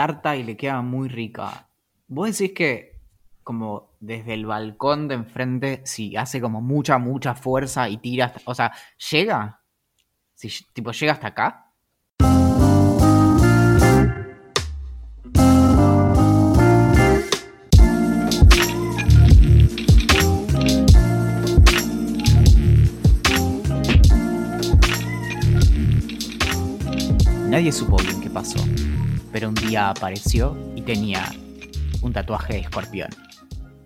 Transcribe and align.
tarta 0.00 0.34
y 0.34 0.42
le 0.42 0.56
queda 0.56 0.80
muy 0.80 1.10
rica. 1.10 1.68
¿Vos 2.08 2.38
decís 2.38 2.54
que 2.56 2.98
como 3.42 3.90
desde 4.00 4.32
el 4.32 4.46
balcón 4.46 5.08
de 5.08 5.14
enfrente, 5.16 5.82
si 5.84 6.16
hace 6.16 6.40
como 6.40 6.62
mucha, 6.62 6.96
mucha 6.96 7.34
fuerza 7.34 7.86
y 7.86 7.98
tira, 7.98 8.24
hasta- 8.26 8.40
o 8.46 8.54
sea, 8.54 8.72
llega? 9.10 9.60
Si 10.34 10.48
tipo 10.72 10.92
llega 10.92 11.12
hasta 11.12 11.26
acá. 11.28 11.66
Nadie 27.48 27.72
supo 27.72 27.96
bien 27.96 28.20
qué 28.20 28.30
pasó, 28.30 28.58
pero 29.32 29.48
un 29.48 29.54
día 29.54 29.90
apareció 29.90 30.56
y 30.74 30.82
tenía 30.82 31.24
un 32.02 32.12
tatuaje 32.12 32.54
de 32.54 32.60
escorpión. 32.60 33.10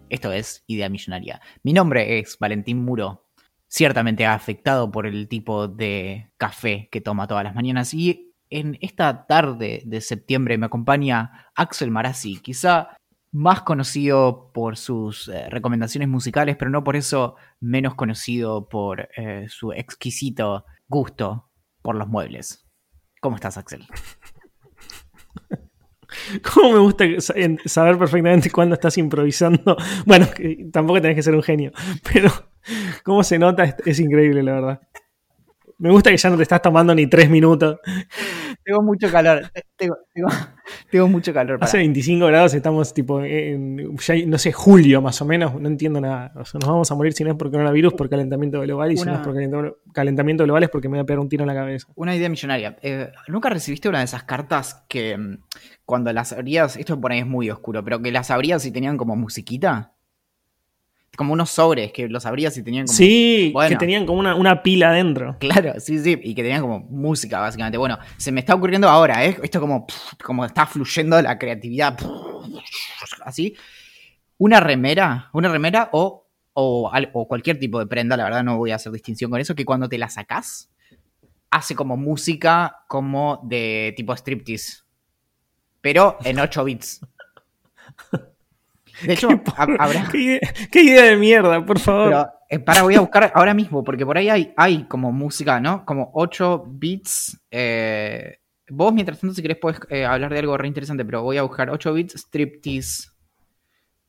Esto 0.09 0.33
es 0.33 0.65
Idea 0.67 0.89
Millonaria. 0.89 1.41
Mi 1.63 1.73
nombre 1.73 2.19
es 2.19 2.39
Valentín 2.39 2.85
Muro, 2.85 3.27
ciertamente 3.69 4.27
afectado 4.27 4.91
por 4.91 5.07
el 5.07 5.29
tipo 5.29 5.69
de 5.69 6.31
café 6.37 6.89
que 6.91 7.01
toma 7.01 7.27
todas 7.27 7.45
las 7.45 7.55
mañanas 7.55 7.93
y 7.95 8.33
en 8.51 8.79
esta 8.81 9.27
tarde 9.27 9.83
de 9.85 10.01
septiembre 10.01 10.59
me 10.59 10.67
acompaña 10.67 11.51
Axel 11.57 11.91
Marazzi, 11.91 12.39
quizá 12.39 12.97
más 13.33 13.63
conocido 13.63 14.53
por 14.55 14.77
sus 14.77 15.27
eh, 15.29 15.51
recomendaciones 15.51 16.09
musicales, 16.09 16.57
pero 16.57 16.71
no 16.71 16.85
por 16.85 16.95
eso 16.95 17.35
menos 17.59 17.97
conocido 17.97 18.69
por 18.69 19.09
eh, 19.17 19.47
su 19.49 19.73
exquisito 19.73 20.65
gusto 20.87 21.51
por 21.83 21.97
los 21.97 22.07
muebles. 22.07 22.65
¿Cómo 23.21 23.35
estás, 23.35 23.57
Axel? 23.57 23.85
¿Cómo 26.55 26.73
me 26.73 26.79
gusta 26.79 27.05
saber 27.65 27.99
perfectamente 27.99 28.51
cuándo 28.51 28.75
estás 28.75 28.97
improvisando? 28.99 29.77
Bueno, 30.07 30.27
tampoco 30.73 31.01
tenés 31.01 31.17
que 31.17 31.23
ser 31.23 31.35
un 31.35 31.43
genio, 31.43 31.73
pero 32.13 32.31
cómo 33.03 33.23
se 33.23 33.39
nota 33.39 33.65
es, 33.65 33.75
es 33.85 34.01
increíble, 34.01 34.43
la 34.43 34.53
verdad. 34.53 34.81
Me 35.79 35.91
gusta 35.91 36.11
que 36.11 36.17
ya 36.17 36.31
no 36.31 36.37
te 36.37 36.45
estás 36.45 36.63
tomando 36.63 36.95
ni 36.95 37.07
tres 37.09 37.29
minutos. 37.29 37.79
Tengo 38.65 38.83
mucho 38.83 39.11
calor. 39.11 39.43
Tengo, 39.77 39.97
tengo- 40.15 40.29
tengo 40.91 41.09
mucho 41.09 41.35
calor. 41.35 41.59
para- 41.59 41.69
Hace 41.69 41.79
25 41.79 42.27
grados, 42.27 42.55
estamos 42.55 42.95
tipo 42.95 43.23
en, 43.23 43.97
ya, 43.99 44.15
no 44.27 44.39
sé, 44.39 44.53
julio 44.53 45.03
más 45.03 45.21
o 45.21 45.25
menos, 45.25 45.61
no 45.61 45.69
entiendo 45.69 46.01
nada. 46.01 46.33
O 46.37 46.45
sea, 46.45 46.59
nos 46.61 46.69
vamos 46.69 46.91
a 46.91 46.95
morir 46.95 47.13
si 47.13 47.25
no 47.25 47.31
es 47.31 47.37
por 47.37 47.51
coronavirus, 47.51 47.95
por 47.95 48.09
calentamiento 48.09 48.61
global, 48.61 48.93
y 48.93 48.97
si 48.97 49.05
no 49.05 49.13
es 49.15 49.19
por 49.21 49.35
calentamiento, 49.35 49.79
calentamiento 49.93 50.45
global 50.45 50.63
es 50.63 50.71
porque 50.71 50.89
me 50.89 50.97
voy 50.97 51.03
a 51.03 51.07
pegar 51.07 51.19
un 51.21 51.29
tiro 51.29 51.43
en 51.43 51.49
la 51.49 51.55
cabeza. 51.55 51.89
Una 51.95 52.15
idea 52.17 52.29
millonaria. 52.29 52.77
Eh, 52.83 53.11
¿Nunca 53.29 53.51
recibiste 53.51 53.89
una 53.89 53.99
de 53.99 54.05
esas 54.05 54.25
cartas 54.25 54.85
que 54.89 55.17
mm, 55.19 55.39
cuando 55.85 56.13
las 56.13 56.33
abrías, 56.33 56.77
esto 56.77 57.01
por 57.01 57.13
ahí 57.13 57.21
es 57.21 57.27
muy 57.27 57.51
oscuro, 57.51 57.85
pero 57.85 58.01
que 58.01 58.13
las 58.13 58.31
abrías 58.31 58.65
y 58.67 58.71
tenían 58.71 58.97
como 58.97 59.17
musiquita? 59.17 59.94
Como 61.17 61.33
unos 61.33 61.51
sobres 61.51 61.93
que 61.93 62.09
los 62.09 62.27
abrías 62.27 62.57
y 62.57 62.63
tenían 62.63 62.87
como... 62.87 62.97
Sí, 62.97 63.51
Bueno. 63.53 63.71
que 63.71 63.77
tenían 63.77 64.05
como 64.07 64.19
una, 64.19 64.35
una 64.35 64.63
pila 64.63 64.91
adentro. 64.91 65.37
Claro, 65.39 65.75
sí, 65.79 65.99
sí, 65.99 66.19
y 66.23 66.35
que 66.35 66.43
tenían 66.43 66.61
como 66.61 66.81
música, 66.81 67.41
básicamente. 67.41 67.79
Bueno, 67.79 67.99
se 68.17 68.33
me 68.33 68.41
está 68.41 68.55
ocurriendo 68.55 68.89
ahora, 68.89 69.25
¿eh? 69.25 69.37
Esto 69.43 69.61
como, 69.61 69.87
como 70.23 70.45
está 70.45 70.67
fluyendo 70.67 71.21
la 71.23 71.39
creatividad, 71.39 71.97
así. 73.25 73.55
Una 74.39 74.61
remera, 74.61 75.31
una 75.33 75.49
remera 75.49 75.89
o, 75.93 76.27
o, 76.53 76.91
o 77.13 77.29
cualquier 77.29 77.59
tipo 77.59 77.79
de 77.79 77.87
prenda, 77.87 78.17
la 78.17 78.25
verdad 78.25 78.43
no 78.43 78.57
voy 78.59 78.73
a 78.73 78.77
hacer 78.77 78.91
distinción 78.93 79.31
con 79.31 79.41
eso, 79.41 79.55
que 79.55 79.65
cuando 79.65 79.89
te 79.89 79.99
la 79.99 80.09
sacás, 80.09 80.71
hace 81.51 81.77
como 81.77 81.97
música 81.97 82.79
como 82.89 83.41
de 83.45 83.95
tipo 83.97 84.13
striptease, 84.17 84.79
pero 85.81 86.19
en 86.25 86.41
8 86.41 86.65
bits. 86.65 87.01
De 89.03 89.13
hecho, 89.15 89.29
habrá... 89.57 90.09
¿Qué 90.11 90.19
idea, 90.19 90.41
qué 90.71 90.83
idea 90.83 91.03
de 91.05 91.17
mierda, 91.17 91.65
por 91.65 91.79
favor. 91.79 92.09
Pero, 92.11 92.29
eh, 92.51 92.59
para, 92.59 92.83
voy 92.83 92.95
a 92.95 93.01
buscar 93.01 93.33
ahora 93.35 93.55
mismo, 93.55 93.83
porque 93.83 94.05
por 94.07 94.17
ahí 94.19 94.29
hay, 94.29 94.53
hay 94.57 94.85
como 94.85 95.11
música, 95.13 95.61
¿no? 95.61 95.85
Como 95.85 96.11
8 96.15 96.65
bits. 96.69 97.41
eh, 97.51 98.39
vos, 98.69 98.93
mientras 98.95 99.19
tanto, 99.21 99.35
si 99.35 99.43
querés, 99.43 99.59
podés 99.59 99.79
eh, 99.91 100.05
hablar 100.05 100.33
de 100.33 100.39
algo 100.39 100.57
re 100.57 100.69
interesante, 100.69 101.05
pero 101.05 101.23
voy 101.23 101.37
a 101.39 101.43
buscar 101.43 101.71
8 101.71 101.93
bits 101.93 102.15
striptease. 102.15 103.09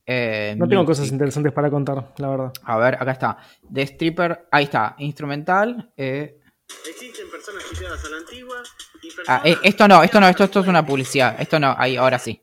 eh, 0.06 0.54
no 0.56 0.68
tengo 0.68 0.82
music. 0.82 0.86
cosas 0.98 1.12
interesantes 1.12 1.52
para 1.52 1.68
contar, 1.70 2.12
la 2.18 2.28
verdad. 2.28 2.52
A 2.62 2.76
ver, 2.78 2.94
acá 2.94 3.10
está. 3.12 3.38
The 3.72 3.82
Stripper, 3.82 4.46
ahí 4.52 4.64
está. 4.64 4.94
Instrumental. 4.98 5.92
eh, 5.96 6.38
Existen 6.88 7.30
personas 7.30 7.64
chipeadas 7.70 8.04
a 8.04 8.08
la 8.10 8.16
antigua 8.18 8.56
y 9.02 9.08
ah, 9.28 9.42
personas... 9.42 9.46
eh, 9.46 9.58
esto 9.64 9.88
no, 9.88 10.02
esto 10.02 10.20
no, 10.20 10.28
esto, 10.28 10.44
esto 10.44 10.60
es 10.60 10.66
una 10.68 10.84
publicidad. 10.86 11.36
Esto 11.40 11.58
no, 11.58 11.74
ahí, 11.76 11.96
ahora 11.96 12.18
sí. 12.18 12.40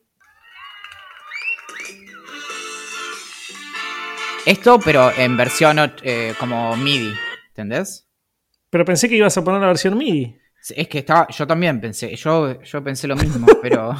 Esto, 4.46 4.78
pero 4.78 5.10
en 5.16 5.38
versión 5.38 5.78
eh, 6.02 6.34
como 6.38 6.76
MIDI, 6.76 7.14
¿entendés? 7.48 8.06
Pero 8.68 8.84
pensé 8.84 9.08
que 9.08 9.16
ibas 9.16 9.36
a 9.38 9.42
poner 9.42 9.60
la 9.60 9.68
versión 9.68 9.96
MIDI. 9.96 10.38
Es 10.76 10.86
que 10.88 10.98
estaba, 10.98 11.26
yo 11.28 11.46
también 11.46 11.80
pensé, 11.80 12.14
yo, 12.14 12.60
yo 12.60 12.84
pensé 12.84 13.08
lo 13.08 13.16
mismo, 13.16 13.46
pero, 13.62 13.96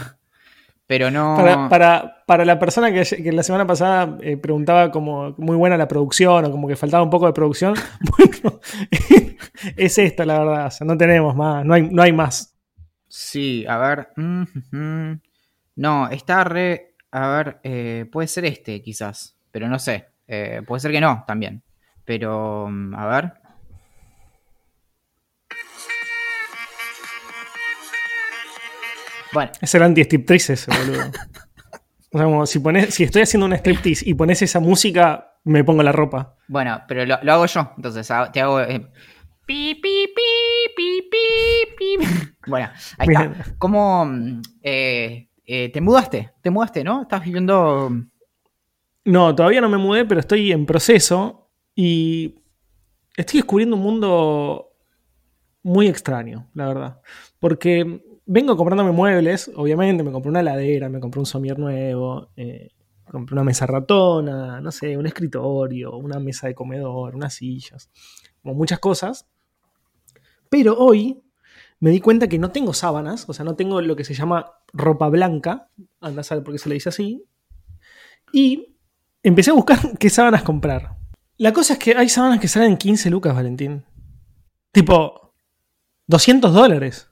pero 0.87 1.10
no. 1.10 1.34
Para, 1.37 1.69
para, 1.71 2.25
para 2.27 2.44
la 2.44 2.59
persona 2.59 2.93
que, 2.93 3.05
que 3.05 3.32
la 3.32 3.43
semana 3.43 3.66
pasada 3.66 4.19
eh, 4.21 4.37
preguntaba 4.37 4.91
como 4.91 5.34
muy 5.38 5.56
buena 5.56 5.78
la 5.78 5.88
producción 5.88 6.44
o 6.44 6.50
como 6.50 6.69
que 6.69 6.76
faltaba 6.76 7.03
un 7.03 7.11
poco 7.11 7.26
de 7.26 7.32
producción, 7.32 7.75
bueno, 8.19 8.61
es 9.76 9.97
esta 9.97 10.26
la 10.26 10.41
verdad. 10.41 10.66
O 10.66 10.71
sea, 10.71 10.87
no 10.87 10.99
tenemos 10.99 11.34
más, 11.34 11.65
no 11.65 11.72
hay, 11.72 11.88
no 11.91 12.03
hay 12.03 12.12
más. 12.12 12.55
Sí, 13.09 13.65
a 13.66 13.78
ver. 13.78 14.09
mm, 14.16 14.43
ujú. 14.43 15.21
No, 15.76 16.11
está 16.11 16.44
re. 16.44 16.97
A 17.11 17.28
ver, 17.28 17.61
eh, 17.62 18.06
puede 18.12 18.28
ser 18.28 18.44
este, 18.44 18.82
quizás, 18.82 19.38
pero 19.50 19.69
no 19.69 19.78
sé. 19.78 20.13
Eh, 20.27 20.62
puede 20.67 20.81
ser 20.81 20.93
que 20.93 21.01
no, 21.01 21.25
también. 21.27 21.62
Pero, 22.05 22.69
mm, 22.71 22.95
a 22.95 23.07
ver. 23.07 23.33
Bueno, 29.33 29.51
Es 29.61 29.75
el 29.75 29.83
anti-striptease 29.83 30.53
ese, 30.55 30.71
boludo. 30.79 31.11
O 32.12 32.19
sea, 32.19 32.25
como 32.27 32.47
si, 32.47 32.59
pones, 32.61 32.95
si 32.95 33.05
estoy 33.05 33.23
haciendo 33.23 33.47
un 33.47 33.53
striptease 33.55 34.09
y 34.09 34.15
pones 34.15 34.41
esa 34.43 34.61
música, 34.61 35.33
me 35.45 35.65
pongo 35.65 35.83
la 35.83 35.93
ropa. 35.93 36.37
bueno, 36.47 36.83
pero 36.87 37.05
lo, 37.05 37.19
lo 37.23 37.33
hago 37.33 37.47
yo. 37.47 37.73
Entonces, 37.77 38.09
ha- 38.11 38.31
te 38.31 38.41
hago. 38.41 38.61
eh, 38.61 38.81
pi, 39.47 39.75
pi, 39.75 40.06
pi, 40.15 40.73
pi, 40.77 41.09
pi, 41.11 41.99
pi. 41.99 42.06
Bueno, 42.47 42.69
ahí 42.99 43.09
está. 43.09 43.55
¿Cómo. 43.56 44.05
mm, 44.05 44.43
eh, 44.62 45.29
eh, 45.47 45.71
te 45.73 45.81
mudaste? 45.81 46.33
¿Te 46.43 46.51
mudaste, 46.51 46.85
no? 46.85 47.03
Estás 47.03 47.25
viviendo. 47.25 47.91
No, 49.04 49.34
todavía 49.34 49.60
no 49.60 49.69
me 49.69 49.76
mudé, 49.76 50.04
pero 50.06 50.20
estoy 50.20 50.50
en 50.50 50.65
proceso 50.65 51.50
y 51.75 52.37
estoy 53.16 53.41
descubriendo 53.41 53.76
un 53.76 53.82
mundo 53.82 54.72
muy 55.62 55.88
extraño, 55.88 56.48
la 56.54 56.69
verdad. 56.69 57.00
Porque 57.38 58.03
vengo 58.25 58.56
comprándome 58.56 58.93
muebles, 58.93 59.50
obviamente, 59.54 60.03
me 60.03 60.12
compré 60.12 60.31
una 60.31 60.41
heladera, 60.41 60.88
me 60.88 61.00
compré 61.00 61.20
un 61.20 61.26
somier 61.26 61.58
nuevo, 61.58 62.31
eh, 62.37 62.70
compré 63.11 63.34
una 63.34 63.44
mesa 63.44 63.67
ratona, 63.67 64.61
no 64.61 64.73
sé, 64.73 64.96
un 64.96 65.06
escritorio, 65.06 65.96
una 65.96 66.19
mesa 66.19 66.46
de 66.46 66.55
comedor, 66.55 67.14
unas 67.14 67.34
sillas, 67.34 67.90
como 68.43 68.55
muchas 68.55 68.79
cosas. 68.79 69.29
Pero 70.49 70.79
hoy 70.79 71.23
me 71.81 71.90
di 71.90 72.00
cuenta 72.00 72.29
que 72.29 72.38
no 72.38 72.50
tengo 72.50 72.73
sábanas, 72.73 73.29
o 73.29 73.34
sea, 73.34 73.44
no 73.44 73.56
tengo 73.56 73.81
lo 73.82 73.96
que 73.96 74.05
se 74.05 74.14
llama 74.14 74.52
ropa 74.73 75.08
blanca, 75.08 75.69
anda 76.00 76.23
a 76.23 76.25
saber 76.25 76.43
por 76.43 76.55
qué 76.55 76.58
se 76.58 76.69
le 76.70 76.76
dice 76.76 76.88
así. 76.88 77.25
Y 78.32 78.74
empecé 79.25 79.50
a 79.50 79.55
buscar 79.55 79.79
qué 79.99 80.09
sábanas 80.11 80.43
comprar. 80.43 80.97
La 81.37 81.53
cosa 81.53 81.73
es 81.73 81.79
que 81.81 81.97
hay 81.97 82.09
sábanas 82.09 82.38
que 82.38 82.47
salen 82.49 82.76
15 82.76 83.11
lucas, 83.11 83.35
Valentín. 83.35 83.85
Tipo, 84.71 85.35
200 86.06 86.53
dólares. 86.55 87.09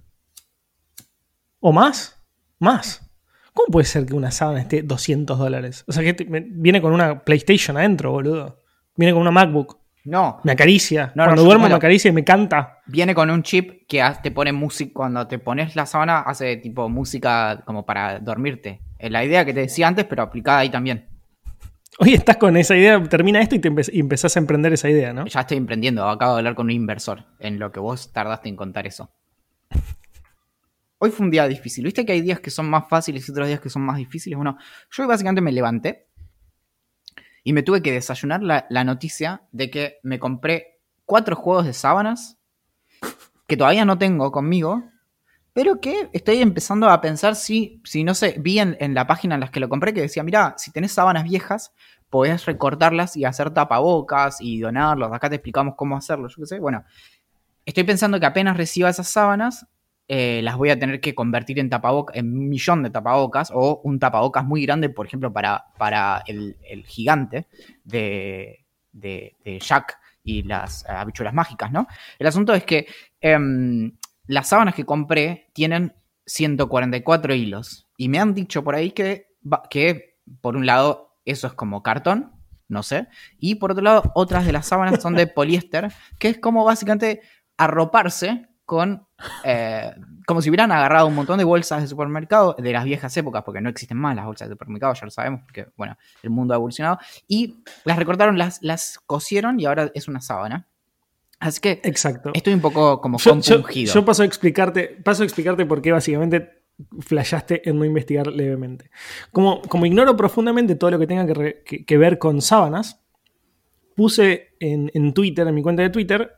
¿O 1.60 1.72
más? 1.72 2.18
Más. 2.58 3.08
¿Cómo 3.52 3.66
puede 3.70 3.84
ser 3.86 4.06
que 4.06 4.14
una 4.14 4.30
sábana 4.30 4.60
esté 4.60 4.82
200 4.82 5.38
dólares? 5.38 5.84
O 5.86 5.92
sea, 5.92 6.02
que 6.02 6.14
te- 6.14 6.24
me- 6.24 6.40
viene 6.40 6.80
con 6.80 6.92
una 6.92 7.22
PlayStation 7.24 7.76
adentro, 7.76 8.10
boludo. 8.12 8.62
Viene 8.96 9.12
con 9.12 9.22
una 9.22 9.30
MacBook. 9.30 9.78
No, 10.04 10.40
Me 10.42 10.52
acaricia. 10.52 11.12
No, 11.14 11.22
no, 11.22 11.28
Cuando 11.28 11.42
yo- 11.42 11.46
duermo 11.46 11.68
me 11.68 11.74
acaricia 11.74 12.08
y 12.08 12.12
me 12.12 12.24
canta. 12.24 12.80
Viene 12.86 13.14
con 13.14 13.30
un 13.30 13.42
chip 13.44 13.86
que 13.86 14.02
te 14.22 14.30
pone 14.32 14.52
música. 14.52 14.92
Cuando 14.94 15.26
te 15.28 15.38
pones 15.38 15.76
la 15.76 15.86
sábana, 15.86 16.20
hace 16.20 16.56
tipo 16.56 16.88
música 16.88 17.62
como 17.64 17.86
para 17.86 18.18
dormirte. 18.18 18.80
Eh, 18.98 19.10
La 19.10 19.24
idea 19.24 19.44
que 19.44 19.54
te 19.54 19.60
decía 19.60 19.86
antes, 19.86 20.04
pero 20.06 20.22
aplicada 20.22 20.58
ahí 20.60 20.70
también. 20.70 21.08
Hoy 21.98 22.14
estás 22.14 22.38
con 22.38 22.56
esa 22.56 22.76
idea, 22.76 23.02
termina 23.04 23.40
esto 23.40 23.54
y, 23.54 23.58
te 23.60 23.70
empe- 23.70 23.90
y 23.92 24.00
empezás 24.00 24.36
a 24.36 24.40
emprender 24.40 24.72
esa 24.72 24.88
idea, 24.88 25.12
¿no? 25.12 25.26
Ya 25.26 25.40
estoy 25.40 25.58
emprendiendo, 25.58 26.08
acabo 26.08 26.32
de 26.34 26.38
hablar 26.38 26.54
con 26.54 26.66
un 26.66 26.70
inversor 26.72 27.26
en 27.38 27.58
lo 27.58 27.70
que 27.70 27.80
vos 27.80 28.12
tardaste 28.12 28.48
en 28.48 28.56
contar 28.56 28.86
eso. 28.86 29.10
Hoy 30.98 31.10
fue 31.10 31.26
un 31.26 31.30
día 31.30 31.46
difícil. 31.48 31.84
¿Viste 31.84 32.06
que 32.06 32.12
hay 32.12 32.20
días 32.22 32.40
que 32.40 32.50
son 32.50 32.70
más 32.70 32.88
fáciles 32.88 33.28
y 33.28 33.32
otros 33.32 33.48
días 33.48 33.60
que 33.60 33.68
son 33.68 33.82
más 33.82 33.96
difíciles? 33.96 34.36
Bueno, 34.36 34.56
yo 34.90 35.06
básicamente 35.06 35.40
me 35.42 35.52
levanté 35.52 36.08
y 37.44 37.52
me 37.52 37.62
tuve 37.62 37.82
que 37.82 37.92
desayunar 37.92 38.42
la, 38.42 38.66
la 38.70 38.84
noticia 38.84 39.42
de 39.52 39.70
que 39.70 39.96
me 40.02 40.18
compré 40.18 40.80
cuatro 41.04 41.36
juegos 41.36 41.66
de 41.66 41.72
sábanas 41.72 42.38
que 43.46 43.56
todavía 43.56 43.84
no 43.84 43.98
tengo 43.98 44.30
conmigo, 44.32 44.84
pero 45.52 45.80
que 45.80 46.08
estoy 46.12 46.38
empezando 46.38 46.88
a 46.88 47.00
pensar 47.00 47.36
si, 47.36 47.80
si 47.84 48.04
no 48.04 48.14
sé, 48.14 48.36
vi 48.38 48.58
en, 48.58 48.94
la 48.94 49.06
página 49.06 49.34
en 49.34 49.40
las 49.40 49.50
que 49.50 49.60
lo 49.60 49.68
compré 49.68 49.92
que 49.92 50.00
decía, 50.00 50.22
mira, 50.22 50.54
si 50.56 50.72
tenés 50.72 50.92
sábanas 50.92 51.24
viejas, 51.24 51.72
podés 52.08 52.46
recortarlas 52.46 53.16
y 53.16 53.24
hacer 53.24 53.50
tapabocas 53.50 54.40
y 54.40 54.60
donarlos. 54.60 55.12
Acá 55.12 55.28
te 55.28 55.36
explicamos 55.36 55.74
cómo 55.76 55.96
hacerlo, 55.96 56.28
yo 56.28 56.36
qué 56.38 56.46
sé. 56.46 56.58
Bueno, 56.58 56.84
estoy 57.66 57.84
pensando 57.84 58.18
que 58.18 58.26
apenas 58.26 58.56
reciba 58.56 58.88
esas 58.88 59.08
sábanas, 59.08 59.66
eh, 60.08 60.40
las 60.42 60.56
voy 60.56 60.70
a 60.70 60.78
tener 60.78 61.00
que 61.00 61.14
convertir 61.14 61.58
en 61.58 61.68
tapabocas, 61.68 62.16
en 62.16 62.32
un 62.32 62.48
millón 62.48 62.82
de 62.82 62.90
tapabocas, 62.90 63.50
o 63.54 63.80
un 63.84 63.98
tapabocas 63.98 64.44
muy 64.44 64.64
grande, 64.64 64.88
por 64.88 65.06
ejemplo, 65.06 65.32
para, 65.32 65.66
para 65.78 66.22
el, 66.26 66.56
el 66.62 66.84
gigante 66.86 67.46
de, 67.84 68.64
de, 68.92 69.36
de 69.44 69.58
Jack 69.58 69.98
y 70.24 70.42
las 70.42 70.86
habichuelas 70.88 71.34
mágicas, 71.34 71.72
¿no? 71.72 71.86
El 72.18 72.26
asunto 72.26 72.54
es 72.54 72.64
que 72.64 72.86
em, 73.20 73.92
las 74.26 74.48
sábanas 74.48 74.74
que 74.74 74.84
compré 74.84 75.50
tienen 75.52 75.94
144 76.26 77.34
hilos. 77.34 77.88
Y 77.96 78.08
me 78.08 78.18
han 78.18 78.34
dicho 78.34 78.62
por 78.64 78.74
ahí 78.74 78.92
que, 78.92 79.36
que 79.70 80.18
por 80.40 80.56
un 80.56 80.66
lado, 80.66 81.16
eso 81.24 81.46
es 81.46 81.52
como 81.52 81.82
cartón, 81.82 82.32
no 82.68 82.82
sé. 82.82 83.08
Y 83.38 83.56
por 83.56 83.72
otro 83.72 83.82
lado, 83.82 84.12
otras 84.14 84.46
de 84.46 84.52
las 84.52 84.66
sábanas 84.66 85.02
son 85.02 85.14
de 85.14 85.26
poliéster, 85.28 85.92
que 86.18 86.28
es 86.28 86.38
como 86.38 86.64
básicamente 86.64 87.20
arroparse 87.56 88.48
con. 88.64 89.06
eh, 89.44 89.94
como 90.26 90.40
si 90.40 90.48
hubieran 90.50 90.70
agarrado 90.70 91.08
un 91.08 91.14
montón 91.14 91.38
de 91.38 91.44
bolsas 91.44 91.82
de 91.82 91.88
supermercado 91.88 92.54
de 92.56 92.72
las 92.72 92.84
viejas 92.84 93.16
épocas, 93.16 93.42
porque 93.44 93.60
no 93.60 93.68
existen 93.68 93.98
más 93.98 94.14
las 94.14 94.24
bolsas 94.24 94.48
de 94.48 94.54
supermercado, 94.54 94.94
ya 94.94 95.04
lo 95.04 95.10
sabemos, 95.10 95.42
porque, 95.42 95.66
bueno, 95.76 95.96
el 96.22 96.30
mundo 96.30 96.54
ha 96.54 96.56
evolucionado. 96.56 96.98
Y 97.26 97.62
las 97.84 97.98
recortaron, 97.98 98.38
las, 98.38 98.62
las 98.62 98.98
cosieron 99.04 99.58
y 99.58 99.66
ahora 99.66 99.90
es 99.94 100.08
una 100.08 100.20
sábana. 100.20 100.68
Así 101.42 101.60
que 101.60 101.80
Exacto. 101.82 102.30
estoy 102.34 102.54
un 102.54 102.60
poco 102.60 103.00
como 103.00 103.18
Yo, 103.18 103.34
yo- 103.40 104.04
paso 104.04 104.22
a 104.22 104.26
explicarte, 104.26 104.84
paso 105.02 105.22
a 105.22 105.26
explicarte 105.26 105.66
por 105.66 105.82
qué 105.82 105.90
básicamente 105.90 106.62
flashaste 107.00 107.68
en 107.68 107.78
no 107.80 107.84
investigar 107.84 108.28
levemente. 108.28 108.90
Como, 109.32 109.60
como 109.62 109.84
ignoro 109.84 110.16
profundamente 110.16 110.76
todo 110.76 110.92
lo 110.92 111.00
que 111.00 111.08
tenga 111.08 111.26
que, 111.26 111.34
re- 111.34 111.62
que- 111.66 111.84
que 111.84 111.98
ver 111.98 112.18
con 112.18 112.40
sábanas, 112.40 113.00
puse 113.96 114.54
en, 114.60 114.90
en 114.94 115.12
Twitter, 115.12 115.44
en 115.48 115.54
mi 115.56 115.62
cuenta 115.62 115.82
de 115.82 115.90
Twitter, 115.90 116.36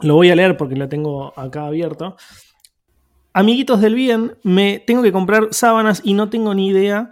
lo 0.00 0.14
voy 0.14 0.30
a 0.30 0.34
leer 0.34 0.56
porque 0.56 0.76
lo 0.76 0.88
tengo 0.88 1.38
acá 1.38 1.66
abierto. 1.66 2.16
Amiguitos 3.34 3.82
del 3.82 3.94
bien, 3.94 4.38
me 4.42 4.78
tengo 4.78 5.02
que 5.02 5.12
comprar 5.12 5.48
sábanas 5.52 6.00
y 6.04 6.14
no 6.14 6.30
tengo 6.30 6.54
ni 6.54 6.68
idea 6.68 7.10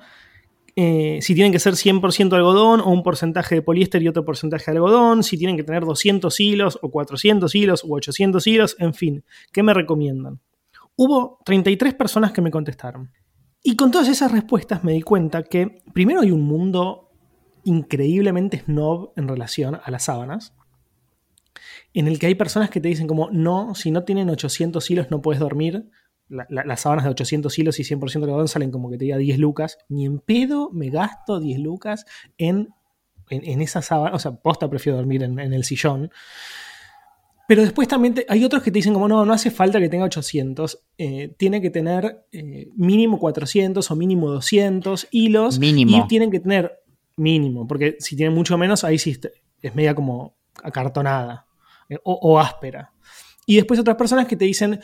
eh, 0.76 1.18
si 1.22 1.34
tienen 1.34 1.52
que 1.52 1.58
ser 1.58 1.74
100% 1.74 2.32
algodón 2.34 2.80
o 2.80 2.90
un 2.90 3.02
porcentaje 3.02 3.56
de 3.56 3.62
poliéster 3.62 4.02
y 4.02 4.08
otro 4.08 4.24
porcentaje 4.24 4.70
de 4.70 4.78
algodón, 4.78 5.22
si 5.22 5.36
tienen 5.36 5.56
que 5.56 5.64
tener 5.64 5.84
200 5.84 6.38
hilos 6.40 6.78
o 6.82 6.90
400 6.90 7.54
hilos 7.54 7.84
o 7.84 7.94
800 7.94 8.46
hilos, 8.46 8.76
en 8.78 8.94
fin, 8.94 9.24
¿qué 9.52 9.62
me 9.62 9.74
recomiendan? 9.74 10.40
Hubo 10.96 11.38
33 11.44 11.94
personas 11.94 12.32
que 12.32 12.42
me 12.42 12.50
contestaron. 12.50 13.10
Y 13.62 13.76
con 13.76 13.90
todas 13.90 14.08
esas 14.08 14.32
respuestas 14.32 14.84
me 14.84 14.92
di 14.92 15.02
cuenta 15.02 15.42
que 15.42 15.82
primero 15.92 16.20
hay 16.20 16.30
un 16.30 16.42
mundo 16.42 17.10
increíblemente 17.64 18.58
snob 18.64 19.12
en 19.16 19.28
relación 19.28 19.78
a 19.82 19.90
las 19.90 20.04
sábanas, 20.04 20.54
en 21.92 22.06
el 22.06 22.18
que 22.18 22.26
hay 22.26 22.34
personas 22.34 22.70
que 22.70 22.80
te 22.80 22.88
dicen 22.88 23.06
como, 23.06 23.30
no, 23.30 23.74
si 23.74 23.90
no 23.90 24.04
tienen 24.04 24.30
800 24.30 24.90
hilos 24.90 25.10
no 25.10 25.20
puedes 25.20 25.40
dormir, 25.40 25.90
la- 26.30 26.46
la- 26.48 26.64
las 26.64 26.80
sábanas 26.80 27.04
de 27.04 27.10
800 27.10 27.58
hilos 27.58 27.78
y 27.80 27.84
100% 27.84 28.24
algodón 28.24 28.48
salen 28.48 28.70
como 28.70 28.88
que 28.90 28.96
te 28.96 29.04
diga 29.04 29.18
10 29.18 29.38
lucas. 29.38 29.76
Ni 29.90 30.06
en 30.06 30.18
pedo 30.20 30.70
me 30.72 30.88
gasto 30.88 31.38
10 31.40 31.58
lucas 31.60 32.06
en, 32.38 32.70
en, 33.28 33.44
en 33.46 33.60
esa 33.60 33.82
sábana. 33.82 34.16
O 34.16 34.18
sea, 34.18 34.32
posta 34.32 34.70
prefiero 34.70 34.96
dormir 34.96 35.22
en, 35.22 35.38
en 35.38 35.52
el 35.52 35.64
sillón. 35.64 36.10
Pero 37.48 37.62
después 37.62 37.88
también 37.88 38.14
te- 38.14 38.26
hay 38.28 38.44
otros 38.44 38.62
que 38.62 38.70
te 38.70 38.78
dicen 38.78 38.92
como 38.94 39.08
no, 39.08 39.24
no 39.24 39.32
hace 39.32 39.50
falta 39.50 39.80
que 39.80 39.88
tenga 39.88 40.04
800. 40.04 40.84
eh, 40.98 41.34
tiene 41.36 41.60
que 41.60 41.70
tener 41.70 42.24
eh, 42.30 42.68
mínimo 42.76 43.18
400 43.18 43.90
o 43.90 43.96
mínimo 43.96 44.30
200 44.30 45.08
hilos. 45.10 45.58
Mínimo. 45.58 45.98
Y 45.98 46.06
tienen 46.06 46.30
que 46.30 46.38
tener 46.38 46.80
mínimo. 47.16 47.66
Porque 47.66 47.96
si 47.98 48.14
tienen 48.14 48.34
mucho 48.36 48.56
menos, 48.56 48.84
ahí 48.84 48.98
sí 48.98 49.18
es 49.62 49.74
media 49.74 49.94
como 49.96 50.36
acartonada 50.62 51.46
eh, 51.88 51.98
o, 52.04 52.12
o 52.22 52.38
áspera. 52.38 52.92
Y 53.46 53.56
después 53.56 53.80
otras 53.80 53.96
personas 53.96 54.28
que 54.28 54.36
te 54.36 54.44
dicen, 54.44 54.78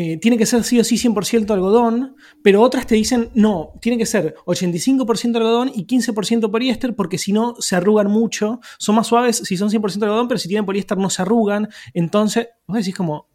eh, 0.00 0.16
tiene 0.18 0.38
que 0.38 0.46
ser 0.46 0.62
sí 0.62 0.78
o 0.78 0.84
sí 0.84 0.96
100% 0.96 1.50
algodón, 1.50 2.14
pero 2.44 2.62
otras 2.62 2.86
te 2.86 2.94
dicen, 2.94 3.30
no, 3.34 3.72
tiene 3.80 3.98
que 3.98 4.06
ser 4.06 4.36
85% 4.46 5.36
algodón 5.38 5.72
y 5.74 5.86
15% 5.86 6.50
poliéster, 6.52 6.94
porque 6.94 7.18
si 7.18 7.32
no 7.32 7.56
se 7.58 7.74
arrugan 7.74 8.08
mucho, 8.08 8.60
son 8.78 8.94
más 8.94 9.08
suaves 9.08 9.38
si 9.38 9.56
son 9.56 9.70
100% 9.70 10.04
algodón, 10.04 10.28
pero 10.28 10.38
si 10.38 10.46
tienen 10.46 10.64
poliéster 10.66 10.96
no 10.98 11.10
se 11.10 11.22
arrugan. 11.22 11.68
Entonces, 11.94 12.46
vos 12.68 12.76
decís 12.78 12.94
como, 12.94 13.26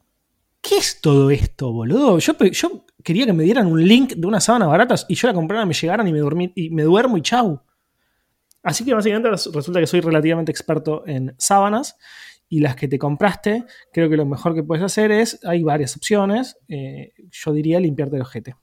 ¿qué 0.61 0.77
es 0.77 1.01
todo 1.01 1.29
esto, 1.31 1.73
boludo? 1.73 2.17
Yo, 2.19 2.33
quería 3.03 3.25
que 3.25 3.33
me 3.33 3.43
dieran 3.43 3.67
un 3.67 3.85
link 3.85 4.13
de 4.13 4.25
unas 4.25 4.45
sábanas 4.45 4.69
baratas 4.69 5.05
y 5.09 5.15
yo 5.15 5.27
la 5.27 5.33
comprara, 5.33 5.65
me 5.65 5.73
llegaran 5.73 6.07
y 6.07 6.13
me, 6.13 6.19
dormí, 6.19 6.53
y 6.55 6.69
me 6.69 6.83
duermo 6.83 7.17
y 7.17 7.21
chau. 7.21 7.59
Así 8.63 8.85
que 8.85 8.93
básicamente 8.93 9.29
res- 9.29 9.49
resulta 9.53 9.81
que 9.81 9.87
soy 9.87 9.99
relativamente 9.99 10.49
experto 10.51 11.03
en 11.05 11.35
sábanas 11.37 11.97
y 12.53 12.59
las 12.59 12.75
que 12.75 12.87
te 12.87 12.99
compraste, 12.99 13.65
creo 13.91 14.11
que 14.11 14.15
lo 14.15 14.27
mejor 14.27 14.53
que 14.53 14.61
puedes 14.61 14.83
hacer 14.83 15.11
es, 15.11 15.39
hay 15.43 15.63
varias 15.63 15.97
opciones, 15.97 16.55
eh, 16.67 17.11
yo 17.31 17.51
diría 17.51 17.79
limpiarte 17.79 18.15
el 18.15 18.21
ojete. 18.21 18.55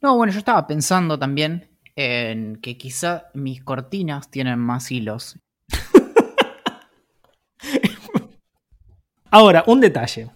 No, 0.00 0.16
bueno, 0.16 0.32
yo 0.32 0.38
estaba 0.38 0.64
pensando 0.68 1.18
también 1.18 1.68
en 1.96 2.54
que 2.62 2.78
quizá 2.78 3.26
mis 3.34 3.64
cortinas 3.64 4.30
tienen 4.30 4.60
más 4.60 4.92
hilos. 4.92 5.40
Ahora, 9.32 9.64
un 9.66 9.80
detalle. 9.80 10.30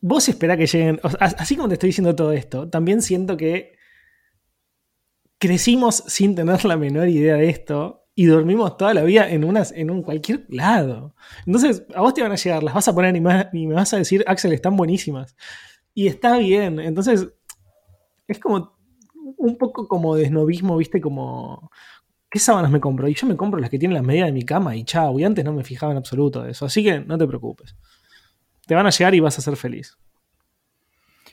Vos 0.00 0.28
esperá 0.28 0.56
que 0.56 0.66
lleguen, 0.66 0.98
o 1.04 1.10
sea, 1.10 1.20
así 1.20 1.54
como 1.54 1.68
te 1.68 1.74
estoy 1.74 1.90
diciendo 1.90 2.16
todo 2.16 2.32
esto, 2.32 2.68
también 2.68 3.02
siento 3.02 3.36
que 3.36 3.78
crecimos 5.38 6.02
sin 6.08 6.34
tener 6.34 6.64
la 6.64 6.76
menor 6.76 7.06
idea 7.06 7.36
de 7.36 7.50
esto 7.50 8.05
y 8.18 8.24
dormimos 8.24 8.78
toda 8.78 8.94
la 8.94 9.02
vida 9.02 9.28
en, 9.28 9.44
unas, 9.44 9.72
en 9.72 9.90
un 9.90 10.02
cualquier 10.02 10.46
lado. 10.48 11.14
Entonces, 11.44 11.84
a 11.94 12.00
vos 12.00 12.14
te 12.14 12.22
van 12.22 12.32
a 12.32 12.36
llegar, 12.36 12.62
las 12.62 12.74
vas 12.74 12.88
a 12.88 12.94
poner 12.94 13.14
y 13.14 13.20
me, 13.20 13.74
vas 13.74 13.92
a 13.92 13.98
decir, 13.98 14.24
Axel, 14.26 14.54
están 14.54 14.74
buenísimas. 14.74 15.36
Y 15.92 16.06
está 16.06 16.38
bien. 16.38 16.80
Entonces, 16.80 17.28
es 18.26 18.38
como 18.38 18.74
un 19.36 19.58
poco 19.58 19.86
como 19.86 20.16
de 20.16 20.28
snobismo, 20.28 20.78
¿viste? 20.78 20.98
Como, 20.98 21.70
¿qué 22.30 22.38
sábanas 22.38 22.70
me 22.70 22.80
compro? 22.80 23.06
Y 23.06 23.14
yo 23.14 23.26
me 23.26 23.36
compro 23.36 23.60
las 23.60 23.68
que 23.68 23.78
tienen 23.78 23.94
la 23.94 24.02
medida 24.02 24.24
de 24.24 24.32
mi 24.32 24.44
cama 24.44 24.74
y 24.74 24.84
chao. 24.84 25.20
Y 25.20 25.24
antes 25.24 25.44
no 25.44 25.52
me 25.52 25.62
fijaba 25.62 25.92
en 25.92 25.98
absoluto 25.98 26.42
de 26.42 26.52
eso. 26.52 26.64
Así 26.64 26.82
que 26.82 27.00
no 27.00 27.18
te 27.18 27.26
preocupes. 27.26 27.76
Te 28.66 28.74
van 28.74 28.86
a 28.86 28.90
llegar 28.90 29.14
y 29.14 29.20
vas 29.20 29.38
a 29.38 29.42
ser 29.42 29.56
feliz. 29.56 29.98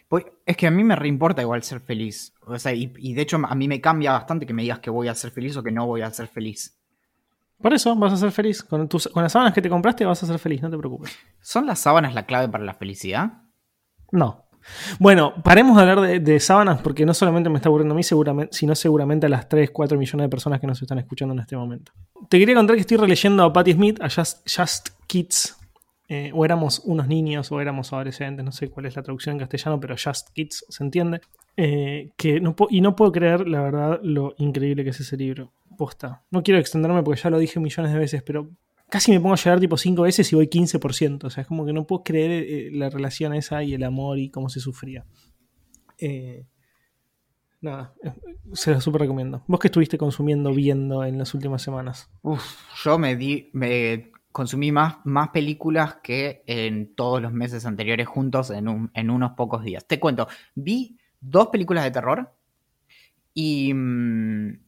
Pues, 0.10 0.26
es 0.46 0.58
que 0.58 0.68
a 0.68 0.72
mí 0.72 0.84
me 0.84 0.98
reimporta 0.98 1.42
igual 1.42 1.64
ser 1.64 1.80
feliz. 1.80 2.33
O 2.46 2.58
sea, 2.60 2.74
y, 2.74 2.94
y 2.98 3.14
de 3.14 3.22
hecho 3.22 3.38
a 3.44 3.56
mí 3.56 3.68
me 3.68 3.82
cambia 3.82 4.14
bastante 4.14 4.46
que 4.46 4.54
me 4.54 4.64
digas 4.64 4.80
que 4.80 4.90
voy 4.90 5.08
a 5.08 5.16
ser 5.16 5.32
feliz 5.32 5.56
o 5.58 5.64
que 5.64 5.72
no 5.72 5.86
voy 5.86 6.02
a 6.02 6.12
ser 6.12 6.28
feliz. 6.28 6.78
Por 7.62 7.74
eso 7.74 7.96
vas 7.96 8.12
a 8.12 8.18
ser 8.18 8.32
feliz. 8.32 8.62
Con, 8.62 8.90
tus, 8.90 9.08
con 9.08 9.24
las 9.24 9.32
sábanas 9.32 9.54
que 9.54 9.62
te 9.62 9.70
compraste 9.70 10.06
vas 10.06 10.22
a 10.22 10.28
ser 10.28 10.38
feliz, 10.38 10.62
no 10.62 10.70
te 10.70 10.78
preocupes. 10.78 11.18
¿Son 11.42 11.66
las 11.66 11.80
sábanas 11.80 12.14
la 12.14 12.26
clave 12.26 12.50
para 12.50 12.66
la 12.66 12.74
felicidad? 12.74 13.44
No. 14.12 14.46
Bueno, 15.00 15.34
paremos 15.44 15.76
de 15.76 15.82
hablar 15.82 16.02
de, 16.02 16.20
de 16.20 16.40
sábanas 16.40 16.82
porque 16.82 17.06
no 17.06 17.14
solamente 17.14 17.50
me 17.50 17.58
está 17.58 17.70
aburriendo 17.70 17.94
a 17.94 17.98
mí, 17.98 18.04
seguramente, 18.04 18.56
sino 18.56 18.76
seguramente 18.76 19.28
a 19.28 19.30
las 19.30 19.48
3, 19.48 19.72
4 19.72 19.98
millones 19.98 20.26
de 20.26 20.30
personas 20.30 20.60
que 20.60 20.68
nos 20.68 20.82
están 20.82 21.00
escuchando 21.00 21.34
en 21.34 21.40
este 21.40 21.56
momento. 21.56 21.94
Te 22.30 22.38
quería 22.40 22.56
contar 22.56 22.76
que 22.76 22.82
estoy 22.82 22.98
releyendo 22.98 23.44
a 23.44 23.54
Patti 23.54 23.74
Smith, 23.74 24.02
a 24.02 24.10
Just, 24.10 24.48
Just 24.50 24.90
Kids, 25.08 25.58
eh, 26.10 26.32
o 26.34 26.44
éramos 26.44 26.82
unos 26.84 27.08
niños 27.08 27.52
o 27.52 27.62
éramos 27.62 27.94
adolescentes, 27.94 28.44
no 28.44 28.52
sé 28.52 28.70
cuál 28.70 28.88
es 28.88 28.96
la 28.96 29.04
traducción 29.04 29.36
en 29.36 29.40
castellano, 29.40 29.80
pero 29.80 29.96
Just 30.02 30.30
Kids 30.34 30.66
se 30.68 30.84
entiende. 30.84 31.22
Eh, 31.56 32.12
que 32.18 32.40
no 32.42 32.56
y 32.70 32.82
no 32.82 32.96
puedo 32.96 33.12
creer, 33.12 33.48
la 33.48 33.62
verdad, 33.62 34.00
lo 34.04 34.34
increíble 34.38 34.84
que 34.84 34.90
es 34.90 35.00
ese 35.00 35.18
libro. 35.18 35.52
Posta. 35.78 36.24
No 36.32 36.44
quiero 36.44 36.60
extenderme 36.60 37.04
porque 37.04 37.22
ya 37.22 37.30
lo 37.30 37.38
dije 37.40 37.60
millones 37.60 37.92
de 37.94 38.00
veces, 38.00 38.24
pero 38.24 38.50
casi 38.90 39.12
me 39.12 39.20
pongo 39.20 39.34
a 39.34 39.38
llorar 39.38 39.60
tipo 39.60 39.78
5 39.78 40.04
veces 40.04 40.32
y 40.32 40.36
voy 40.36 40.48
15%. 40.48 41.26
O 41.26 41.30
sea, 41.30 41.42
es 41.42 41.48
como 41.48 41.66
que 41.66 41.74
no 41.74 41.86
puedo 41.86 42.04
creer 42.04 42.32
eh, 42.32 42.70
la 42.72 42.90
relación 42.90 43.34
esa 43.34 43.64
y 43.64 43.74
el 43.74 43.84
amor 43.84 44.20
y 44.20 44.30
cómo 44.30 44.50
se 44.50 44.60
sufría. 44.60 45.06
Eh, 46.00 46.46
nada, 47.62 47.94
se 48.54 48.72
lo 48.72 48.82
súper 48.82 49.02
recomiendo. 49.02 49.44
¿Vos 49.48 49.60
qué 49.60 49.68
estuviste 49.68 49.98
consumiendo, 49.98 50.54
viendo 50.54 51.04
en 51.04 51.18
las 51.18 51.34
últimas 51.34 51.62
semanas? 51.62 52.10
Uf, 52.22 52.44
yo 52.84 52.98
me 53.00 53.16
di, 53.16 53.50
me 53.54 54.12
consumí 54.32 54.72
más, 54.72 54.98
más 55.06 55.30
películas 55.30 55.98
que 56.04 56.44
en 56.48 56.94
todos 56.96 57.22
los 57.22 57.32
meses 57.32 57.66
anteriores 57.66 58.08
juntos 58.08 58.50
en, 58.50 58.68
un- 58.68 58.92
en 58.94 59.10
unos 59.10 59.32
pocos 59.34 59.64
días. 59.64 59.86
Te 59.88 60.00
cuento, 60.00 60.28
vi 60.56 60.98
dos 61.24 61.48
películas 61.48 61.84
de 61.86 61.92
terror 61.92 62.32
Y 63.34 63.74
mm, 63.74 64.60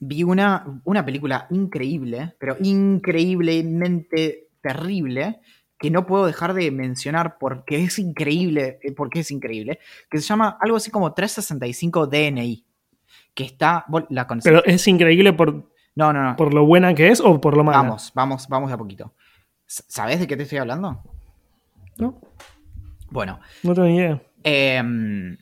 vi 0.00 0.22
una, 0.22 0.80
una 0.84 1.04
película 1.04 1.46
increíble, 1.50 2.34
pero 2.38 2.56
increíblemente 2.62 4.48
terrible, 4.60 5.40
que 5.78 5.90
no 5.90 6.06
puedo 6.06 6.26
dejar 6.26 6.54
de 6.54 6.70
mencionar 6.70 7.38
porque 7.38 7.82
es 7.84 7.98
increíble, 7.98 8.78
eh, 8.82 8.92
porque 8.92 9.20
es 9.20 9.30
increíble, 9.30 9.78
que 10.10 10.18
se 10.18 10.24
llama 10.26 10.56
algo 10.60 10.76
así 10.76 10.90
como 10.90 11.12
365 11.14 12.06
DNI, 12.06 12.64
que 13.34 13.44
está, 13.44 13.84
la 14.10 14.26
conocés. 14.26 14.50
Pero 14.52 14.64
es 14.64 14.86
increíble 14.88 15.32
por, 15.32 15.52
no, 15.94 16.12
no, 16.12 16.22
no. 16.22 16.36
por 16.36 16.52
lo 16.54 16.64
buena 16.66 16.94
que 16.94 17.08
es 17.08 17.20
o 17.20 17.40
por 17.40 17.56
lo 17.56 17.62
mala. 17.64 17.78
Vamos, 17.82 18.10
vamos, 18.14 18.48
vamos 18.48 18.68
de 18.70 18.74
a 18.74 18.78
poquito. 18.78 19.12
S- 19.66 19.84
¿Sabés 19.88 20.18
de 20.20 20.26
qué 20.26 20.36
te 20.36 20.42
estoy 20.44 20.58
hablando? 20.58 21.00
¿No? 21.98 22.20
Bueno, 23.10 23.38
No 23.62 23.74
tengo 23.74 23.86
ni 23.88 23.96
idea. 23.96 24.20
Eh, 24.44 25.36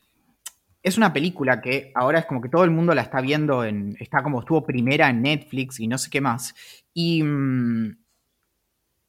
es 0.87 0.97
una 0.97 1.12
película 1.12 1.61
que 1.61 1.90
ahora 1.97 2.21
es 2.21 2.26
como 2.26 2.40
que 2.40 2.49
todo 2.49 2.62
el 2.62 2.71
mundo 2.71 2.95
la 2.95 3.02
está 3.02 3.21
viendo 3.21 3.64
en. 3.64 3.97
Está 3.99 4.23
como 4.23 4.38
estuvo 4.38 4.64
primera 4.64 5.11
en 5.11 5.21
Netflix 5.21 5.81
y 5.81 5.88
no 5.88 5.99
sé 5.99 6.11
qué 6.11 6.21
más. 6.21 6.55
Y. 6.95 7.25
mm, 7.25 7.99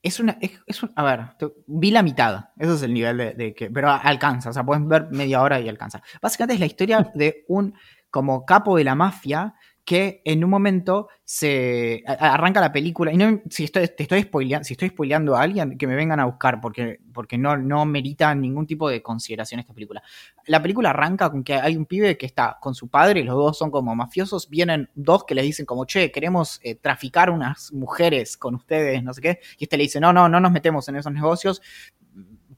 es 0.02 0.20
una. 0.20 0.40
Es, 0.42 0.82
a 0.96 1.04
ver, 1.04 1.52
vi 1.68 1.92
la 1.92 2.02
mitad. 2.02 2.46
Eso 2.58 2.74
es 2.74 2.82
el 2.82 2.96
nivel 2.96 3.18
de, 3.18 3.34
de 3.36 3.54
que. 3.54 3.70
Pero 3.70 3.92
alcanza. 3.92 4.50
O 4.50 4.54
sea, 4.54 4.64
pueden 4.64 4.90
ver 4.90 5.10
media 5.12 5.40
hora 5.44 5.60
y 5.60 5.70
alcanza. 5.70 6.02
Básicamente 6.20 6.56
es 6.56 6.60
la 6.60 6.66
historia 6.66 7.12
de 7.14 7.46
un. 7.48 7.76
Como 8.10 8.44
capo 8.44 8.76
de 8.76 8.84
la 8.84 8.96
mafia 8.96 9.54
que 9.88 10.22
en 10.26 10.44
un 10.44 10.50
momento 10.50 11.08
se 11.24 12.04
arranca 12.06 12.60
la 12.60 12.74
película 12.74 13.14
y 13.14 13.16
no 13.16 13.42
si 13.50 13.64
estoy 13.64 13.88
te 13.88 14.04
estoy 14.04 14.24
spoileando 14.24 14.66
si 14.66 14.74
estoy 14.74 14.92
a 15.34 15.40
alguien 15.40 15.78
que 15.78 15.88
me 15.88 15.96
vengan 15.96 16.20
a 16.20 16.26
buscar 16.26 16.60
porque 16.60 17.00
porque 17.14 17.38
no 17.38 17.56
no 17.56 17.86
merita 17.86 18.36
ningún 18.36 18.68
tipo 18.68 18.90
de 18.90 19.02
consideración 19.02 19.62
esta 19.62 19.74
película 19.74 20.04
la 20.48 20.62
película 20.62 20.90
arranca 20.90 21.30
con 21.30 21.44
que 21.44 21.54
hay 21.54 21.76
un 21.76 21.86
pibe 21.86 22.18
que 22.18 22.26
está 22.26 22.58
con 22.60 22.74
su 22.74 22.88
padre, 22.88 23.24
los 23.24 23.36
dos 23.36 23.58
son 23.58 23.70
como 23.70 23.94
mafiosos, 23.96 24.50
vienen 24.50 24.90
dos 24.96 25.26
que 25.26 25.36
le 25.36 25.42
dicen 25.42 25.66
como, 25.66 25.86
che, 25.86 26.12
queremos 26.12 26.60
eh, 26.64 26.76
traficar 26.76 27.30
unas 27.30 27.72
mujeres 27.74 28.38
con 28.38 28.56
ustedes, 28.56 29.04
no 29.04 29.14
sé 29.14 29.22
qué, 29.22 29.40
y 29.60 29.66
este 29.66 29.78
le 29.78 29.84
dice, 29.84 30.00
no, 30.00 30.14
no, 30.14 30.30
no 30.30 30.40
nos 30.40 30.52
metemos 30.52 30.88
en 30.88 30.96
esos 30.96 31.12
negocios. 31.12 31.62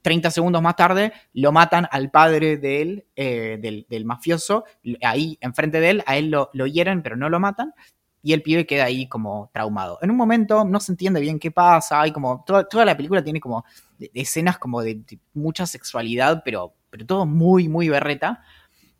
30 0.02 0.32
segundos 0.32 0.62
más 0.62 0.76
tarde 0.76 1.14
lo 1.34 1.52
matan 1.52 1.88
al 1.92 2.10
padre 2.12 2.58
de 2.58 2.82
él, 2.82 3.06
eh, 3.16 3.58
del, 3.62 3.86
del 3.90 4.06
mafioso, 4.06 4.66
ahí 5.02 5.38
enfrente 5.42 5.80
de 5.80 5.90
él, 5.90 6.04
a 6.06 6.18
él 6.18 6.30
lo, 6.30 6.50
lo 6.54 6.68
hieren 6.68 7.02
pero 7.02 7.16
no 7.16 7.30
lo 7.30 7.40
matan, 7.40 7.74
y 8.22 8.34
el 8.34 8.42
pibe 8.42 8.66
queda 8.66 8.86
ahí 8.86 9.08
como 9.08 9.50
traumado. 9.54 9.98
En 10.02 10.12
un 10.12 10.18
momento 10.18 10.66
no 10.66 10.80
se 10.80 10.92
entiende 10.92 11.22
bien 11.22 11.40
qué 11.40 11.52
pasa, 11.52 12.02
hay 12.02 12.12
como, 12.12 12.44
toda, 12.46 12.68
toda 12.68 12.86
la 12.86 12.98
película 12.98 13.24
tiene 13.24 13.40
como 13.40 13.66
escenas 14.14 14.58
como 14.58 14.82
de, 14.82 14.96
de 14.96 15.20
mucha 15.34 15.66
sexualidad, 15.66 16.42
pero, 16.44 16.74
pero 16.90 17.06
todo 17.06 17.26
muy, 17.26 17.70
muy 17.70 17.90
berreta. 17.90 18.44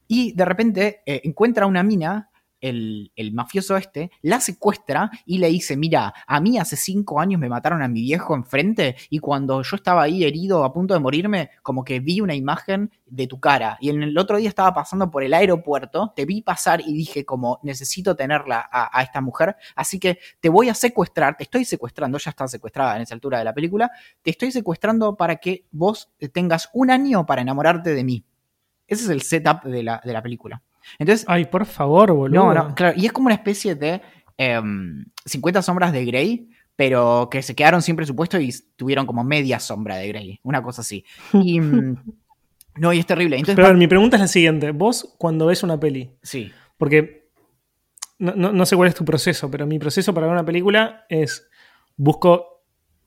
Y 0.08 0.34
de 0.34 0.46
repente 0.46 1.02
eh, 1.06 1.22
encuentra 1.24 1.66
una 1.66 1.84
mina, 1.84 2.30
el, 2.62 3.32
mafioso 3.34 3.78
este, 3.78 4.12
la 4.22 4.40
secuestra 4.40 5.12
y 5.26 5.38
le 5.38 5.48
dice, 5.50 5.78
mira, 5.78 6.14
a 6.28 6.40
mí 6.40 6.58
hace 6.58 6.76
cinco 6.76 7.20
años 7.20 7.40
me 7.40 7.50
mataron 7.50 7.82
a 7.82 7.88
mi 7.88 8.02
viejo 8.02 8.36
enfrente 8.36 8.96
y 9.10 9.20
cuando 9.20 9.62
yo 9.62 9.76
estaba 9.76 10.04
ahí 10.04 10.24
herido 10.24 10.64
a 10.64 10.74
punto 10.74 10.94
de 10.94 11.00
morirme, 11.00 11.52
como 11.62 11.84
que 11.84 12.00
vi 12.00 12.22
una 12.22 12.36
imagen 12.36 12.92
de 13.06 13.28
tu 13.28 13.40
cara. 13.40 13.78
Y 13.80 13.90
en 13.90 14.04
el 14.04 14.18
otro 14.18 14.38
día 14.38 14.50
estaba 14.50 14.74
pasando 14.74 15.10
por 15.10 15.24
el 15.24 15.34
aeropuerto, 15.34 16.14
te 16.16 16.26
vi 16.26 16.42
pasar 16.42 16.82
y 16.82 16.94
dije 16.94 17.26
como, 17.26 17.60
necesito 17.64 18.16
tenerla 18.16 18.68
a, 18.72 18.98
a 18.98 19.04
esta 19.04 19.22
mujer, 19.22 19.56
así 19.76 20.00
que 20.00 20.20
te 20.40 20.50
voy 20.50 20.70
a 20.70 20.74
secuestrar, 20.74 21.38
te 21.38 21.44
estoy 21.44 21.66
secuestrando, 21.66 22.18
ya 22.18 22.32
está 22.32 22.48
secuestrada 22.48 22.96
en 22.96 23.04
esa 23.04 23.14
altura 23.14 23.40
de 23.40 23.46
la 23.46 23.54
película, 23.54 23.92
te 24.22 24.32
estoy 24.32 24.52
secuestrando 24.52 25.16
para 25.16 25.38
que 25.38 25.66
vos 25.72 26.10
tengas 26.32 26.70
un 26.74 26.92
año 26.92 27.26
para 27.26 27.42
enamorarte 27.42 27.94
de 27.94 28.04
mí. 28.04 28.26
Ese 28.88 29.04
es 29.04 29.10
el 29.10 29.22
setup 29.22 29.64
de 29.64 29.84
la, 29.84 30.02
de 30.04 30.14
la 30.14 30.22
película. 30.22 30.64
Entonces, 30.98 31.26
Ay, 31.28 31.46
por 31.46 31.66
favor, 31.66 32.12
boludo. 32.14 32.46
no, 32.46 32.54
no, 32.54 32.76
claro, 32.76 32.98
y 32.98 33.06
es 33.06 33.12
como 33.12 33.28
una 33.28 33.36
especie 33.36 33.76
de 33.76 34.02
em, 34.38 35.06
50 35.26 35.62
sombras 35.62 35.92
de 35.92 36.06
Grey, 36.06 36.50
pero 36.76 37.28
que 37.30 37.42
se 37.42 37.56
quedaron 37.56 37.82
sin 37.82 37.96
presupuesto 37.96 38.40
y 38.40 38.54
tuvieron 38.76 39.06
como 39.06 39.24
media 39.24 39.60
sombra 39.60 39.98
de 39.98 40.08
Grey, 40.08 40.40
una 40.44 40.64
cosa 40.64 40.82
así. 40.82 41.04
Y, 41.34 41.60
mm, 41.60 41.96
no, 42.78 42.94
y 42.94 43.00
es 43.00 43.06
terrible. 43.06 43.36
Entonces, 43.36 43.56
Pero 43.56 43.68
a 43.68 43.72
ver, 43.72 43.78
mi 43.78 43.88
pregunta 43.88 44.16
es 44.16 44.22
la 44.22 44.28
siguiente. 44.28 44.72
Vos, 44.72 45.16
cuando 45.18 45.46
ves 45.48 45.64
una 45.64 45.80
peli, 45.80 46.16
sí, 46.22 46.52
porque 46.78 47.30
no, 48.18 48.34
no- 48.36 48.52
no 48.54 48.66
sé 48.66 48.76
cuál 48.76 48.90
es 48.90 48.96
tu 48.96 49.04
proceso, 49.06 49.50
pero 49.52 49.66
mi 49.68 49.80
proceso 49.80 50.14
para 50.14 50.28
ver 50.28 50.34
una 50.34 50.46
película 50.46 51.06
es 51.10 51.50
busco 51.98 52.64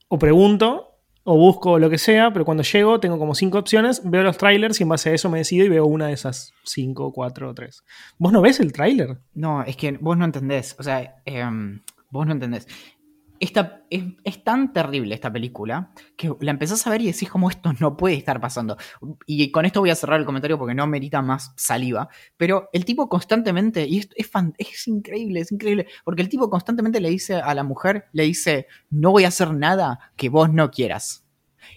o 0.07 0.19
pregunto 0.19 0.92
o 1.23 1.37
busco 1.37 1.79
lo 1.79 1.89
que 1.89 1.97
sea, 1.97 2.31
pero 2.33 2.45
cuando 2.45 2.63
llego 2.63 2.99
tengo 2.99 3.17
como 3.17 3.35
cinco 3.35 3.59
opciones, 3.59 4.01
veo 4.03 4.23
los 4.23 4.37
trailers 4.37 4.79
y 4.79 4.83
en 4.83 4.89
base 4.89 5.09
a 5.09 5.13
eso 5.13 5.29
me 5.29 5.37
decido 5.39 5.65
y 5.65 5.69
veo 5.69 5.85
una 5.85 6.07
de 6.07 6.13
esas 6.13 6.53
cinco, 6.63 7.11
cuatro 7.13 7.49
o 7.49 7.53
tres. 7.53 7.83
¿Vos 8.17 8.33
no 8.33 8.41
ves 8.41 8.59
el 8.59 8.73
tráiler? 8.73 9.17
no, 9.33 9.63
es 9.63 9.77
que 9.77 9.93
vos 9.93 10.17
no 10.17 10.25
entendés, 10.25 10.75
o 10.79 10.83
sea, 10.83 11.21
em, 11.25 11.81
vos 12.09 12.25
no 12.25 12.33
entendés. 12.33 12.67
Esta, 13.43 13.83
es, 13.89 14.03
es 14.23 14.41
tan 14.45 14.71
terrible 14.71 15.13
esta 15.15 15.29
película 15.31 15.91
que 16.15 16.31
la 16.39 16.51
empezás 16.51 16.87
a 16.87 16.89
ver 16.91 17.01
y 17.01 17.07
decís 17.07 17.29
como 17.29 17.49
esto 17.49 17.73
no 17.81 17.97
puede 17.97 18.15
estar 18.15 18.39
pasando. 18.39 18.77
Y 19.25 19.51
con 19.51 19.65
esto 19.65 19.81
voy 19.81 19.89
a 19.89 19.95
cerrar 19.95 20.17
el 20.17 20.25
comentario 20.25 20.57
porque 20.57 20.73
no 20.73 20.87
merita 20.87 21.21
más 21.21 21.51
saliva. 21.57 22.07
Pero 22.37 22.69
el 22.71 22.85
tipo 22.85 23.09
constantemente, 23.09 23.85
y 23.85 23.99
es, 24.15 24.29
fan- 24.31 24.53
es 24.57 24.87
increíble, 24.87 25.41
es 25.41 25.51
increíble, 25.51 25.87
porque 26.05 26.21
el 26.21 26.29
tipo 26.29 26.49
constantemente 26.49 27.01
le 27.01 27.09
dice 27.09 27.35
a 27.35 27.53
la 27.53 27.63
mujer, 27.65 28.05
le 28.13 28.23
dice, 28.23 28.67
no 28.89 29.11
voy 29.11 29.25
a 29.25 29.27
hacer 29.27 29.53
nada 29.53 29.99
que 30.15 30.29
vos 30.29 30.49
no 30.53 30.71
quieras. 30.71 31.25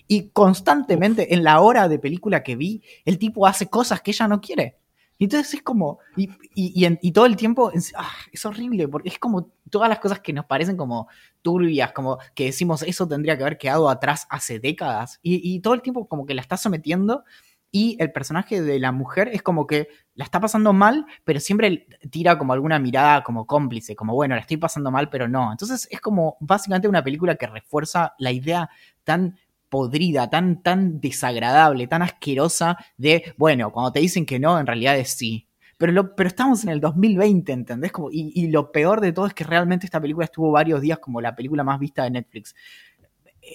Y 0.07 0.29
constantemente, 0.31 1.35
en 1.35 1.43
la 1.43 1.61
hora 1.61 1.89
de 1.89 1.99
película 1.99 2.45
que 2.45 2.55
vi, 2.55 2.83
el 3.05 3.19
tipo 3.19 3.45
hace 3.45 3.67
cosas 3.69 4.03
que 4.03 4.13
ella 4.13 4.29
no 4.29 4.41
quiere. 4.41 4.79
Y 5.19 5.25
entonces 5.25 5.55
es 5.55 5.63
como, 5.63 5.99
y, 6.15 6.29
y- 6.55 7.13
todo 7.13 7.27
el 7.27 7.37
tiempo, 7.37 7.71
es, 7.73 7.93
ah, 7.97 8.11
es 8.33 8.45
horrible, 8.45 8.87
porque 8.89 9.09
es 9.09 9.19
como 9.19 9.51
todas 9.71 9.89
las 9.89 9.99
cosas 9.99 10.21
que 10.21 10.33
nos 10.33 10.45
parecen 10.47 10.77
como 10.77 11.09
turbias, 11.43 11.93
como 11.93 12.19
que 12.35 12.47
decimos, 12.47 12.83
eso 12.83 13.09
tendría 13.09 13.37
que 13.37 13.43
haber 13.45 13.59
quedado 13.59 13.89
atrás 13.89 14.27
hace 14.31 14.59
décadas. 14.61 15.19
Y, 15.23 15.41
y 15.55 15.61
todo 15.61 15.75
el 15.75 15.83
tiempo 15.83 16.07
como 16.09 16.27
que 16.27 16.35
la 16.35 16.43
está 16.43 16.57
sometiendo 16.57 17.25
y 17.73 17.97
el 18.01 18.13
personaje 18.13 18.63
de 18.63 18.79
la 18.79 18.93
mujer 18.93 19.29
es 19.33 19.43
como 19.43 19.67
que 19.67 19.89
la 20.15 20.25
está 20.25 20.41
pasando 20.41 20.73
mal, 20.73 21.05
pero 21.25 21.41
siempre 21.41 21.87
tira 22.11 22.39
como 22.39 22.53
alguna 22.53 22.79
mirada 22.79 23.23
como 23.23 23.47
cómplice, 23.47 23.95
como 23.97 24.15
bueno, 24.15 24.35
la 24.35 24.41
estoy 24.41 24.57
pasando 24.57 24.91
mal, 24.91 25.11
pero 25.11 25.29
no. 25.29 25.51
Entonces 25.53 25.87
es 25.91 26.01
como 26.01 26.37
básicamente 26.41 26.89
una 26.89 27.05
película 27.05 27.35
que 27.37 27.47
refuerza 27.47 28.15
la 28.19 28.33
idea 28.33 28.71
tan 29.05 29.37
podrida, 29.77 30.31
tan, 30.31 30.63
tan 30.63 31.01
desagradable, 31.01 31.87
tan 31.87 32.01
asquerosa 32.01 32.79
de, 32.97 33.35
bueno, 33.37 33.71
cuando 33.73 33.93
te 33.93 34.01
dicen 34.01 34.25
que 34.25 34.39
no, 34.39 34.59
en 34.59 34.67
realidad 34.67 34.97
es 34.99 35.11
sí. 35.11 35.47
Pero, 35.77 35.93
lo- 35.93 36.15
pero 36.17 36.29
estamos 36.29 36.65
en 36.65 36.71
el 36.71 36.81
2020, 36.81 37.53
¿entendés? 37.53 37.93
Como, 37.93 38.11
y, 38.11 38.33
y 38.35 38.47
lo 38.49 38.73
peor 38.73 39.03
de 39.03 39.13
todo 39.13 39.27
es 39.27 39.35
que 39.35 39.45
realmente 39.45 39.85
esta 39.85 40.01
película 40.01 40.25
estuvo 40.25 40.51
varios 40.51 40.81
días 40.81 40.99
como 40.99 41.21
la 41.21 41.37
película 41.37 41.63
más 41.63 41.79
vista 41.79 42.05
de 42.05 42.11
Netflix. 42.13 42.55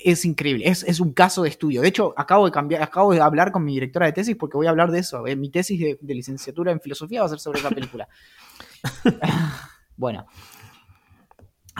Es 0.05 0.23
increíble, 0.25 0.67
es, 0.67 0.83
es 0.83 0.99
un 0.99 1.11
caso 1.13 1.41
de 1.43 1.49
estudio. 1.49 1.81
De 1.81 1.87
hecho, 1.87 2.13
acabo 2.15 2.45
de 2.45 2.51
cambiar, 2.51 2.83
acabo 2.83 3.11
de 3.13 3.19
hablar 3.21 3.51
con 3.51 3.63
mi 3.65 3.73
directora 3.73 4.05
de 4.05 4.13
tesis 4.13 4.35
porque 4.35 4.57
voy 4.57 4.67
a 4.67 4.69
hablar 4.69 4.91
de 4.91 4.99
eso. 4.99 5.25
Eh, 5.25 5.35
Mi 5.35 5.49
tesis 5.49 5.79
de, 5.79 5.97
de 5.99 6.13
licenciatura 6.13 6.71
en 6.71 6.79
filosofía 6.79 7.21
va 7.21 7.25
a 7.25 7.29
ser 7.29 7.39
sobre 7.39 7.59
esa 7.59 7.71
película. 7.71 8.07
bueno. 9.97 10.25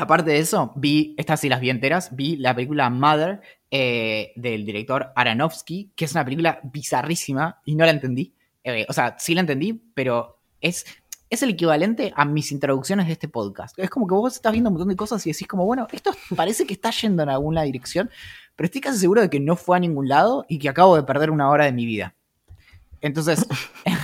Aparte 0.01 0.31
de 0.31 0.39
eso, 0.39 0.73
vi, 0.75 1.13
estas 1.15 1.41
sí 1.41 1.47
las 1.47 1.61
vi 1.61 1.69
enteras, 1.69 2.15
vi 2.15 2.35
la 2.35 2.55
película 2.55 2.89
Mother 2.89 3.39
eh, 3.69 4.33
del 4.35 4.65
director 4.65 5.11
Aronofsky, 5.15 5.91
que 5.95 6.05
es 6.05 6.11
una 6.13 6.25
película 6.25 6.59
bizarrísima 6.63 7.61
y 7.65 7.75
no 7.75 7.85
la 7.85 7.91
entendí. 7.91 8.33
Eh, 8.63 8.87
o 8.89 8.93
sea, 8.93 9.15
sí 9.19 9.35
la 9.35 9.41
entendí, 9.41 9.79
pero 9.93 10.39
es, 10.59 10.87
es 11.29 11.43
el 11.43 11.51
equivalente 11.51 12.11
a 12.15 12.25
mis 12.25 12.51
introducciones 12.51 13.05
de 13.05 13.13
este 13.13 13.27
podcast. 13.27 13.77
Es 13.77 13.91
como 13.91 14.07
que 14.07 14.15
vos 14.15 14.33
estás 14.33 14.51
viendo 14.51 14.71
un 14.71 14.73
montón 14.73 14.89
de 14.89 14.95
cosas 14.95 15.23
y 15.27 15.33
decís 15.33 15.47
como, 15.47 15.67
bueno, 15.67 15.85
esto 15.91 16.09
parece 16.35 16.65
que 16.65 16.73
está 16.73 16.89
yendo 16.89 17.21
en 17.21 17.29
alguna 17.29 17.61
dirección, 17.61 18.09
pero 18.55 18.65
estoy 18.65 18.81
casi 18.81 18.97
seguro 18.97 19.21
de 19.21 19.29
que 19.29 19.39
no 19.39 19.55
fue 19.55 19.77
a 19.77 19.79
ningún 19.79 20.09
lado 20.09 20.47
y 20.49 20.57
que 20.57 20.67
acabo 20.67 20.95
de 20.95 21.03
perder 21.03 21.29
una 21.29 21.47
hora 21.51 21.65
de 21.65 21.73
mi 21.73 21.85
vida. 21.85 22.15
Entonces, 23.01 23.45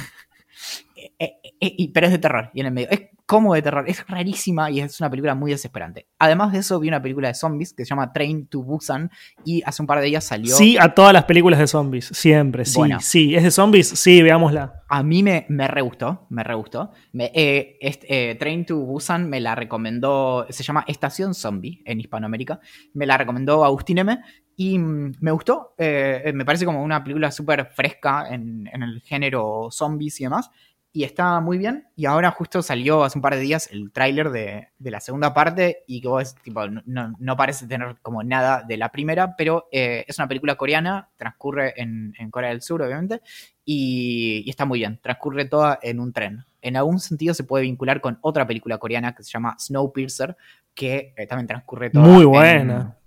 y- 1.60 1.88
pero 1.90 2.08
es 2.08 2.12
de 2.14 2.20
terror 2.20 2.50
y 2.54 2.60
en 2.62 2.68
el 2.68 2.72
medio. 2.74 2.90
Es 2.92 3.02
como 3.26 3.54
de 3.56 3.62
terror, 3.62 3.84
es 3.90 4.08
rarísima 4.08 4.72
y 4.72 4.80
es 4.80 5.02
una 5.02 5.10
película 5.10 5.36
muy 5.36 5.52
desesperante. 5.52 6.08
Además 6.18 6.54
de 6.54 6.60
eso, 6.60 6.80
vi 6.80 6.88
una 6.88 7.02
película 7.02 7.28
de 7.28 7.34
zombies 7.34 7.74
que 7.74 7.84
se 7.84 7.90
llama 7.90 8.14
Train 8.14 8.48
to 8.48 8.64
Busan 8.64 9.12
y 9.44 9.62
hace 9.66 9.82
un 9.84 9.88
par 9.88 10.00
de 10.00 10.06
días 10.06 10.24
salió. 10.24 10.56
Sí, 10.56 10.78
a 10.80 10.94
todas 10.94 11.12
las 11.12 11.26
películas 11.26 11.60
de 11.60 11.68
zombies, 11.68 12.06
siempre, 12.06 12.64
sí, 12.64 12.78
Bueno. 12.78 13.00
sí. 13.02 13.36
¿Es 13.36 13.44
de 13.44 13.52
zombies? 13.52 13.90
Sí, 13.90 14.22
veámosla. 14.22 14.82
A 14.88 15.04
mí 15.04 15.24
me, 15.24 15.46
me 15.50 15.68
re 15.68 15.82
gustó, 15.82 16.26
me 16.30 16.42
re 16.44 16.56
gustó. 16.56 16.92
Me- 17.12 17.32
eh, 17.36 17.78
este, 17.82 18.32
eh, 18.32 18.36
Train 18.36 18.66
to 18.66 18.78
Busan 18.78 19.28
me 19.30 19.42
la 19.42 19.56
recomendó, 19.56 20.46
se 20.50 20.64
llama 20.64 20.86
Estación 20.88 21.34
Zombie 21.34 21.82
en 21.86 22.00
Hispanoamérica. 22.00 22.62
Me 22.94 23.06
la 23.06 23.18
recomendó 23.18 23.66
Agustín 23.66 23.98
M. 23.98 24.20
Y 24.56 24.80
mm, 24.80 25.12
me 25.20 25.32
gustó. 25.32 25.76
eh, 25.78 26.22
eh, 26.26 26.34
me 26.34 26.44
parece 26.46 26.66
como 26.66 26.82
una 26.82 27.04
película 27.04 27.30
súper 27.32 27.68
fresca 27.68 28.28
en, 28.34 28.68
en 28.74 28.82
el 28.84 29.02
género 29.02 29.68
zombies 29.70 30.20
y 30.20 30.24
demás. 30.24 30.50
Y 30.98 31.04
está 31.04 31.40
muy 31.42 31.60
bien. 31.60 31.86
Y 31.96 32.06
ahora 32.08 32.32
justo 32.32 32.64
salió 32.64 33.04
hace 33.04 33.20
un 33.20 33.22
par 33.22 33.36
de 33.36 33.42
días 33.42 33.70
el 33.72 33.92
tráiler 33.92 34.32
de, 34.32 34.70
de 34.80 34.90
la 34.92 35.00
segunda 35.00 35.32
parte. 35.32 35.84
Y 35.86 36.02
que 36.02 36.08
vos, 36.08 36.34
tipo, 36.44 36.68
no, 36.68 37.14
no- 37.20 37.38
parece 37.38 37.68
tener 37.68 37.98
como 38.02 38.24
nada 38.24 38.64
de 38.68 38.78
la 38.78 38.90
primera. 38.92 39.36
Pero 39.38 39.68
eh, 39.72 40.06
es 40.08 40.18
una 40.18 40.28
película 40.28 40.56
coreana. 40.56 41.10
Transcurre 41.16 41.74
en, 41.80 42.14
en 42.18 42.32
Corea 42.32 42.50
del 42.50 42.64
Sur, 42.64 42.82
obviamente 42.82 43.22
y, 43.64 44.42
y 44.46 44.50
está 44.50 44.66
muy 44.66 44.80
bien. 44.80 44.98
Transcurre 45.02 45.46
toda 45.46 45.78
en 45.84 46.00
un 46.00 46.12
tren. 46.14 46.44
en 46.62 46.78
algún 46.78 47.00
sentido 47.00 47.34
se 47.36 47.44
puede 47.44 47.64
vincular 47.66 48.02
con 48.02 48.18
otra 48.22 48.48
película 48.48 48.78
coreana 48.80 49.14
que 49.14 49.22
se 49.24 49.30
llama 49.30 49.56
Snowpiercer, 49.60 50.36
que 50.74 51.14
eh, 51.16 51.28
también 51.28 51.46
transcurre 51.48 51.90
toda 51.92 52.06
Muy 52.08 52.24
en- 52.24 52.30
buena. 52.30 52.98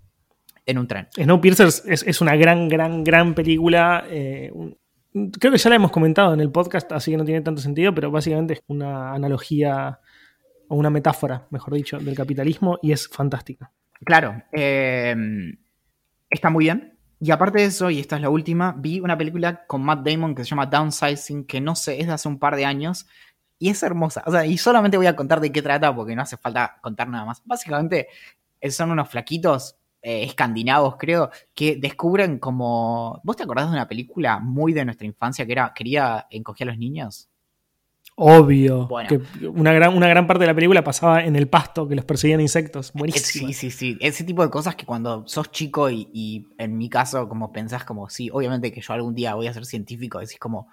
En, 0.66 0.78
un 0.78 0.87
tren. 0.87 1.09
Snowpiercer 1.12 1.66
es, 1.66 1.82
es 2.06 2.20
una 2.20 2.37
gran, 2.37 2.68
gran, 2.68 3.02
gran 3.02 3.35
película. 3.35 4.04
eh, 4.09 4.50
un- 4.54 4.76
creo 5.12 5.52
que 5.52 5.58
ya 5.58 5.70
la 5.70 5.76
hemos 5.76 5.90
comentado 5.90 6.34
en 6.34 6.40
el 6.40 6.50
podcast, 6.50 6.90
así 6.92 7.10
que 7.10 7.16
no 7.16 7.24
tiene 7.24 7.40
tanto 7.40 7.60
sentido, 7.60 7.94
pero 7.94 8.10
básicamente 8.10 8.54
es 8.54 8.62
una 8.68 9.12
analogía 9.12 10.00
o 10.68 10.76
una 10.76 10.90
metáfora, 10.90 11.46
mejor 11.50 11.74
dicho, 11.74 11.98
del 11.98 12.14
capitalismo 12.14 12.78
y 12.82 12.92
es 12.92 13.08
fantástica. 13.08 13.72
Claro, 14.04 14.42
eh, 14.52 15.14
está 16.28 16.50
muy 16.50 16.64
bien. 16.64 16.96
Y 17.22 17.32
aparte 17.32 17.58
de 17.58 17.66
eso, 17.66 17.90
y 17.90 17.98
esta 17.98 18.16
es 18.16 18.22
la 18.22 18.30
última, 18.30 18.74
vi 18.78 19.00
una 19.00 19.18
película 19.18 19.66
con 19.66 19.82
Matt 19.82 20.06
Damon 20.06 20.34
que 20.34 20.44
se 20.44 20.50
llama 20.50 20.66
Downsizing, 20.66 21.44
que 21.44 21.60
no 21.60 21.74
sé, 21.74 22.00
es 22.00 22.06
de 22.06 22.14
hace 22.14 22.28
un 22.28 22.38
par 22.38 22.56
de 22.56 22.64
años, 22.64 23.06
y 23.58 23.68
es 23.68 23.82
hermosa. 23.82 24.22
O 24.26 24.30
sea, 24.30 24.46
y 24.46 24.56
solamente 24.56 24.96
voy 24.96 25.06
a 25.06 25.16
contar 25.16 25.40
de 25.40 25.52
qué 25.52 25.60
trata 25.60 25.94
porque 25.94 26.16
no 26.16 26.22
hace 26.22 26.38
falta 26.38 26.78
contar 26.80 27.08
nada 27.08 27.26
más. 27.26 27.42
Básicamente, 27.44 28.08
son 28.70 28.90
unos 28.90 29.10
flaquitos 29.10 29.76
eh, 30.02 30.25
escandinavos, 30.25 30.97
creo, 30.97 31.30
que 31.54 31.76
descubren 31.76 32.38
como... 32.38 33.21
¿Vos 33.25 33.37
te 33.37 33.42
acordás 33.42 33.66
de 33.66 33.73
una 33.73 33.88
película 33.88 34.38
muy 34.38 34.73
de 34.73 34.85
nuestra 34.85 35.07
infancia 35.07 35.47
que 35.47 35.52
era 35.52 35.73
Quería 35.75 36.26
encoger 36.30 36.69
a 36.69 36.73
los 36.73 36.78
niños? 36.78 37.28
Obvio. 38.16 38.87
Bueno. 38.87 39.09
Que 39.09 39.47
una 39.47 39.73
gran, 39.73 39.97
una 39.97 40.09
gran 40.09 40.26
parte 40.26 40.42
de 40.42 40.49
la 40.49 40.54
película 40.54 40.85
pasaba 40.85 41.25
en 41.25 41.37
el 41.37 41.49
pasto, 41.49 41.88
que 41.88 41.95
los 41.95 42.04
perseguían 42.04 42.40
insectos. 42.40 42.90
Eh, 42.90 42.92
Buenísimo. 42.95 43.49
Sí, 43.49 43.54
sí, 43.54 43.71
sí. 43.71 43.99
Ese 44.00 44.25
tipo 44.25 44.42
de 44.42 44.50
cosas 44.50 44.76
que 44.76 44.85
cuando 44.85 45.26
sos 45.26 45.50
chico 45.50 45.88
y, 45.88 46.09
y 46.12 46.47
en 46.59 46.76
mi 46.76 46.90
caso, 46.90 47.28
como 47.28 47.50
pensás 47.50 47.85
como, 47.85 48.11
sí, 48.11 48.28
obviamente 48.30 48.73
que 48.73 48.83
yo 48.83 48.92
algún 48.92 49.14
día 49.14 49.35
voy 49.35 49.47
a 49.47 49.54
ser 49.54 49.64
científico, 49.64 50.19
decís 50.19 50.38
como, 50.38 50.69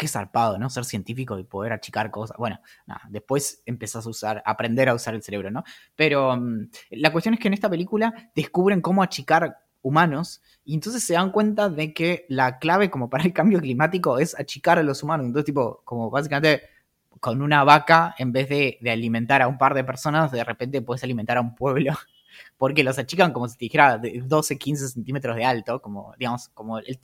qué 0.00 0.08
zarpado, 0.08 0.58
¿no? 0.58 0.70
Ser 0.70 0.86
científico 0.86 1.38
y 1.38 1.44
poder 1.44 1.74
achicar 1.74 2.10
cosas. 2.10 2.38
Bueno, 2.38 2.58
nada, 2.86 3.02
después 3.10 3.62
empezás 3.66 4.06
a 4.06 4.08
usar, 4.08 4.42
aprender 4.46 4.88
a 4.88 4.94
usar 4.94 5.14
el 5.14 5.22
cerebro, 5.22 5.50
¿no? 5.50 5.62
Pero 5.94 6.34
mm, 6.34 6.70
la 6.92 7.12
cuestión 7.12 7.34
es 7.34 7.40
que 7.40 7.48
en 7.48 7.54
esta 7.54 7.68
película 7.68 8.30
descubren 8.34 8.80
cómo 8.80 9.02
achicar 9.02 9.58
humanos 9.82 10.40
y 10.64 10.72
entonces 10.74 11.04
se 11.04 11.14
dan 11.14 11.32
cuenta 11.32 11.68
de 11.68 11.92
que 11.92 12.24
la 12.30 12.58
clave 12.58 12.88
como 12.88 13.10
para 13.10 13.24
el 13.24 13.34
cambio 13.34 13.60
climático 13.60 14.18
es 14.18 14.38
achicar 14.40 14.78
a 14.78 14.82
los 14.82 15.02
humanos. 15.02 15.26
Entonces, 15.26 15.44
tipo, 15.44 15.82
como 15.84 16.08
básicamente 16.08 16.62
con 17.20 17.42
una 17.42 17.62
vaca, 17.62 18.14
en 18.16 18.32
vez 18.32 18.48
de, 18.48 18.78
de 18.80 18.90
alimentar 18.90 19.42
a 19.42 19.48
un 19.48 19.58
par 19.58 19.74
de 19.74 19.84
personas, 19.84 20.32
de 20.32 20.42
repente 20.44 20.80
puedes 20.80 21.04
alimentar 21.04 21.36
a 21.36 21.42
un 21.42 21.54
pueblo. 21.54 21.92
Porque 22.56 22.84
los 22.84 22.98
achican 22.98 23.34
como 23.34 23.48
si 23.48 23.58
te 23.58 23.66
dijera 23.66 23.98
de 23.98 24.22
12, 24.24 24.56
15 24.56 24.88
centímetros 24.88 25.36
de 25.36 25.44
alto, 25.44 25.82
como, 25.82 26.14
digamos, 26.18 26.48
como 26.50 26.78
el, 26.78 26.98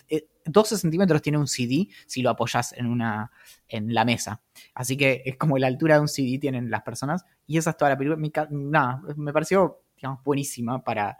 12 0.46 0.78
centímetros 0.78 1.22
tiene 1.22 1.38
un 1.38 1.46
CD 1.46 1.88
si 2.06 2.22
lo 2.22 2.30
apoyas 2.30 2.72
en 2.72 2.86
una, 2.86 3.30
en 3.68 3.92
la 3.92 4.04
mesa. 4.04 4.40
Así 4.74 4.96
que 4.96 5.22
es 5.24 5.36
como 5.36 5.58
la 5.58 5.66
altura 5.66 5.96
de 5.96 6.00
un 6.00 6.08
CD 6.08 6.38
tienen 6.38 6.70
las 6.70 6.82
personas, 6.82 7.24
y 7.46 7.58
esa 7.58 7.70
es 7.70 7.76
toda 7.76 7.90
la 7.90 7.98
película. 7.98 8.48
Nada, 8.50 9.02
me 9.16 9.32
pareció, 9.32 9.82
digamos, 9.96 10.22
buenísima 10.24 10.82
para, 10.82 11.18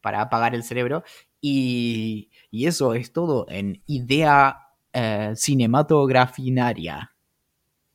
para 0.00 0.20
apagar 0.20 0.54
el 0.54 0.62
cerebro. 0.64 1.02
Y, 1.40 2.30
y 2.50 2.66
eso 2.66 2.94
es 2.94 3.12
todo 3.12 3.46
en 3.48 3.82
idea 3.86 4.64
eh, 4.92 5.32
cinematografinaria. 5.36 7.12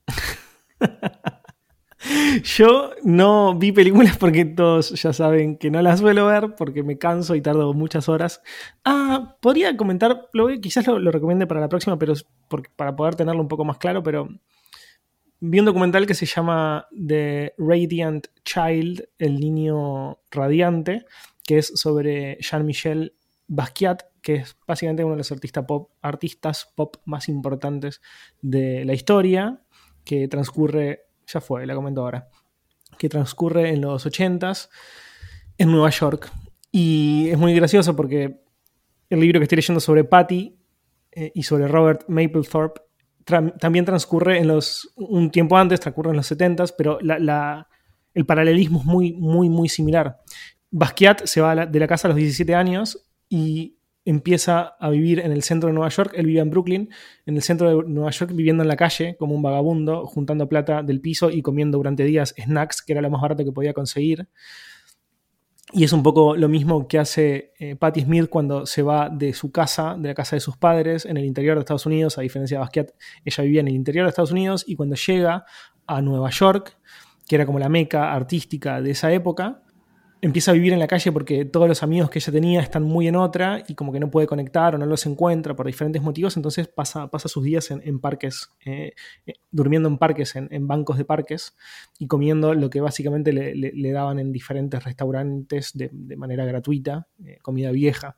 Yo 2.43 2.91
no 3.03 3.55
vi 3.57 3.71
películas 3.71 4.17
porque 4.17 4.45
todos 4.45 4.91
ya 5.01 5.11
saben 5.11 5.57
que 5.57 5.69
no 5.69 5.81
las 5.81 5.99
suelo 5.99 6.27
ver 6.27 6.55
porque 6.55 6.83
me 6.83 6.97
canso 6.97 7.35
y 7.35 7.41
tardo 7.41 7.73
muchas 7.73 8.07
horas. 8.07 8.41
Ah, 8.85 9.35
podría 9.41 9.75
comentar, 9.75 10.29
lo, 10.33 10.47
quizás 10.61 10.87
lo, 10.87 11.11
recomiende 11.11 11.47
para 11.47 11.59
la 11.59 11.69
próxima, 11.69 11.99
pero 11.99 12.13
para 12.75 12.95
poder 12.95 13.15
tenerlo 13.15 13.41
un 13.41 13.47
poco 13.47 13.65
más 13.65 13.77
claro, 13.77 14.01
pero 14.01 14.29
vi 15.41 15.59
un 15.59 15.65
documental 15.65 16.05
que 16.05 16.13
se 16.13 16.25
llama 16.25 16.87
The 16.91 17.53
Radiant 17.57 18.27
Child, 18.43 19.09
el 19.17 19.39
niño 19.39 20.19
radiante, 20.31 21.05
que 21.43 21.57
es 21.57 21.67
sobre 21.67 22.37
Jean-Michel 22.41 23.13
Basquiat, 23.47 24.03
que 24.21 24.35
es 24.35 24.57
básicamente 24.67 25.03
uno 25.03 25.13
de 25.13 25.19
los 25.19 25.31
artistas 25.31 26.69
pop 26.75 26.95
más 27.05 27.29
importantes 27.29 28.01
de 28.41 28.85
la 28.85 28.93
historia, 28.93 29.61
que 30.03 30.27
transcurre, 30.27 31.08
ya 31.31 31.41
fue, 31.41 31.65
la 31.65 31.75
comento 31.75 32.01
ahora, 32.01 32.27
que 32.97 33.09
transcurre 33.09 33.69
en 33.69 33.81
los 33.81 34.05
80s 34.05 34.69
en 35.57 35.71
Nueva 35.71 35.89
York. 35.89 36.31
Y 36.71 37.29
es 37.29 37.37
muy 37.37 37.53
gracioso 37.55 37.95
porque 37.95 38.41
el 39.09 39.19
libro 39.19 39.39
que 39.39 39.43
estoy 39.43 39.57
leyendo 39.57 39.79
sobre 39.79 40.03
Patty 40.03 40.57
eh, 41.11 41.31
y 41.33 41.43
sobre 41.43 41.67
Robert 41.67 42.05
Mapplethorpe 42.07 42.81
también 43.59 43.85
transcurre 43.85 44.39
en 44.39 44.47
los. 44.47 44.91
un 44.95 45.29
tiempo 45.29 45.55
antes, 45.55 45.79
transcurre 45.79 46.09
en 46.11 46.17
los 46.17 46.31
70s, 46.31 46.73
pero 46.75 46.99
la- 47.01 47.67
el 48.15 48.25
paralelismo 48.25 48.79
es 48.79 48.85
muy, 48.85 49.13
muy, 49.13 49.49
muy 49.49 49.69
similar. 49.69 50.17
Basquiat 50.71 51.25
se 51.25 51.39
va 51.41 51.55
de 51.67 51.79
la 51.79 51.87
casa 51.87 52.07
a 52.07 52.09
los 52.09 52.17
17 52.17 52.55
años 52.55 53.07
y 53.29 53.77
empieza 54.05 54.75
a 54.79 54.89
vivir 54.89 55.19
en 55.19 55.31
el 55.31 55.43
centro 55.43 55.67
de 55.67 55.73
Nueva 55.73 55.89
York. 55.89 56.13
Él 56.15 56.25
vivía 56.25 56.41
en 56.41 56.49
Brooklyn, 56.49 56.89
en 57.25 57.35
el 57.35 57.41
centro 57.41 57.69
de 57.69 57.89
Nueva 57.89 58.11
York, 58.11 58.31
viviendo 58.33 58.63
en 58.63 58.69
la 58.69 58.75
calle 58.75 59.15
como 59.17 59.35
un 59.35 59.41
vagabundo, 59.41 60.05
juntando 60.05 60.47
plata 60.47 60.83
del 60.83 61.01
piso 61.01 61.29
y 61.29 61.41
comiendo 61.41 61.77
durante 61.77 62.03
días 62.03 62.33
snacks, 62.37 62.81
que 62.81 62.93
era 62.93 63.01
lo 63.01 63.09
más 63.09 63.21
barato 63.21 63.43
que 63.43 63.51
podía 63.51 63.73
conseguir. 63.73 64.27
Y 65.71 65.83
es 65.83 65.93
un 65.93 66.01
poco 66.01 66.35
lo 66.35 66.49
mismo 66.49 66.87
que 66.87 66.97
hace 66.97 67.53
eh, 67.59 67.75
Patti 67.75 68.01
Smith 68.01 68.27
cuando 68.27 68.65
se 68.65 68.81
va 68.81 69.09
de 69.09 69.33
su 69.33 69.51
casa, 69.51 69.95
de 69.99 70.07
la 70.07 70.15
casa 70.15 70.35
de 70.35 70.39
sus 70.39 70.57
padres, 70.57 71.05
en 71.05 71.17
el 71.17 71.25
interior 71.25 71.55
de 71.55 71.59
Estados 71.59 71.85
Unidos, 71.85 72.17
a 72.17 72.21
diferencia 72.21 72.57
de 72.57 72.59
Basquiat, 72.61 72.91
ella 73.23 73.43
vivía 73.43 73.61
en 73.61 73.67
el 73.67 73.75
interior 73.75 74.05
de 74.05 74.09
Estados 74.09 74.31
Unidos 74.31 74.63
y 74.67 74.75
cuando 74.75 74.95
llega 74.95 75.45
a 75.85 76.01
Nueva 76.01 76.31
York, 76.31 76.75
que 77.27 77.35
era 77.35 77.45
como 77.45 77.59
la 77.59 77.69
meca 77.69 78.13
artística 78.13 78.81
de 78.81 78.91
esa 78.91 79.13
época, 79.13 79.61
empieza 80.21 80.51
a 80.51 80.53
vivir 80.53 80.73
en 80.73 80.79
la 80.79 80.87
calle 80.87 81.11
porque 81.11 81.45
todos 81.45 81.67
los 81.67 81.83
amigos 81.83 82.09
que 82.09 82.19
ella 82.19 82.31
tenía 82.31 82.61
están 82.61 82.83
muy 82.83 83.07
en 83.07 83.15
otra 83.15 83.63
y 83.67 83.75
como 83.75 83.91
que 83.91 83.99
no 83.99 84.11
puede 84.11 84.27
conectar 84.27 84.75
o 84.75 84.77
no 84.77 84.85
los 84.85 85.05
encuentra 85.05 85.55
por 85.55 85.65
diferentes 85.65 86.01
motivos, 86.01 86.35
entonces 86.35 86.67
pasa, 86.67 87.09
pasa 87.09 87.29
sus 87.29 87.43
días 87.43 87.71
en, 87.71 87.99
parques, 87.99 88.49
eh, 88.65 88.93
eh, 89.25 89.33
durmiendo 89.51 89.87
en 89.87 89.97
parques, 89.97 90.35
en, 90.35 90.67
bancos 90.67 90.97
de 90.97 91.05
parques 91.05 91.55
y 91.97 92.07
comiendo 92.07 92.53
lo 92.53 92.69
que 92.69 92.81
básicamente 92.81 93.31
le, 93.33 93.91
daban 93.91 94.19
en 94.19 94.31
diferentes 94.31 94.83
restaurantes 94.83 95.71
de, 95.75 95.89
manera 96.17 96.45
gratuita, 96.45 97.07
eh, 97.25 97.37
comida 97.41 97.71
vieja. 97.71 98.15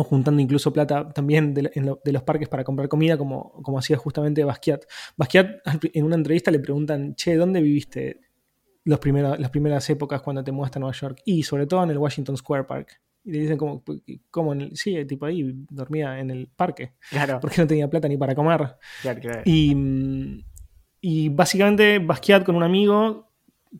O 0.00 0.04
juntando 0.04 0.40
incluso 0.40 0.72
plata 0.72 1.08
también 1.08 1.54
de, 1.54 1.72
los 2.04 2.22
parques 2.22 2.48
para 2.48 2.62
comprar 2.62 2.88
comida, 2.88 3.18
como, 3.18 3.60
como 3.64 3.80
hacía 3.80 3.96
justamente 3.96 4.44
Basquiat. 4.44 4.84
Basquiat, 5.16 5.56
en 5.92 6.04
una 6.04 6.14
entrevista 6.14 6.52
le 6.52 6.60
preguntan, 6.60 7.16
che, 7.16 7.34
¿dónde 7.34 7.60
viviste 7.60 8.27
los 8.88 8.98
primeros, 9.00 9.38
las 9.38 9.50
primeras 9.50 9.88
épocas 9.90 10.22
cuando 10.22 10.42
te 10.42 10.50
mudaste 10.50 10.78
a 10.78 10.80
Nueva 10.80 10.96
York? 10.96 11.20
Y 11.26 11.42
sobre 11.42 11.66
todo 11.66 11.82
en 11.84 11.90
el 11.90 11.98
Washington 11.98 12.36
Square 12.38 12.64
Park. 12.64 13.02
Y 13.22 13.32
le 13.32 13.40
dicen, 13.40 13.58
como, 13.58 13.84
¿cómo? 14.30 14.54
En 14.54 14.62
el, 14.62 14.76
sí, 14.76 15.04
tipo 15.04 15.26
ahí 15.26 15.52
dormía 15.68 16.18
en 16.18 16.30
el 16.30 16.48
parque, 16.48 16.94
Claro, 17.10 17.38
porque 17.42 17.60
no 17.60 17.66
tenía 17.66 17.90
plata 17.90 18.08
ni 18.08 18.16
para 18.16 18.34
comer. 18.34 18.76
claro, 19.02 19.20
claro. 19.20 19.42
Y, 19.44 19.74
mm, 19.74 20.44
y 21.02 21.28
básicamente 21.28 21.98
Basquiat 21.98 22.44
con 22.44 22.56
un 22.56 22.62
amigo 22.62 23.27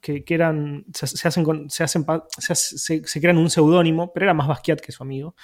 que, 0.00 0.24
eran. 0.28 0.84
Se, 0.92 1.06
hacen 1.28 1.44
se, 1.68 1.84
hacen 1.84 2.06
se, 2.28 3.20
crean 3.20 3.38
un 3.38 3.50
seudónimo, 3.50 4.12
pero 4.12 4.26
era 4.26 4.34
más 4.34 4.48
Basquiat 4.48 4.80
que 4.80 4.92
su 4.92 5.02
amigo, 5.02 5.34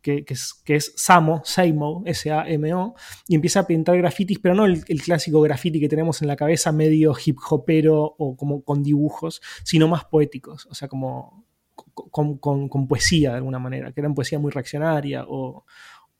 que, 0.00 0.24
es, 0.28 0.54
que 0.64 0.76
es 0.76 0.92
Samo, 0.96 1.42
Seimo, 1.44 2.02
S-A-M-O, 2.06 2.94
y 3.28 3.34
empieza 3.34 3.60
a 3.60 3.66
pintar 3.66 3.96
grafitis, 3.96 4.38
pero 4.38 4.54
no 4.54 4.64
el, 4.66 4.84
clásico 5.02 5.40
graffiti 5.40 5.80
que 5.80 5.88
tenemos 5.88 6.20
en 6.22 6.28
la 6.28 6.36
cabeza, 6.36 6.72
medio 6.72 7.14
hip 7.24 7.38
hopero 7.48 8.14
o 8.18 8.36
como 8.36 8.62
con 8.62 8.82
dibujos, 8.82 9.40
sino 9.64 9.88
más 9.88 10.04
poéticos, 10.04 10.66
o 10.66 10.74
sea, 10.74 10.88
como 10.88 11.44
con 11.74 12.86
poesía 12.88 13.30
de 13.30 13.36
alguna 13.36 13.58
manera, 13.58 13.92
que 13.92 14.00
eran 14.00 14.14
poesía 14.14 14.38
muy 14.38 14.50
reaccionaria 14.52 15.24
o, 15.26 15.64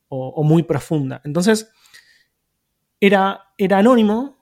o- 0.09 0.29
o 0.29 0.43
muy 0.45 0.63
profunda. 0.63 1.21
Entonces, 1.25 1.71
era, 3.01 3.41
era 3.59 3.79
anónimo, 3.79 4.34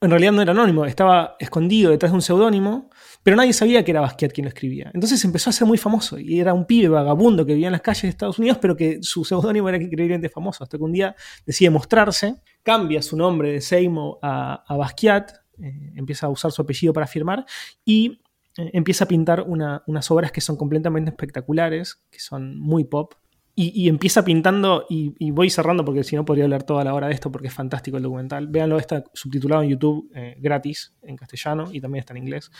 en 0.00 0.10
realidad 0.10 0.32
no 0.32 0.42
era 0.42 0.52
anónimo, 0.52 0.84
estaba 0.84 1.34
escondido 1.40 1.90
detrás 1.90 2.12
de 2.12 2.16
un 2.16 2.22
seudónimo, 2.22 2.88
pero 3.24 3.36
nadie 3.36 3.52
sabía 3.52 3.84
que 3.84 3.90
era 3.90 4.00
Basquiat 4.00 4.32
quien 4.32 4.44
lo 4.44 4.48
escribía. 4.48 4.90
Entonces 4.94 5.24
empezó 5.24 5.50
a 5.50 5.52
ser 5.52 5.66
muy 5.66 5.76
famoso 5.76 6.18
y 6.18 6.38
era 6.38 6.54
un 6.54 6.66
pibe 6.66 6.88
vagabundo 6.88 7.44
que 7.44 7.52
vivía 7.52 7.66
en 7.66 7.72
las 7.72 7.80
calles 7.82 8.02
de 8.02 8.08
Estados 8.10 8.38
Unidos, 8.38 8.58
pero 8.60 8.76
que 8.76 8.98
su 9.02 9.24
seudónimo 9.24 9.68
era 9.68 9.76
increíblemente 9.78 10.28
famoso, 10.28 10.62
hasta 10.62 10.78
que 10.78 10.84
un 10.84 10.92
día 10.92 11.16
decide 11.44 11.70
mostrarse, 11.70 12.36
cambia 12.62 13.02
su 13.02 13.16
nombre 13.16 13.52
de 13.52 13.60
Seimo 13.60 14.18
a, 14.22 14.64
Basquiat, 14.76 15.32
eh, 15.60 15.92
empieza 15.96 16.26
a 16.26 16.30
usar 16.30 16.52
su 16.52 16.62
apellido 16.62 16.92
para 16.92 17.08
firmar 17.08 17.44
y 17.84 18.20
eh, 18.56 18.70
empieza 18.74 19.04
a 19.04 19.08
pintar 19.08 19.42
una- 19.48 19.82
unas 19.88 20.08
obras 20.12 20.30
que 20.30 20.40
son 20.40 20.56
completamente 20.56 21.10
espectaculares, 21.10 22.00
que 22.10 22.20
son 22.20 22.56
muy 22.58 22.84
pop, 22.84 23.14
y, 23.60 23.88
empieza 23.88 24.24
pintando, 24.24 24.86
y, 24.88 25.14
y 25.18 25.32
voy 25.32 25.50
cerrando 25.50 25.84
porque 25.84 26.04
si 26.04 26.14
no 26.14 26.24
podría 26.24 26.44
hablar 26.44 26.62
toda 26.62 26.84
la 26.84 26.94
hora 26.94 27.08
de 27.08 27.14
esto 27.14 27.32
porque 27.32 27.48
es 27.48 27.54
fantástico 27.54 27.96
el 27.96 28.04
documental. 28.04 28.46
Véanlo, 28.46 28.78
está 28.78 29.02
subtitulado 29.12 29.64
en 29.64 29.70
YouTube 29.70 30.08
eh, 30.14 30.36
gratis, 30.38 30.94
en 31.02 31.16
castellano, 31.16 31.68
y 31.72 31.80
también 31.80 32.00
está 32.00 32.12
en 32.12 32.18
inglés. 32.18 32.52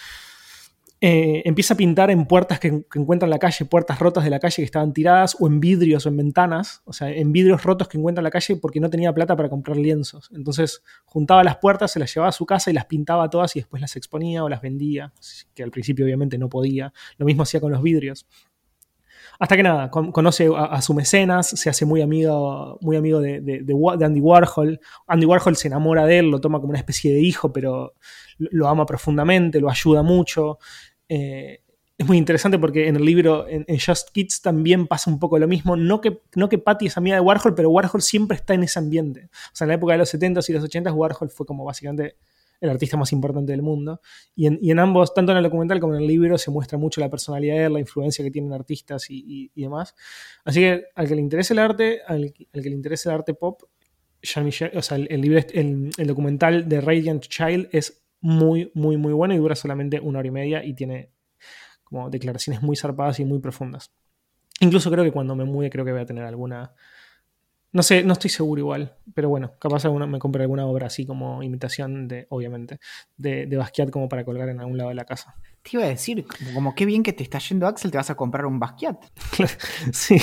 eh, 1.00 1.42
empieza 1.44 1.74
a 1.74 1.76
pintar 1.76 2.10
en 2.10 2.26
puertas 2.26 2.58
que, 2.58 2.84
que 2.90 2.98
encuentra 2.98 3.26
en 3.26 3.30
la 3.30 3.38
calle, 3.38 3.64
puertas 3.66 4.00
rotas 4.00 4.24
de 4.24 4.30
la 4.30 4.40
calle 4.40 4.56
que 4.56 4.64
estaban 4.64 4.92
tiradas, 4.92 5.36
o 5.38 5.46
en 5.46 5.60
vidrios 5.60 6.04
o 6.06 6.08
en 6.08 6.16
ventanas, 6.16 6.82
o 6.84 6.92
sea, 6.92 7.08
en 7.08 7.30
vidrios 7.30 7.62
rotos 7.62 7.86
que 7.86 7.96
encuentra 7.98 8.20
en 8.20 8.24
la 8.24 8.30
calle 8.30 8.56
porque 8.56 8.80
no 8.80 8.90
tenía 8.90 9.12
plata 9.12 9.36
para 9.36 9.48
comprar 9.48 9.76
lienzos. 9.76 10.28
Entonces 10.34 10.82
juntaba 11.04 11.44
las 11.44 11.58
puertas, 11.58 11.92
se 11.92 12.00
las 12.00 12.12
llevaba 12.12 12.30
a 12.30 12.32
su 12.32 12.44
casa 12.44 12.70
y 12.70 12.74
las 12.74 12.86
pintaba 12.86 13.30
todas 13.30 13.54
y 13.54 13.60
después 13.60 13.80
las 13.80 13.94
exponía 13.94 14.42
o 14.42 14.48
las 14.48 14.60
vendía, 14.60 15.12
que 15.54 15.62
al 15.62 15.70
principio 15.70 16.04
obviamente 16.04 16.38
no 16.38 16.48
podía. 16.48 16.92
Lo 17.18 17.26
mismo 17.26 17.44
hacía 17.44 17.60
con 17.60 17.70
los 17.70 17.82
vidrios. 17.82 18.26
Hasta 19.40 19.56
que 19.56 19.62
nada, 19.62 19.88
con- 19.90 20.10
conoce 20.10 20.48
a, 20.56 20.82
su 20.82 20.94
mecenas, 20.94 21.46
se 21.48 21.70
hace 21.70 21.84
muy 21.84 22.02
amigo, 22.02 22.76
muy 22.80 22.96
amigo 22.96 23.20
de, 23.20 23.40
de- 23.40 23.60
de 23.62 24.04
Andy 24.04 24.20
Warhol. 24.20 24.80
Andy 25.06 25.26
Warhol 25.26 25.54
se 25.56 25.68
enamora 25.68 26.06
de 26.06 26.18
él, 26.18 26.30
lo 26.30 26.40
toma 26.40 26.58
como 26.58 26.70
una 26.70 26.78
especie 26.80 27.12
de 27.14 27.20
hijo, 27.20 27.52
pero 27.52 27.94
lo, 28.38 28.48
lo 28.50 28.68
ama 28.68 28.84
profundamente, 28.84 29.60
lo 29.60 29.70
ayuda 29.70 30.02
mucho. 30.02 30.58
Eh, 31.08 31.60
es 31.96 32.06
muy 32.06 32.16
interesante 32.16 32.58
porque 32.58 32.88
en 32.88 32.96
el 32.96 33.04
libro, 33.04 33.46
en, 33.48 33.64
en 33.68 33.78
Just 33.78 34.10
Kids, 34.10 34.40
también 34.42 34.86
pasa 34.88 35.10
un 35.10 35.18
poco 35.20 35.38
lo 35.38 35.46
mismo. 35.48 35.76
No 35.76 36.00
que, 36.00 36.20
no 36.34 36.48
que 36.48 36.58
Patty 36.58 36.86
es 36.86 36.96
amiga 36.96 37.16
de 37.16 37.20
Warhol, 37.22 37.54
pero 37.54 37.70
Warhol 37.70 38.02
siempre 38.02 38.36
está 38.36 38.54
en 38.54 38.64
ese 38.64 38.78
ambiente. 38.80 39.28
O 39.52 39.54
sea, 39.56 39.64
en 39.66 39.68
la 39.68 39.74
época 39.74 39.92
de 39.92 39.98
los 39.98 40.12
70s 40.14 40.48
y 40.48 40.52
los 40.52 40.64
80s, 40.64 40.92
Warhol 40.94 41.30
fue 41.30 41.46
como 41.46 41.64
básicamente 41.64 42.16
el 42.60 42.70
artista 42.70 42.96
más 42.96 43.12
importante 43.12 43.52
del 43.52 43.62
mundo. 43.62 44.00
Y 44.34 44.46
en, 44.46 44.78
ambos, 44.78 45.14
tanto 45.14 45.32
en 45.32 45.38
el 45.38 45.44
documental 45.44 45.80
como 45.80 45.94
en 45.94 46.02
el 46.02 46.08
libro, 46.08 46.38
se 46.38 46.50
muestra 46.50 46.78
mucho 46.78 47.00
la 47.00 47.10
personalidad 47.10 47.56
de 47.56 47.64
él, 47.64 47.72
la 47.72 47.80
influencia 47.80 48.24
que 48.24 48.30
tienen 48.30 48.52
artistas 48.52 49.06
y, 49.08 49.50
demás. 49.54 49.94
Así 50.44 50.60
que 50.60 50.84
al 50.94 51.08
que 51.08 51.14
le 51.14 51.20
interese 51.20 51.54
el 51.54 51.58
arte, 51.58 52.00
al, 52.06 52.32
que 52.32 52.48
le 52.52 52.70
interese 52.70 53.08
el 53.08 53.14
arte 53.14 53.34
pop, 53.34 53.62
Jean-Michel, 54.20 54.72
o 54.76 54.82
sea, 54.82 54.96
el, 54.96 55.20
libro, 55.20 55.40
el 55.52 56.06
documental 56.06 56.68
de 56.68 56.80
Radiant 56.80 57.22
Child 57.22 57.68
es 57.70 58.02
muy, 58.20 58.70
muy, 58.74 58.96
muy 58.96 59.12
bueno 59.12 59.34
y 59.34 59.38
dura 59.38 59.54
solamente 59.54 60.00
una 60.00 60.18
hora 60.18 60.28
y 60.28 60.32
media 60.32 60.64
y 60.64 60.74
tiene 60.74 61.12
como 61.84 62.10
declaraciones 62.10 62.62
muy 62.62 62.76
zarpadas 62.76 63.20
y 63.20 63.24
muy 63.24 63.38
profundas. 63.38 63.92
Incluso 64.60 64.90
creo 64.90 65.04
que 65.04 65.12
cuando 65.12 65.36
me 65.36 65.44
mude 65.44 65.70
creo 65.70 65.84
que 65.84 65.92
voy 65.92 66.00
a 66.00 66.06
tener 66.06 66.24
alguna... 66.24 66.74
No 67.70 67.82
sé, 67.82 68.02
no 68.02 68.14
estoy 68.14 68.30
seguro 68.30 68.60
igual, 68.60 68.96
pero 69.14 69.28
bueno, 69.28 69.52
capaz 69.58 69.84
alguna, 69.84 70.06
me 70.06 70.18
compré 70.18 70.42
alguna 70.42 70.66
obra 70.66 70.86
así 70.86 71.04
como 71.04 71.42
imitación 71.42 72.08
de, 72.08 72.26
obviamente, 72.30 72.78
de, 73.18 73.44
de 73.44 73.56
Basquiat 73.58 73.90
como 73.90 74.08
para 74.08 74.24
colgar 74.24 74.48
en 74.48 74.60
algún 74.60 74.78
lado 74.78 74.88
de 74.88 74.94
la 74.94 75.04
casa. 75.04 75.34
Te 75.62 75.70
iba 75.74 75.84
a 75.84 75.88
decir, 75.88 76.24
como, 76.24 76.54
como 76.54 76.74
qué 76.74 76.86
bien 76.86 77.02
que 77.02 77.12
te 77.12 77.22
está 77.22 77.38
yendo 77.38 77.66
Axel, 77.66 77.90
te 77.90 77.98
vas 77.98 78.08
a 78.08 78.14
comprar 78.14 78.46
un 78.46 78.58
Basquiat. 78.58 78.96
Sí, 79.92 80.18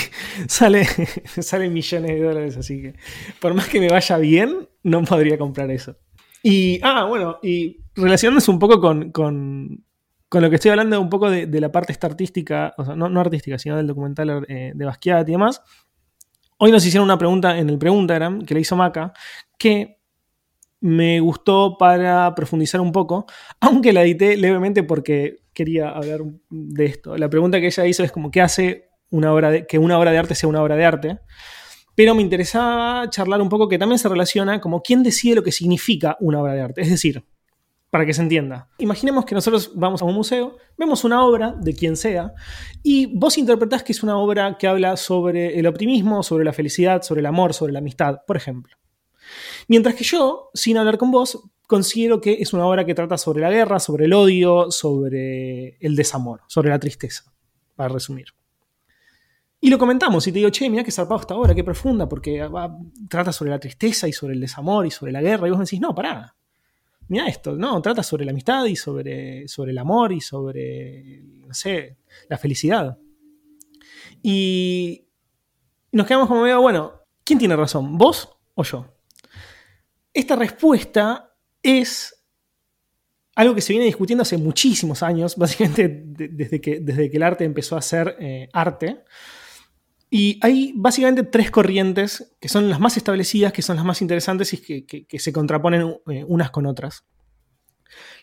sale, 0.48 0.86
sale 1.40 1.70
millones 1.70 2.12
de 2.12 2.24
dólares, 2.24 2.58
así 2.58 2.82
que 2.82 2.96
por 3.40 3.54
más 3.54 3.68
que 3.68 3.80
me 3.80 3.90
vaya 3.90 4.18
bien, 4.18 4.68
no 4.82 5.04
podría 5.04 5.38
comprar 5.38 5.70
eso. 5.70 5.98
Y, 6.42 6.80
ah, 6.84 7.06
bueno, 7.06 7.38
y 7.44 7.82
relacionándose 7.96 8.50
un 8.52 8.60
poco 8.60 8.80
con, 8.80 9.12
con, 9.12 9.84
con 10.30 10.42
lo 10.42 10.50
que 10.50 10.56
estoy 10.56 10.72
hablando, 10.72 11.00
un 11.00 11.10
poco 11.10 11.30
de, 11.30 11.48
de 11.48 11.62
la 11.62 11.72
parte 11.72 11.92
esta 11.92 12.08
artística, 12.08 12.74
o 12.78 12.86
sea, 12.86 12.96
no, 12.96 13.10
no 13.10 13.20
artística, 13.20 13.58
sino 13.58 13.78
del 13.78 13.88
documental 13.88 14.46
eh, 14.48 14.72
de 14.76 14.86
Basquiat 14.86 15.28
y 15.28 15.32
demás. 15.32 15.62
Hoy 16.58 16.72
nos 16.72 16.86
hicieron 16.86 17.06
una 17.06 17.18
pregunta 17.18 17.58
en 17.58 17.70
el 17.70 17.78
Preguntagram 17.78 18.46
que 18.46 18.54
le 18.54 18.62
hizo 18.62 18.78
Maca, 18.78 19.12
que 19.58 20.00
me 20.80 21.20
gustó 21.20 21.78
para 21.78 22.34
profundizar 22.34 22.80
un 22.80 22.94
poco, 22.94 23.26
aunque 23.60 23.92
la 23.92 24.04
edité 24.04 24.38
levemente 24.38 24.84
porque 24.84 25.38
quería 25.54 25.90
hablar 25.90 26.22
de 26.50 26.86
esto. 26.86 27.18
La 27.18 27.30
pregunta 27.30 27.60
que 27.60 27.68
ella 27.68 27.86
hizo 27.86 28.04
es 28.04 28.12
como 28.12 28.32
qué 28.32 28.42
hace 28.42 28.90
una 29.10 29.34
obra 29.34 29.52
de, 29.52 29.68
que 29.68 29.80
una 29.80 30.00
obra 30.00 30.12
de 30.12 30.18
arte 30.18 30.36
sea 30.36 30.48
una 30.48 30.62
obra 30.62 30.76
de 30.76 30.86
arte. 30.86 31.20
Pero 31.94 32.14
me 32.14 32.22
interesaba 32.22 33.10
charlar 33.10 33.42
un 33.42 33.50
poco 33.50 33.70
que 33.70 33.78
también 33.78 34.00
se 34.00 34.10
relaciona 34.10 34.60
como 34.60 34.82
quién 34.82 35.02
decide 35.02 35.36
lo 35.36 35.44
que 35.44 35.52
significa 35.52 36.18
una 36.20 36.42
obra 36.42 36.54
de 36.54 36.62
arte. 36.62 36.82
Es 36.82 36.90
decir, 36.90 37.24
para 37.96 38.06
que 38.06 38.14
se 38.14 38.22
entienda. 38.22 38.68
Imaginemos 38.78 39.24
que 39.24 39.34
nosotros 39.36 39.72
vamos 39.74 40.02
a 40.02 40.06
un 40.06 40.14
museo, 40.14 40.58
vemos 40.78 41.06
una 41.06 41.24
obra 41.24 41.56
de 41.58 41.74
quien 41.74 41.96
sea, 41.96 42.34
y 42.84 43.06
vos 43.06 43.38
interpretás 43.38 43.84
que 43.84 43.94
es 43.94 44.04
una 44.04 44.18
obra 44.18 44.58
que 44.58 44.68
habla 44.68 44.98
sobre 44.98 45.58
el 45.58 45.66
optimismo, 45.66 46.22
sobre 46.22 46.44
la 46.44 46.52
felicidad, 46.52 47.04
sobre 47.04 47.22
el 47.22 47.26
amor, 47.26 47.54
sobre 47.54 47.72
la 47.72 47.80
amistad, 47.80 48.18
por 48.28 48.36
ejemplo. 48.36 48.76
Mientras 49.70 49.96
que 49.96 50.04
yo, 50.04 50.50
sin 50.54 50.78
hablar 50.78 50.98
con 50.98 51.10
vos, 51.10 51.42
considero 51.68 52.20
que 52.20 52.34
es 52.42 52.52
una 52.52 52.66
obra 52.66 52.86
que 52.86 52.94
trata 52.94 53.18
sobre 53.18 53.40
la 53.40 53.50
guerra, 53.50 53.80
sobre 53.80 54.08
el 54.08 54.14
odio, 54.14 54.72
sobre 54.72 55.78
el 55.80 55.96
desamor, 55.96 56.42
sobre 56.48 56.72
la 56.72 56.80
tristeza, 56.80 57.34
para 57.78 57.94
resumir. 57.94 58.26
Y 59.62 59.70
lo 59.70 59.78
comentamos 59.78 60.28
y 60.28 60.34
te 60.34 60.40
digo, 60.40 60.50
che, 60.50 60.70
mira 60.70 60.84
qué 60.84 60.92
zarpado 60.92 61.22
esta 61.22 61.36
obra, 61.38 61.56
qué 61.56 61.64
profunda, 61.64 62.10
porque 62.10 62.46
va, 62.46 62.78
trata 63.08 63.32
sobre 63.32 63.52
la 63.52 63.60
tristeza 63.60 64.06
y 64.06 64.12
sobre 64.12 64.34
el 64.34 64.42
desamor 64.42 64.86
y 64.86 64.92
sobre 64.92 65.14
la 65.14 65.22
guerra. 65.22 65.48
Y 65.48 65.52
vos 65.52 65.60
me 65.60 65.64
decís, 65.64 65.80
no, 65.80 65.96
pará, 65.96 66.36
mira 67.08 67.28
esto, 67.28 67.56
no, 67.56 67.82
trata 67.82 68.04
sobre 68.04 68.26
la 68.26 68.32
amistad 68.32 68.66
y 68.66 68.76
sobre, 68.76 69.48
sobre 69.48 69.72
el 69.72 69.78
amor 69.78 70.12
y 70.12 70.22
sobre, 70.22 71.22
no 71.48 71.54
sé, 71.54 71.98
la 72.30 72.38
felicidad. 72.38 72.98
Y 74.22 75.08
nos 75.92 76.08
quedamos 76.08 76.28
como 76.28 76.42
medio, 76.44 76.62
bueno, 76.62 77.02
¿quién 77.24 77.40
tiene 77.40 77.56
razón, 77.56 77.98
vos 77.98 78.30
o 78.56 78.64
yo? 78.64 78.86
Esta 80.14 80.36
respuesta 80.36 81.36
es 81.62 82.12
algo 83.36 83.54
que 83.54 83.62
se 83.62 83.74
viene 83.74 83.86
discutiendo 83.86 84.22
hace 84.22 84.38
muchísimos 84.38 85.04
años, 85.04 85.36
básicamente 85.38 85.88
de- 85.90 86.28
desde 86.30 86.62
que, 86.62 86.80
desde 86.80 87.10
que 87.12 87.18
el 87.18 87.24
arte 87.24 87.44
empezó 87.44 87.76
a 87.78 87.82
ser 87.82 88.16
eh, 88.20 88.50
arte. 88.54 89.04
Y 90.10 90.40
hay 90.42 90.74
básicamente 90.76 91.24
tres 91.24 91.52
corrientes 91.52 92.36
que 92.40 92.48
son 92.48 92.70
las 92.70 92.80
más 92.80 92.96
establecidas, 92.98 93.52
que 93.52 93.62
son 93.62 93.76
las 93.76 93.86
más 93.86 94.02
interesantes 94.02 94.54
y 94.54 94.86
que, 94.86 95.20
se 95.20 95.34
contraponen 95.34 95.98
eh, 96.12 96.24
unas 96.28 96.52
con 96.52 96.66
otras. 96.66 97.06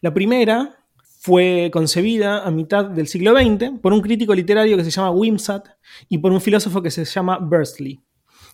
La 0.00 0.14
primera 0.14 0.86
fue 1.20 1.70
concebida 1.72 2.44
a 2.44 2.50
mitad 2.50 2.84
del 2.84 3.06
siglo 3.06 3.32
XX 3.32 3.78
por 3.80 3.92
un 3.92 4.00
crítico 4.00 4.34
literario 4.34 4.76
que 4.76 4.84
se 4.84 4.90
llama 4.90 5.10
Wimsatt 5.10 5.68
y 6.08 6.18
por 6.18 6.32
un 6.32 6.40
filósofo 6.40 6.82
que 6.82 6.90
se 6.90 7.04
llama 7.04 7.38
Bursley, 7.38 8.00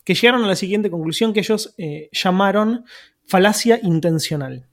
que 0.03 0.13
llegaron 0.13 0.43
a 0.43 0.47
la 0.47 0.55
siguiente 0.55 0.91
conclusión 0.91 1.33
que 1.33 1.39
ellos 1.39 1.73
eh, 1.77 2.09
llamaron 2.11 2.85
falacia 3.25 3.79
intencional. 3.81 4.67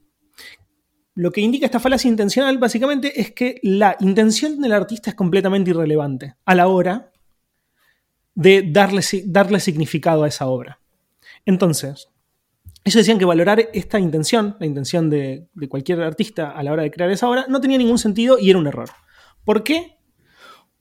Lo 1.15 1.31
que 1.31 1.41
indica 1.41 1.65
esta 1.65 1.79
falacia 1.79 2.09
intencional 2.09 2.59
básicamente 2.59 3.19
es 3.19 3.31
que 3.31 3.59
la 3.63 3.97
intención 3.99 4.61
del 4.61 4.73
artista 4.73 5.09
es 5.09 5.15
completamente 5.15 5.71
irrelevante 5.71 6.35
a 6.45 6.53
la 6.53 6.67
hora 6.67 7.11
de 8.37 8.63
darle, 8.71 9.01
darle 9.25 9.59
significado 9.59 10.23
a 10.23 10.27
esa 10.27 10.45
obra. 10.45 10.79
Entonces, 11.43 12.09
ellos 12.83 12.95
decían 12.95 13.17
que 13.17 13.25
valorar 13.25 13.67
esta 13.73 13.99
intención, 13.99 14.55
la 14.59 14.67
intención 14.67 15.09
de, 15.09 15.47
de 15.55 15.67
cualquier 15.67 16.01
artista 16.01 16.51
a 16.51 16.61
la 16.61 16.71
hora 16.71 16.83
de 16.83 16.91
crear 16.91 17.09
esa 17.09 17.27
obra, 17.27 17.47
no 17.49 17.59
tenía 17.59 17.79
ningún 17.79 17.97
sentido 17.97 18.37
y 18.37 18.51
era 18.51 18.59
un 18.59 18.67
error. 18.67 18.89
¿Por 19.43 19.63
qué? 19.63 19.97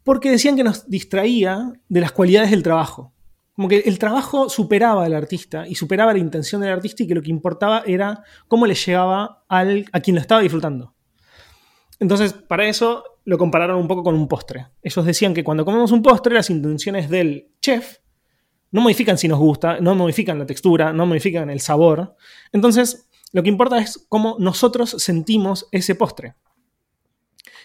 Porque 0.05 0.31
decían 0.31 0.55
que 0.55 0.65
nos 0.65 0.87
distraía 0.91 1.73
de 1.89 2.01
las 2.03 2.13
cualidades 2.13 2.51
del 2.51 2.63
trabajo. 2.63 3.15
Como 3.55 3.69
que 3.69 3.79
el 3.87 3.99
trabajo 3.99 4.51
superaba 4.51 5.07
al 5.07 5.15
artista 5.15 5.67
y 5.67 5.77
superaba 5.77 6.13
la 6.13 6.19
intención 6.19 6.61
del 6.61 6.73
artista 6.73 7.05
y 7.05 7.07
que 7.07 7.15
lo 7.15 7.23
que 7.23 7.31
importaba 7.31 7.85
era 7.87 8.23
cómo 8.49 8.67
le 8.67 8.75
llegaba 8.75 9.45
al, 9.49 9.87
a 9.93 10.01
quien 10.01 10.17
lo 10.17 10.21
estaba 10.21 10.43
disfrutando. 10.43 10.95
Entonces, 11.99 12.33
para 12.33 12.67
eso 12.67 13.05
lo 13.25 13.39
compararon 13.39 13.79
un 13.79 13.89
poco 13.89 14.03
con 14.03 14.15
un 14.15 14.29
postre. 14.29 14.67
Ellos 14.83 15.05
decían 15.05 15.35
que 15.35 15.45
cuando 15.45 15.65
comemos 15.65 15.93
un 15.93 16.03
postre, 16.03 16.35
las 16.35 16.51
intenciones 16.51 17.09
del 17.09 17.49
chef 17.61 17.99
no 18.71 18.81
modifican 18.81 19.17
si 19.17 19.29
nos 19.29 19.39
gusta, 19.39 19.81
no 19.81 19.95
modifican 19.95 20.39
la 20.39 20.47
textura, 20.47 20.93
no 20.93 21.07
modifican 21.07 21.49
el 21.51 21.61
sabor. 21.61 22.17
Entonces, 22.53 23.09
lo 23.33 23.43
que 23.43 23.49
importa 23.49 23.79
es 23.79 24.07
cómo 24.09 24.37
nosotros 24.39 24.91
sentimos 24.91 25.69
ese 25.73 25.95
postre. 25.95 26.35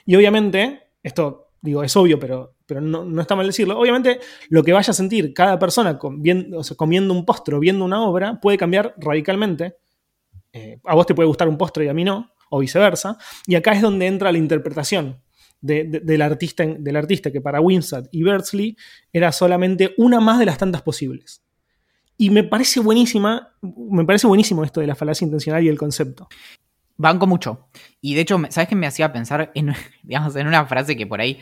Y 0.05 0.15
obviamente, 0.15 0.91
esto 1.03 1.51
digo, 1.61 1.83
es 1.83 1.95
obvio, 1.95 2.19
pero, 2.19 2.55
pero 2.65 2.81
no, 2.81 3.21
está 3.21 3.35
mal 3.35 3.45
decirlo. 3.45 3.79
Obviamente, 3.79 4.19
lo 4.49 4.63
que 4.63 4.73
vaya 4.73 4.91
a 4.91 4.95
sentir 4.95 5.33
cada 5.33 5.59
persona 5.59 5.97
comiendo 5.97 7.13
un 7.13 7.25
postre 7.25 7.55
o 7.55 7.59
viendo 7.59 7.85
una 7.85 8.03
obra 8.03 8.39
puede 8.39 8.57
cambiar 8.57 8.95
radicalmente. 8.97 9.77
Eh, 10.53 10.79
a 10.83 10.95
vos 10.95 11.05
te 11.05 11.15
puede 11.15 11.27
gustar 11.27 11.47
un 11.47 11.57
postre 11.57 11.85
y 11.85 11.87
a 11.87 11.93
mí 11.93 12.03
no, 12.03 12.30
o 12.51 12.59
viceversa. 12.59 13.17
Y 13.47 13.55
acá 13.55 13.71
es 13.71 13.81
donde 13.81 14.05
entra 14.05 14.31
la 14.31 14.37
interpretación 14.37 15.19
de- 15.61 15.83
de- 15.85 15.99
del, 16.01 16.21
artista, 16.21 16.63
del 16.65 16.95
artista, 16.95 17.31
que 17.31 17.41
para 17.41 17.59
Winsat 17.61 18.07
y 18.11 18.21
Bertsley 18.23 18.75
era 19.11 19.31
solamente 19.31 19.93
una 19.97 20.19
más 20.19 20.37
de 20.39 20.45
las 20.45 20.57
tantas 20.57 20.81
posibles. 20.83 21.41
Y 22.17 22.29
me 22.29 22.43
parece 22.43 22.79
buenísima, 22.79 23.55
me 23.61 24.05
parece 24.05 24.27
buenísimo 24.27 24.63
esto 24.63 24.79
de 24.81 24.87
la 24.87 24.95
falacia 24.95 25.25
intencional 25.25 25.63
y 25.63 25.69
el 25.69 25.77
concepto. 25.77 26.27
Banco 26.97 27.25
mucho. 27.25 27.67
Y 27.99 28.13
de 28.13 28.21
hecho, 28.21 28.39
¿sabes 28.49 28.69
qué 28.69 28.75
me 28.75 28.85
hacía 28.85 29.11
pensar 29.11 29.51
en, 29.55 29.69
en 30.07 30.47
una 30.47 30.65
frase 30.67 30.95
que 30.95 31.07
por 31.07 31.19
ahí, 31.21 31.39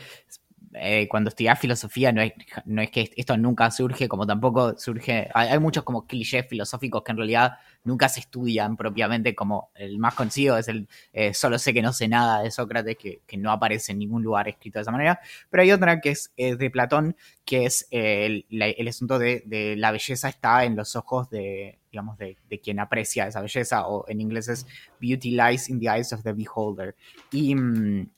eh, 0.74 1.08
cuando 1.10 1.30
estudias 1.30 1.60
filosofía, 1.60 2.12
no 2.12 2.22
es, 2.22 2.34
no 2.66 2.82
es 2.82 2.92
que 2.92 3.12
esto 3.16 3.38
nunca 3.38 3.72
surge, 3.72 4.08
como 4.08 4.28
tampoco 4.28 4.78
surge. 4.78 5.30
Hay, 5.34 5.58
muchos 5.60 5.84
como 5.84 6.06
clichés 6.06 6.48
filosóficos 6.48 7.04
que 7.04 7.12
en 7.12 7.18
realidad 7.18 7.58
nunca 7.84 8.08
se 8.10 8.20
estudian 8.20 8.78
propiamente, 8.78 9.34
como 9.34 9.72
el 9.76 9.98
más 10.00 10.14
conocido 10.14 10.58
es 10.58 10.68
el 10.68 10.88
eh, 11.14 11.34
solo 11.34 11.58
sé 11.58 11.74
que 11.74 11.82
no 11.82 11.94
sé 11.94 12.08
nada 12.08 12.42
de 12.44 12.52
Sócrates, 12.52 12.98
que, 12.98 13.38
no 13.38 13.52
aparece 13.52 13.94
en 13.94 14.00
ningún 14.00 14.22
lugar 14.22 14.48
escrito 14.48 14.80
de 14.80 14.82
esa 14.82 14.92
manera. 14.92 15.20
Pero 15.50 15.64
hay 15.64 15.72
otra 15.72 16.02
que 16.02 16.12
es 16.12 16.32
de 16.36 16.70
Platón, 16.70 17.16
que 17.46 17.66
es 17.66 17.88
eh, 17.92 18.26
el, 18.26 18.46
el 18.50 18.88
asunto 18.88 19.18
de, 19.18 19.76
la 19.78 19.92
belleza 19.92 20.30
está 20.30 20.66
en 20.66 20.76
los 20.76 20.96
ojos 20.96 21.30
de, 21.30 21.80
digamos, 21.92 22.18
de 22.18 22.60
quien 22.62 22.80
aprecia 22.80 23.28
esa 23.28 23.42
belleza, 23.42 23.88
o 23.88 24.08
en 24.08 24.22
inglés 24.22 24.50
es 24.50 24.68
beauty 25.00 25.32
lies 25.32 25.70
in 25.70 25.80
the 25.80 25.88
eyes 25.88 26.14
of 26.14 26.22
the 26.24 26.34
beholder. 26.34 26.96
Y, 27.32 27.56
mm, 27.56 28.10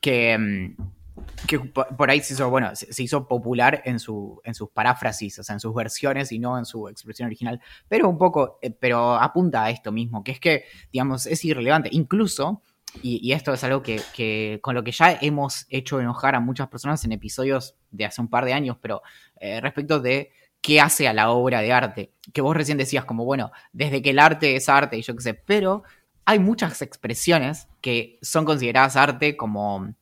que, 0.00 0.38
mm, 0.38 0.76
que 1.46 1.58
por 1.58 2.10
ahí 2.10 2.20
se 2.20 2.34
hizo, 2.34 2.48
bueno, 2.50 2.70
se 2.74 3.02
hizo 3.02 3.26
popular 3.26 3.82
en, 3.84 3.98
su, 3.98 4.40
en 4.44 4.54
sus 4.54 4.70
paráfrasis, 4.70 5.38
o 5.38 5.42
sea, 5.42 5.54
en 5.54 5.60
sus 5.60 5.74
versiones 5.74 6.32
y 6.32 6.38
no 6.38 6.58
en 6.58 6.64
su 6.64 6.88
expresión 6.88 7.26
original, 7.26 7.60
pero 7.88 8.08
un 8.08 8.18
poco, 8.18 8.58
eh, 8.62 8.70
pero 8.70 9.14
apunta 9.14 9.64
a 9.64 9.70
esto 9.70 9.92
mismo, 9.92 10.22
que 10.22 10.32
es 10.32 10.40
que, 10.40 10.64
digamos, 10.92 11.26
es 11.26 11.44
irrelevante. 11.44 11.88
Incluso, 11.92 12.62
y, 13.02 13.32
esto 13.32 13.52
es 13.52 13.64
algo 13.64 13.82
que, 13.82 14.58
con 14.62 14.74
lo 14.74 14.84
que 14.84 14.92
ya 14.92 15.18
hemos 15.20 15.66
hecho 15.70 16.00
enojar 16.00 16.34
a 16.34 16.40
muchas 16.40 16.68
personas 16.68 17.04
en 17.04 17.12
episodios 17.12 17.76
de 17.90 18.04
hace 18.04 18.20
un 18.20 18.28
par 18.28 18.44
de 18.44 18.52
años, 18.52 18.76
pero 18.80 19.02
eh, 19.38 19.60
respecto 19.60 20.00
de 20.00 20.32
qué 20.60 20.80
hace 20.80 21.08
a 21.08 21.12
la 21.12 21.30
obra 21.30 21.62
de 21.62 21.72
arte, 21.72 22.12
que 22.32 22.40
vos 22.40 22.56
recién 22.56 22.78
decías 22.78 23.04
como, 23.04 23.24
bueno, 23.24 23.50
desde 23.72 24.02
que 24.02 24.10
el 24.10 24.18
arte 24.18 24.56
es 24.56 24.68
arte 24.68 24.98
y 24.98 25.02
yo 25.02 25.14
qué 25.16 25.22
sé, 25.22 25.34
pero 25.34 25.84
hay 26.24 26.38
muchas 26.38 26.82
expresiones 26.82 27.66
que 27.80 28.18
son 28.22 28.44
consideradas 28.44 28.96
arte 28.96 29.36
como 29.36 29.94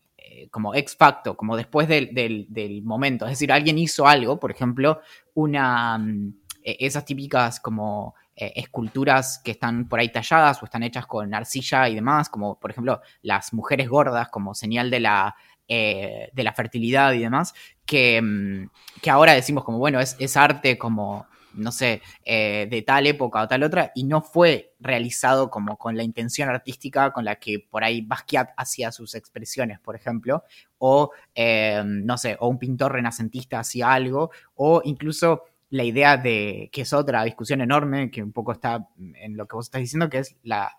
como 0.51 0.75
ex 0.75 0.97
facto, 0.97 1.37
como 1.37 1.57
después 1.57 1.89
del, 1.89 2.83
momento. 2.85 3.25
Es 3.25 3.33
decir, 3.33 3.53
alguien 3.53 3.79
hizo 3.79 4.07
algo, 4.07 4.39
por 4.39 4.51
ejemplo, 4.51 5.01
una. 5.35 5.99
Mm, 5.99 6.35
e, 6.63 6.77
esas 6.81 7.05
típicas 7.05 7.61
como 7.61 8.15
eh, 8.37 8.53
esculturas 8.57 9.41
que 9.45 9.53
están 9.53 9.89
por 9.89 9.99
ahí 9.99 10.13
talladas 10.13 10.63
o 10.63 10.67
están 10.67 10.83
hechas 10.83 11.07
con 11.07 11.35
arcilla 11.35 11.89
y 11.89 11.95
demás, 11.95 12.29
como 12.29 12.59
por 12.59 12.71
ejemplo 12.71 13.01
las 13.23 13.53
mujeres 13.53 13.89
gordas 13.89 14.29
como 14.29 14.55
señal 14.55 14.91
de 14.91 15.01
la, 15.01 15.35
eh, 15.67 16.31
de 16.33 16.45
la 16.45 16.53
fertilidad 16.53 17.13
y 17.15 17.21
demás, 17.21 17.55
que, 17.85 18.21
mm, 18.23 18.71
que 19.03 19.11
ahora 19.11 19.33
decimos 19.33 19.65
como, 19.65 19.79
bueno, 19.79 20.01
es, 20.01 20.17
es 20.19 20.37
arte 20.37 20.79
como 20.79 21.27
no 21.59 21.73
sé, 21.73 22.03
eh, 22.25 22.67
de 22.71 22.83
tal 22.83 23.07
época 23.07 23.43
o 23.43 23.49
tal 23.49 23.63
otra, 23.63 23.93
y 23.95 24.05
no 24.05 24.23
fue 24.23 24.75
realizado 24.81 25.51
como 25.51 25.77
con 25.77 25.97
la 25.97 26.03
intención 26.03 26.49
artística 26.49 27.13
con 27.13 27.25
la 27.25 27.37
que 27.37 27.59
por 27.71 27.85
ahí 27.85 28.01
Basquiat 28.03 28.51
hacía 28.57 28.93
sus 28.93 29.15
expresiones, 29.15 29.81
por 29.81 29.97
ejemplo, 29.97 30.45
o, 30.79 31.11
eh, 31.35 31.83
no 31.85 32.17
sé, 32.19 32.37
o 32.41 32.49
un 32.49 32.59
pintor 32.59 32.93
renacentista 32.93 33.61
hacía 33.61 33.93
algo, 33.93 34.31
o 34.55 34.81
incluso 34.85 35.43
la 35.71 35.85
idea 35.85 36.17
de, 36.17 36.71
que 36.73 36.83
es 36.83 36.93
otra 36.93 37.25
discusión 37.25 37.61
enorme, 37.61 38.11
que 38.11 38.23
un 38.23 38.33
poco 38.33 38.53
está 38.53 38.89
en 38.99 39.37
lo 39.37 39.47
que 39.47 39.57
vos 39.57 39.67
estás 39.67 39.81
diciendo, 39.81 40.09
que 40.09 40.19
es 40.19 40.37
la, 40.43 40.73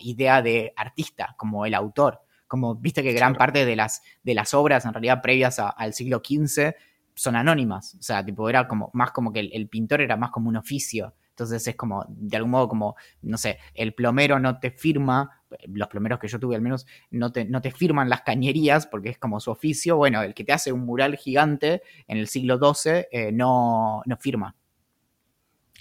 idea 0.00 0.42
de 0.42 0.72
artista, 0.76 1.34
como 1.38 1.64
el 1.66 1.74
autor. 1.74 2.20
Como 2.46 2.74
viste 2.74 3.02
que 3.02 3.12
gran 3.12 3.34
parte 3.34 3.64
de 3.64 3.74
las, 3.74 4.02
de 4.22 4.34
las 4.34 4.52
obras, 4.52 4.84
en 4.84 4.92
realidad 4.92 5.22
previas 5.22 5.58
al 5.58 5.94
siglo 5.94 6.20
XV, 6.24 6.74
son 7.14 7.36
anónimas. 7.36 7.94
O 7.94 8.02
sea, 8.02 8.24
tipo, 8.24 8.48
era 8.48 8.66
como 8.66 8.90
más 8.92 9.12
como 9.12 9.32
que 9.32 9.40
el, 9.40 9.68
pintor 9.68 10.00
era 10.00 10.16
más 10.16 10.30
como 10.30 10.48
un 10.48 10.56
oficio. 10.56 11.14
Entonces 11.30 11.66
es 11.66 11.74
como, 11.74 12.04
de 12.08 12.36
algún 12.36 12.52
modo, 12.52 12.68
como, 12.68 12.96
no 13.22 13.38
sé, 13.38 13.58
el 13.74 13.92
plomero 13.92 14.38
no 14.38 14.60
te 14.60 14.70
firma, 14.70 15.42
los 15.66 15.88
plomeros 15.88 16.20
que 16.20 16.28
yo 16.28 16.38
tuve 16.38 16.54
al 16.54 16.62
menos, 16.62 16.86
no 17.10 17.32
te, 17.32 17.44
no 17.44 17.60
te 17.60 17.72
firman 17.72 18.08
las 18.08 18.22
cañerías 18.22 18.86
porque 18.86 19.10
es 19.10 19.18
como 19.18 19.40
su 19.40 19.50
oficio. 19.50 19.96
Bueno, 19.96 20.22
el 20.22 20.34
que 20.34 20.44
te 20.44 20.52
hace 20.52 20.72
un 20.72 20.80
mural 20.80 21.16
gigante 21.16 21.82
en 22.06 22.18
el 22.18 22.28
siglo 22.28 22.58
XII 22.58 23.06
eh, 23.10 23.32
no, 23.32 24.02
no 24.06 24.16
firma. 24.16 24.54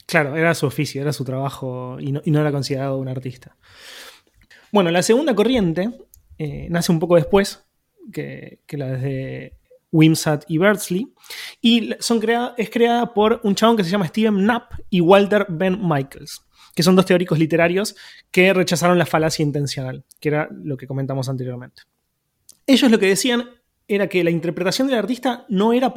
Claro, 0.05 0.35
era 0.35 0.53
su 0.53 0.65
oficio, 0.65 1.01
era 1.01 1.13
su 1.13 1.23
trabajo 1.23 1.97
y 1.99 2.11
no, 2.11 2.39
era 2.39 2.51
considerado 2.51 2.97
un 2.97 3.07
artista. 3.07 3.55
Bueno, 4.71 4.89
la 4.91 5.03
segunda 5.03 5.35
corriente 5.35 5.91
eh, 6.37 6.67
nace 6.69 6.91
un 6.91 6.99
poco 6.99 7.15
después 7.15 7.63
que, 8.11 8.59
que 8.65 8.77
la 8.77 8.87
de 8.87 9.53
Wimsat 9.93 10.43
y 10.49 10.57
Beardsley. 10.57 11.13
Y 11.61 11.91
son 11.99 12.21
es 12.57 12.69
creada 12.69 13.13
por 13.13 13.39
un 13.43 13.55
chabón 13.55 13.77
que 13.77 13.85
se 13.85 13.89
llama 13.89 14.07
Steven 14.07 14.35
Knapp 14.35 14.73
y 14.89 14.99
Walter 14.99 15.45
Ben 15.47 15.79
Michaels, 15.81 16.41
que 16.75 16.83
son 16.83 16.97
dos 16.97 17.05
teóricos 17.05 17.39
literarios 17.39 17.95
que 18.31 18.53
rechazaron 18.53 18.97
la 18.97 19.05
falacia 19.05 19.43
intencional, 19.43 20.03
que 20.19 20.29
era 20.29 20.49
lo 20.51 20.75
que 20.75 20.87
comentamos 20.87 21.29
anteriormente. 21.29 21.83
Ellos 22.67 22.91
lo 22.91 22.99
que 22.99 23.07
decían 23.07 23.49
era 23.87 24.07
que 24.07 24.23
la 24.23 24.31
interpretación 24.31 24.87
del 24.87 24.97
artista 24.97 25.45
no 25.49 25.73
era, 25.73 25.93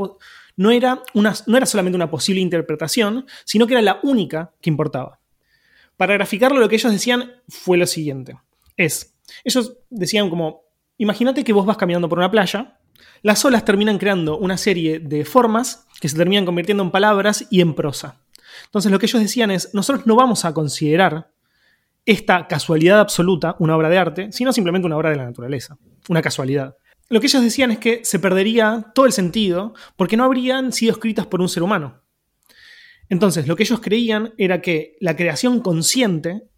no 0.56 0.70
era, 0.70 1.02
una, 1.14 1.34
no 1.46 1.56
era 1.56 1.66
solamente 1.66 1.96
una 1.96 2.10
posible 2.10 2.40
interpretación, 2.40 3.26
sino 3.44 3.66
que 3.66 3.74
era 3.74 3.82
la 3.82 4.00
única 4.02 4.52
que 4.60 4.70
importaba. 4.70 5.20
Para 5.96 6.14
graficarlo, 6.14 6.60
lo 6.60 6.68
que 6.68 6.76
ellos 6.76 6.92
decían 6.92 7.32
fue 7.48 7.78
lo 7.78 7.86
siguiente. 7.86 8.36
Es, 8.76 9.16
ellos 9.44 9.78
decían 9.88 10.28
como, 10.28 10.64
imagínate 10.98 11.44
que 11.44 11.52
vos 11.52 11.64
vas 11.64 11.76
caminando 11.76 12.08
por 12.08 12.18
una 12.18 12.30
playa 12.30 12.75
las 13.22 13.44
olas 13.44 13.64
terminan 13.64 13.98
creando 13.98 14.38
una 14.38 14.56
serie 14.56 14.98
de 14.98 15.24
formas 15.24 15.86
que 16.00 16.08
se 16.08 16.16
terminan 16.16 16.44
convirtiendo 16.44 16.82
en 16.82 16.90
palabras 16.90 17.46
y 17.50 17.60
en 17.60 17.74
prosa. 17.74 18.20
Entonces 18.66 18.90
lo 18.90 18.98
que 18.98 19.06
ellos 19.06 19.22
decían 19.22 19.50
es, 19.50 19.74
nosotros 19.74 20.06
no 20.06 20.16
vamos 20.16 20.44
a 20.44 20.54
considerar 20.54 21.30
esta 22.04 22.46
casualidad 22.46 23.00
absoluta 23.00 23.56
una 23.58 23.76
obra 23.76 23.88
de 23.88 23.98
arte, 23.98 24.32
sino 24.32 24.52
simplemente 24.52 24.86
una 24.86 24.96
obra 24.96 25.10
de 25.10 25.16
la 25.16 25.24
naturaleza, 25.24 25.76
una 26.08 26.22
casualidad. 26.22 26.76
Lo 27.08 27.20
que 27.20 27.26
ellos 27.26 27.42
decían 27.42 27.70
es 27.70 27.78
que 27.78 28.04
se 28.04 28.18
perdería 28.18 28.92
todo 28.94 29.06
el 29.06 29.12
sentido 29.12 29.74
porque 29.96 30.16
no 30.16 30.24
habrían 30.24 30.72
sido 30.72 30.92
escritas 30.92 31.26
por 31.26 31.40
un 31.40 31.48
ser 31.48 31.62
humano. 31.62 32.02
Entonces, 33.08 33.46
lo 33.46 33.54
que 33.54 33.62
ellos 33.62 33.80
creían 33.80 34.34
era 34.38 34.60
que 34.60 34.96
la 35.00 35.14
creación 35.14 35.60
consciente 35.60 36.48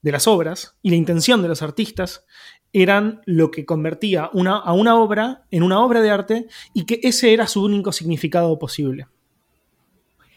de 0.00 0.12
las 0.12 0.26
obras 0.26 0.76
y 0.82 0.90
la 0.90 0.96
intención 0.96 1.42
de 1.42 1.48
los 1.48 1.62
artistas 1.62 2.24
eran 2.72 3.22
lo 3.26 3.50
que 3.50 3.66
convertía 3.66 4.30
una, 4.32 4.56
a 4.58 4.72
una 4.72 4.96
obra 4.96 5.44
en 5.50 5.62
una 5.62 5.80
obra 5.80 6.00
de 6.00 6.10
arte 6.10 6.46
y 6.74 6.84
que 6.86 7.00
ese 7.02 7.32
era 7.32 7.46
su 7.46 7.62
único 7.64 7.92
significado 7.92 8.58
posible. 8.58 9.06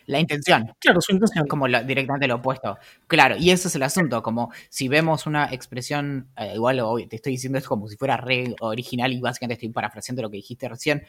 La 0.07 0.19
intención. 0.19 0.71
Claro, 0.79 1.01
su 1.01 1.11
intención. 1.13 1.47
Como 1.47 1.67
directamente 1.67 2.27
lo 2.27 2.35
opuesto. 2.35 2.77
Claro, 3.07 3.35
y 3.37 3.49
ese 3.51 3.67
es 3.67 3.75
el 3.75 3.83
asunto. 3.83 4.21
Como 4.21 4.51
si 4.69 4.87
vemos 4.87 5.25
una 5.25 5.51
expresión, 5.51 6.29
eh, 6.37 6.53
igual 6.55 6.81
te 7.09 7.15
estoy 7.15 7.33
diciendo 7.33 7.57
esto 7.57 7.69
como 7.69 7.87
si 7.87 7.97
fuera 7.97 8.17
re 8.17 8.55
original 8.61 9.11
y 9.11 9.19
básicamente 9.19 9.55
estoy 9.55 9.69
parafraseando 9.69 10.21
lo 10.21 10.29
que 10.29 10.37
dijiste 10.37 10.69
recién, 10.69 11.03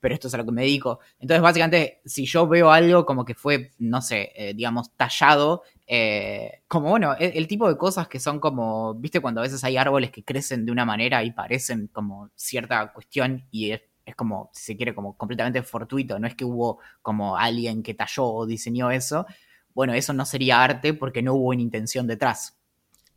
pero 0.00 0.14
esto 0.14 0.28
es 0.28 0.34
a 0.34 0.38
lo 0.38 0.44
que 0.44 0.52
me 0.52 0.62
dedico. 0.62 1.00
Entonces, 1.18 1.42
básicamente, 1.42 2.00
si 2.04 2.26
yo 2.26 2.46
veo 2.46 2.70
algo 2.70 3.06
como 3.06 3.24
que 3.24 3.34
fue, 3.34 3.70
no 3.78 4.02
sé, 4.02 4.32
eh, 4.36 4.52
digamos, 4.54 4.90
tallado, 4.96 5.62
eh, 5.86 6.62
como 6.66 6.90
bueno, 6.90 7.14
el, 7.18 7.32
el, 7.34 7.46
tipo 7.46 7.68
de 7.68 7.76
cosas 7.76 8.08
que 8.08 8.18
son 8.18 8.40
como, 8.40 8.94
viste, 8.94 9.20
cuando 9.20 9.40
a 9.40 9.44
veces 9.44 9.62
hay 9.64 9.76
árboles 9.76 10.10
que 10.10 10.24
crecen 10.24 10.64
de 10.64 10.72
una 10.72 10.84
manera 10.84 11.22
y 11.22 11.32
parecen 11.32 11.88
como 11.88 12.30
cierta 12.34 12.92
cuestión 12.92 13.46
y 13.50 13.72
es, 13.72 13.82
es 14.06 14.14
como, 14.14 14.50
si 14.52 14.64
se 14.64 14.76
quiere, 14.76 14.94
como 14.94 15.16
completamente 15.16 15.62
fortuito, 15.62 16.18
no 16.18 16.26
es 16.26 16.34
que 16.34 16.44
hubo 16.44 16.78
como 17.02 17.36
alguien 17.36 17.82
que 17.82 17.94
talló 17.94 18.24
o 18.24 18.46
diseñó 18.46 18.90
eso. 18.90 19.26
Bueno, 19.74 19.92
eso 19.94 20.12
no 20.12 20.24
sería 20.24 20.62
arte 20.62 20.94
porque 20.94 21.22
no 21.22 21.34
hubo 21.34 21.48
una 21.48 21.62
intención 21.62 22.06
detrás. 22.06 22.56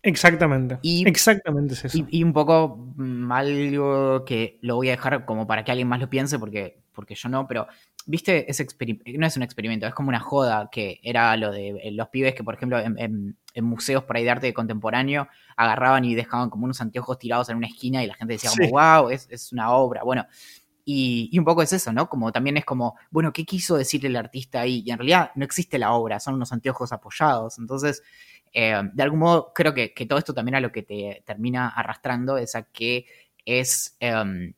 Exactamente. 0.01 0.79
Y, 0.81 1.07
Exactamente 1.07 1.73
es 1.73 1.85
eso. 1.85 2.05
Y, 2.09 2.23
un 2.23 2.33
poco 2.33 2.93
mm, 2.95 3.31
algo 3.31 4.25
que 4.25 4.59
lo 4.61 4.75
voy 4.75 4.89
a 4.89 4.91
dejar 4.91 5.25
como 5.25 5.47
para 5.47 5.63
que 5.63 5.71
alguien 5.71 5.87
más 5.87 5.99
lo 5.99 6.09
piense, 6.09 6.39
porque, 6.39 6.81
porque 6.97 7.13
yo 7.13 7.29
no, 7.29 7.47
pero 7.47 7.67
viste 8.07 8.49
ese 8.49 8.65
no 9.19 9.27
es 9.27 9.37
un 9.37 9.43
experimento, 9.43 9.85
es 9.85 9.93
como 9.93 10.09
una 10.09 10.19
joda 10.19 10.67
que 10.71 10.99
era 11.03 11.37
lo 11.37 11.51
de 11.51 11.69
eh, 11.69 11.91
los 11.91 12.07
pibes 12.07 12.33
que, 12.33 12.43
por 12.43 12.55
ejemplo, 12.55 12.79
en, 12.79 13.37
museos 13.61 14.03
por 14.03 14.17
ahí 14.17 14.23
de 14.23 14.31
arte 14.31 14.53
contemporáneo 14.53 15.27
agarraban 15.55 16.05
y 16.05 16.15
dejaban 16.15 16.49
como 16.49 16.65
unos 16.65 16.81
anteojos 16.81 17.19
tirados 17.19 17.49
en 17.49 17.57
una 17.57 17.67
esquina 17.67 18.03
y 18.03 18.07
la 18.07 18.15
gente 18.15 18.33
decía 18.33 18.49
como, 18.49 18.69
wow, 18.69 19.09
es, 19.09 19.27
es 19.29 19.51
una 19.51 19.71
obra. 19.71 20.03
Bueno, 20.03 20.25
y, 20.85 21.29
y, 21.31 21.37
un 21.37 21.45
poco 21.45 21.61
es 21.61 21.71
eso, 21.73 21.93
¿no? 21.93 22.09
Como 22.09 22.31
también 22.31 22.57
es 22.57 22.65
como, 22.65 22.95
bueno, 23.11 23.31
¿qué 23.31 23.45
quiso 23.45 23.77
decir 23.77 24.03
el 24.05 24.15
artista 24.15 24.61
ahí? 24.61 24.83
Y 24.85 24.91
en 24.91 24.97
realidad 24.97 25.31
no 25.35 25.45
existe 25.45 25.77
la 25.77 25.93
obra, 25.93 26.19
son 26.19 26.33
unos 26.33 26.51
anteojos 26.51 26.91
apoyados. 26.91 27.59
Entonces, 27.59 28.01
eh, 28.53 28.81
de 28.93 29.03
algún 29.03 29.19
modo, 29.19 29.51
creo 29.53 29.73
que, 29.73 29.89
todo 30.07 30.17
esto 30.17 30.33
también 30.33 30.55
a 30.55 30.61
lo 30.61 30.71
que 30.71 30.81
te 30.81 31.23
termina 31.25 31.69
arrastrando 31.69 32.37
es 32.37 32.55
a 32.55 32.63
que 32.63 33.05
es, 33.45 33.95
em, 33.99 34.53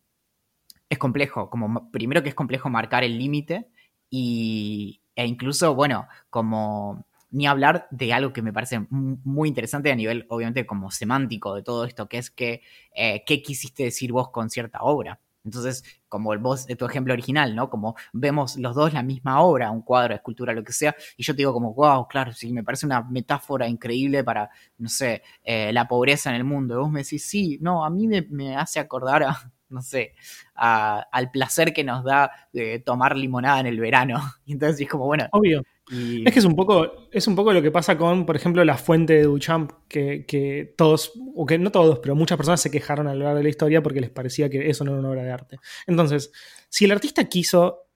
es 0.89 0.97
complejo, 0.97 1.49
como 1.49 1.91
primero 1.91 2.23
que 2.23 2.29
es 2.29 2.35
complejo 2.35 2.69
marcar 2.69 3.03
el 3.03 3.17
límite 3.17 3.69
y, 4.09 5.01
e 5.15 5.25
incluso, 5.25 5.75
bueno, 5.75 6.07
como 6.29 7.05
ni 7.31 7.45
hablar 7.45 7.87
de 7.91 8.11
algo 8.13 8.33
que 8.33 8.41
me 8.41 8.53
parece 8.53 8.87
muy 8.89 9.49
interesante 9.49 9.91
a 9.91 9.95
nivel, 9.95 10.25
obviamente, 10.29 10.65
como 10.65 10.89
semántico 10.91 11.53
de 11.53 11.61
todo 11.61 11.85
esto, 11.85 12.07
que 12.09 12.17
es 12.17 12.31
que, 12.31 12.61
eh, 12.95 13.23
¿qué 13.25 13.41
quisiste 13.43 13.83
decir 13.83 14.11
vos 14.11 14.29
con 14.31 14.49
cierta 14.49 14.79
obra? 14.81 15.19
Entonces, 15.45 15.83
como 16.07 16.33
el 16.33 16.39
voz 16.39 16.65
de 16.67 16.75
tu 16.75 16.85
ejemplo 16.85 17.13
original, 17.13 17.55
¿no? 17.55 17.69
Como 17.69 17.95
vemos 18.13 18.57
los 18.57 18.75
dos 18.75 18.93
la 18.93 19.03
misma 19.03 19.41
obra, 19.41 19.71
un 19.71 19.81
cuadro, 19.81 20.13
escultura, 20.15 20.53
lo 20.53 20.63
que 20.63 20.73
sea, 20.73 20.95
y 21.17 21.23
yo 21.23 21.33
te 21.33 21.37
digo 21.37 21.53
como, 21.53 21.73
wow, 21.73 22.07
claro, 22.07 22.33
sí, 22.33 22.51
me 22.51 22.63
parece 22.63 22.85
una 22.85 23.03
metáfora 23.03 23.67
increíble 23.67 24.23
para, 24.23 24.49
no 24.77 24.89
sé, 24.89 25.23
eh, 25.43 25.71
la 25.71 25.87
pobreza 25.87 26.29
en 26.29 26.35
el 26.35 26.43
mundo. 26.43 26.75
Y 26.75 26.77
vos 26.77 26.91
me 26.91 27.03
decís, 27.03 27.25
sí, 27.25 27.57
no, 27.61 27.85
a 27.85 27.89
mí 27.89 28.07
me, 28.07 28.55
hace 28.55 28.79
acordar 28.79 29.23
a, 29.23 29.51
no 29.69 29.81
sé, 29.81 30.13
al 30.55 31.31
placer 31.31 31.73
que 31.73 31.83
nos 31.83 32.03
da 32.03 32.31
de 32.51 32.79
tomar 32.79 33.15
limonada 33.15 33.59
en 33.59 33.67
el 33.67 33.79
verano. 33.79 34.19
Y 34.45 34.53
entonces 34.53 34.81
es 34.81 34.89
como, 34.89 35.05
bueno, 35.05 35.27
obvio. 35.31 35.63
Es 35.91 36.33
que 36.33 36.39
es 36.39 36.45
un, 36.45 36.55
poco, 36.55 37.09
es 37.11 37.27
un 37.27 37.35
poco 37.35 37.51
lo 37.51 37.63
que 37.63 37.71
pasa 37.71 37.97
con, 37.97 38.25
por 38.25 38.35
ejemplo, 38.35 38.63
la 38.63 38.77
fuente 38.77 39.13
de 39.13 39.23
Duchamp, 39.23 39.71
que, 39.87 40.73
todos, 40.77 41.13
o 41.35 41.47
que 41.47 41.57
no 41.57 41.71
todos, 41.71 41.97
pero 41.99 42.15
muchas 42.15 42.37
personas 42.37 42.61
se 42.61 42.69
quejaron 42.69 43.07
a 43.07 43.15
lo 43.15 43.23
largo 43.23 43.37
de 43.37 43.43
la 43.43 43.49
historia 43.49 43.81
porque 43.81 43.99
les 43.99 44.11
parecía 44.11 44.49
que 44.49 44.69
eso 44.69 44.83
no 44.83 44.91
era 44.91 44.99
una 44.99 45.09
obra 45.09 45.23
de 45.23 45.31
arte. 45.31 45.57
Entonces, 45.87 46.31
si 46.69 46.85
el 46.85 46.91
artista 46.91 47.23
quiso 47.25 47.87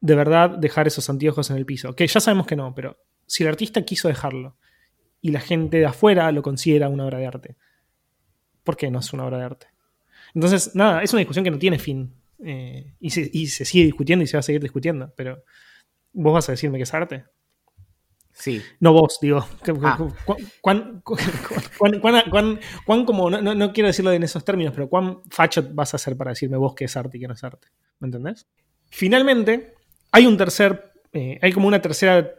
de 0.00 0.14
verdad 0.14 0.50
dejar 0.50 0.86
esos 0.86 1.08
anteojos 1.08 1.50
en 1.50 1.56
el 1.56 1.64
piso, 1.64 1.94
que 1.96 2.06
ya 2.06 2.20
sabemos 2.20 2.46
que 2.46 2.56
no, 2.56 2.74
pero 2.74 2.98
si 3.26 3.42
el 3.42 3.48
artista 3.48 3.82
quiso 3.82 4.08
dejarlo 4.08 4.56
y 5.22 5.30
la 5.30 5.40
gente 5.40 5.78
de 5.78 5.86
afuera 5.86 6.30
lo 6.30 6.42
considera 6.42 6.90
una 6.90 7.06
obra 7.06 7.18
de 7.18 7.26
arte, 7.26 7.56
¿por 8.64 8.76
qué 8.76 8.90
no 8.90 8.98
es 8.98 9.12
una 9.14 9.24
obra 9.24 9.38
de 9.38 9.44
arte? 9.44 9.66
Entonces, 10.34 10.74
nada, 10.74 11.02
es 11.02 11.12
una 11.12 11.20
discusión 11.20 11.44
que 11.44 11.50
no 11.50 11.58
tiene 11.58 11.78
fin. 11.78 12.14
Eh, 12.44 12.94
y, 13.00 13.10
se, 13.10 13.28
y 13.32 13.46
se 13.48 13.64
sigue 13.64 13.84
discutiendo 13.84 14.22
y 14.22 14.26
se 14.28 14.36
va 14.36 14.40
a 14.40 14.42
seguir 14.42 14.62
discutiendo. 14.62 15.12
Pero, 15.16 15.42
¿vos 16.12 16.32
vas 16.34 16.48
a 16.48 16.52
decirme 16.52 16.78
que 16.78 16.84
es 16.84 16.94
arte? 16.94 17.24
Sí. 18.32 18.62
No 18.78 18.92
vos, 18.92 19.18
digo. 19.20 19.44
Ah. 19.82 19.98
¿Cuán, 20.60 21.00
cu- 21.02 21.16
cuán- 21.78 22.00
cuán- 22.00 22.22
cuán- 22.30 22.60
cuán 22.86 23.04
como, 23.04 23.28
no, 23.30 23.72
quiero 23.72 23.88
decirlo 23.88 24.12
en 24.12 24.22
esos 24.22 24.44
términos, 24.44 24.72
pero 24.74 24.88
cuán 24.88 25.22
facho 25.28 25.66
vas 25.72 25.92
a 25.94 25.98
ser 25.98 26.16
para 26.16 26.30
decirme 26.30 26.56
vos 26.56 26.74
que 26.74 26.84
es 26.84 26.96
arte 26.96 27.16
y 27.16 27.20
que 27.20 27.26
no 27.26 27.34
es 27.34 27.42
arte? 27.42 27.66
¿Me 27.98 28.06
entendés? 28.06 28.46
Finalmente, 28.90 29.74
hay 30.12 30.26
un 30.26 30.36
tercer, 30.36 30.92
eh, 31.12 31.38
hay 31.42 31.52
como 31.52 31.66
una 31.66 31.82
tercera 31.82 32.32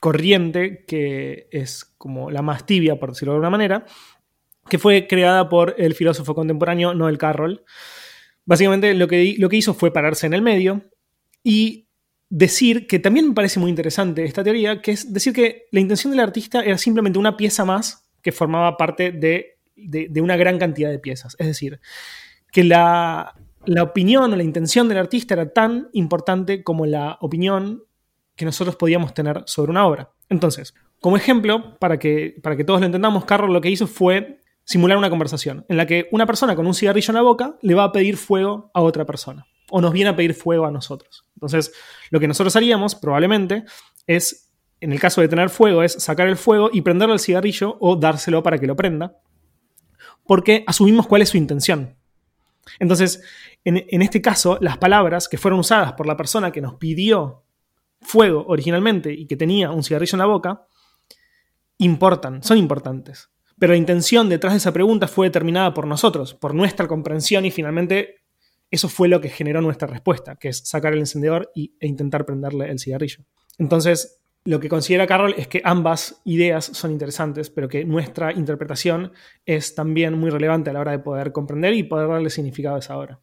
corriente 0.00 0.84
que 0.86 1.46
es 1.50 1.84
como 1.98 2.30
la 2.30 2.40
más 2.42 2.64
tibia, 2.64 2.98
por 2.98 3.10
decirlo 3.10 3.32
de 3.32 3.36
alguna 3.36 3.50
manera, 3.50 3.84
que 4.68 4.78
fue 4.78 5.06
creada 5.06 5.48
por 5.48 5.74
el 5.78 5.94
filósofo 5.94 6.34
contemporáneo 6.34 6.94
Noel 6.94 7.18
Carroll. 7.18 7.64
Básicamente 8.44 8.94
lo 8.94 9.08
que, 9.08 9.34
lo 9.38 9.48
que 9.48 9.56
hizo 9.56 9.74
fue 9.74 9.92
pararse 9.92 10.26
en 10.26 10.34
el 10.34 10.42
medio 10.42 10.82
y 11.42 11.88
decir 12.28 12.86
que 12.86 12.98
también 12.98 13.28
me 13.28 13.34
parece 13.34 13.60
muy 13.60 13.70
interesante 13.70 14.24
esta 14.24 14.42
teoría, 14.42 14.80
que 14.82 14.92
es 14.92 15.12
decir 15.12 15.32
que 15.32 15.66
la 15.70 15.80
intención 15.80 16.10
del 16.10 16.20
artista 16.20 16.62
era 16.62 16.78
simplemente 16.78 17.18
una 17.18 17.36
pieza 17.36 17.64
más 17.64 18.10
que 18.22 18.32
formaba 18.32 18.76
parte 18.76 19.12
de, 19.12 19.58
de- 19.76 20.20
una 20.20 20.36
gran 20.36 20.58
cantidad 20.58 20.90
de 20.90 20.98
piezas. 20.98 21.36
Es 21.38 21.46
decir, 21.46 21.80
que 22.50 22.64
la, 22.64 23.34
la 23.66 23.82
opinión 23.82 24.32
o 24.32 24.36
la 24.36 24.42
intención 24.42 24.88
del 24.88 24.98
artista 24.98 25.34
era 25.34 25.52
tan 25.52 25.88
importante 25.92 26.62
como 26.64 26.86
la 26.86 27.18
opinión 27.20 27.84
que 28.34 28.44
nosotros 28.46 28.76
podíamos 28.76 29.14
tener 29.14 29.42
sobre 29.46 29.70
una 29.70 29.86
obra. 29.86 30.10
Entonces, 30.28 30.74
como 31.00 31.16
ejemplo, 31.16 31.78
para 31.78 31.98
que, 31.98 32.36
para 32.42 32.56
que 32.56 32.64
todos 32.64 32.80
lo 32.80 32.86
entendamos, 32.86 33.26
Carroll 33.26 33.52
lo 33.52 33.60
que 33.60 33.70
hizo 33.70 33.86
fue 33.86 34.40
simular 34.64 34.96
una 34.96 35.10
conversación 35.10 35.64
en 35.68 35.76
la 35.76 35.86
que 35.86 36.08
una 36.10 36.26
persona 36.26 36.56
con 36.56 36.66
un 36.66 36.74
cigarrillo 36.74 37.10
en 37.10 37.14
la 37.16 37.22
boca 37.22 37.56
le 37.62 37.74
va 37.74 37.84
a 37.84 37.92
pedir 37.92 38.16
fuego 38.16 38.70
a 38.74 38.80
otra 38.80 39.04
persona 39.04 39.46
o 39.70 39.80
nos 39.80 39.92
viene 39.92 40.10
a 40.10 40.16
pedir 40.16 40.34
fuego 40.34 40.66
a 40.66 40.70
nosotros. 40.70 41.26
Entonces, 41.34 41.72
lo 42.10 42.20
que 42.20 42.28
nosotros 42.28 42.54
haríamos 42.56 42.94
probablemente 42.94 43.64
es, 44.06 44.52
en 44.80 44.92
el 44.92 45.00
caso 45.00 45.20
de 45.20 45.28
tener 45.28 45.50
fuego, 45.50 45.82
es 45.82 45.92
sacar 45.94 46.28
el 46.28 46.36
fuego 46.36 46.70
y 46.72 46.82
prenderle 46.82 47.14
el 47.14 47.20
cigarrillo 47.20 47.76
o 47.80 47.96
dárselo 47.96 48.42
para 48.42 48.58
que 48.58 48.66
lo 48.66 48.76
prenda, 48.76 49.16
porque 50.26 50.64
asumimos 50.66 51.06
cuál 51.06 51.22
es 51.22 51.30
su 51.30 51.36
intención. 51.36 51.96
Entonces, 52.78 53.22
en, 53.64 53.84
en 53.88 54.02
este 54.02 54.22
caso, 54.22 54.58
las 54.60 54.78
palabras 54.78 55.28
que 55.28 55.38
fueron 55.38 55.60
usadas 55.60 55.92
por 55.94 56.06
la 56.06 56.16
persona 56.16 56.50
que 56.50 56.60
nos 56.60 56.76
pidió 56.76 57.44
fuego 58.00 58.44
originalmente 58.46 59.12
y 59.12 59.26
que 59.26 59.36
tenía 59.36 59.70
un 59.70 59.82
cigarrillo 59.82 60.16
en 60.16 60.20
la 60.20 60.26
boca, 60.26 60.66
importan, 61.78 62.42
son 62.42 62.58
importantes. 62.58 63.30
Pero 63.58 63.72
la 63.72 63.78
intención 63.78 64.28
detrás 64.28 64.52
de 64.54 64.58
esa 64.58 64.72
pregunta 64.72 65.08
fue 65.08 65.26
determinada 65.28 65.72
por 65.74 65.86
nosotros, 65.86 66.34
por 66.34 66.54
nuestra 66.54 66.88
comprensión 66.88 67.44
y 67.44 67.50
finalmente 67.50 68.16
eso 68.70 68.88
fue 68.88 69.08
lo 69.08 69.20
que 69.20 69.28
generó 69.28 69.60
nuestra 69.60 69.86
respuesta, 69.86 70.36
que 70.36 70.48
es 70.48 70.58
sacar 70.68 70.92
el 70.92 70.98
encendedor 71.00 71.50
y- 71.54 71.74
e 71.78 71.86
intentar 71.86 72.26
prenderle 72.26 72.70
el 72.70 72.78
cigarrillo. 72.80 73.24
Entonces, 73.58 74.20
lo 74.46 74.60
que 74.60 74.68
considera 74.68 75.06
Carroll 75.06 75.34
es 75.38 75.46
que 75.48 75.62
ambas 75.64 76.20
ideas 76.24 76.64
son 76.66 76.90
interesantes, 76.90 77.48
pero 77.48 77.68
que 77.68 77.84
nuestra 77.84 78.32
interpretación 78.32 79.12
es 79.46 79.74
también 79.74 80.18
muy 80.18 80.30
relevante 80.30 80.70
a 80.70 80.72
la 80.72 80.80
hora 80.80 80.90
de 80.92 80.98
poder 80.98 81.32
comprender 81.32 81.72
y 81.74 81.84
poder 81.84 82.08
darle 82.08 82.30
significado 82.30 82.76
a 82.76 82.80
esa 82.80 82.98
obra. 82.98 83.20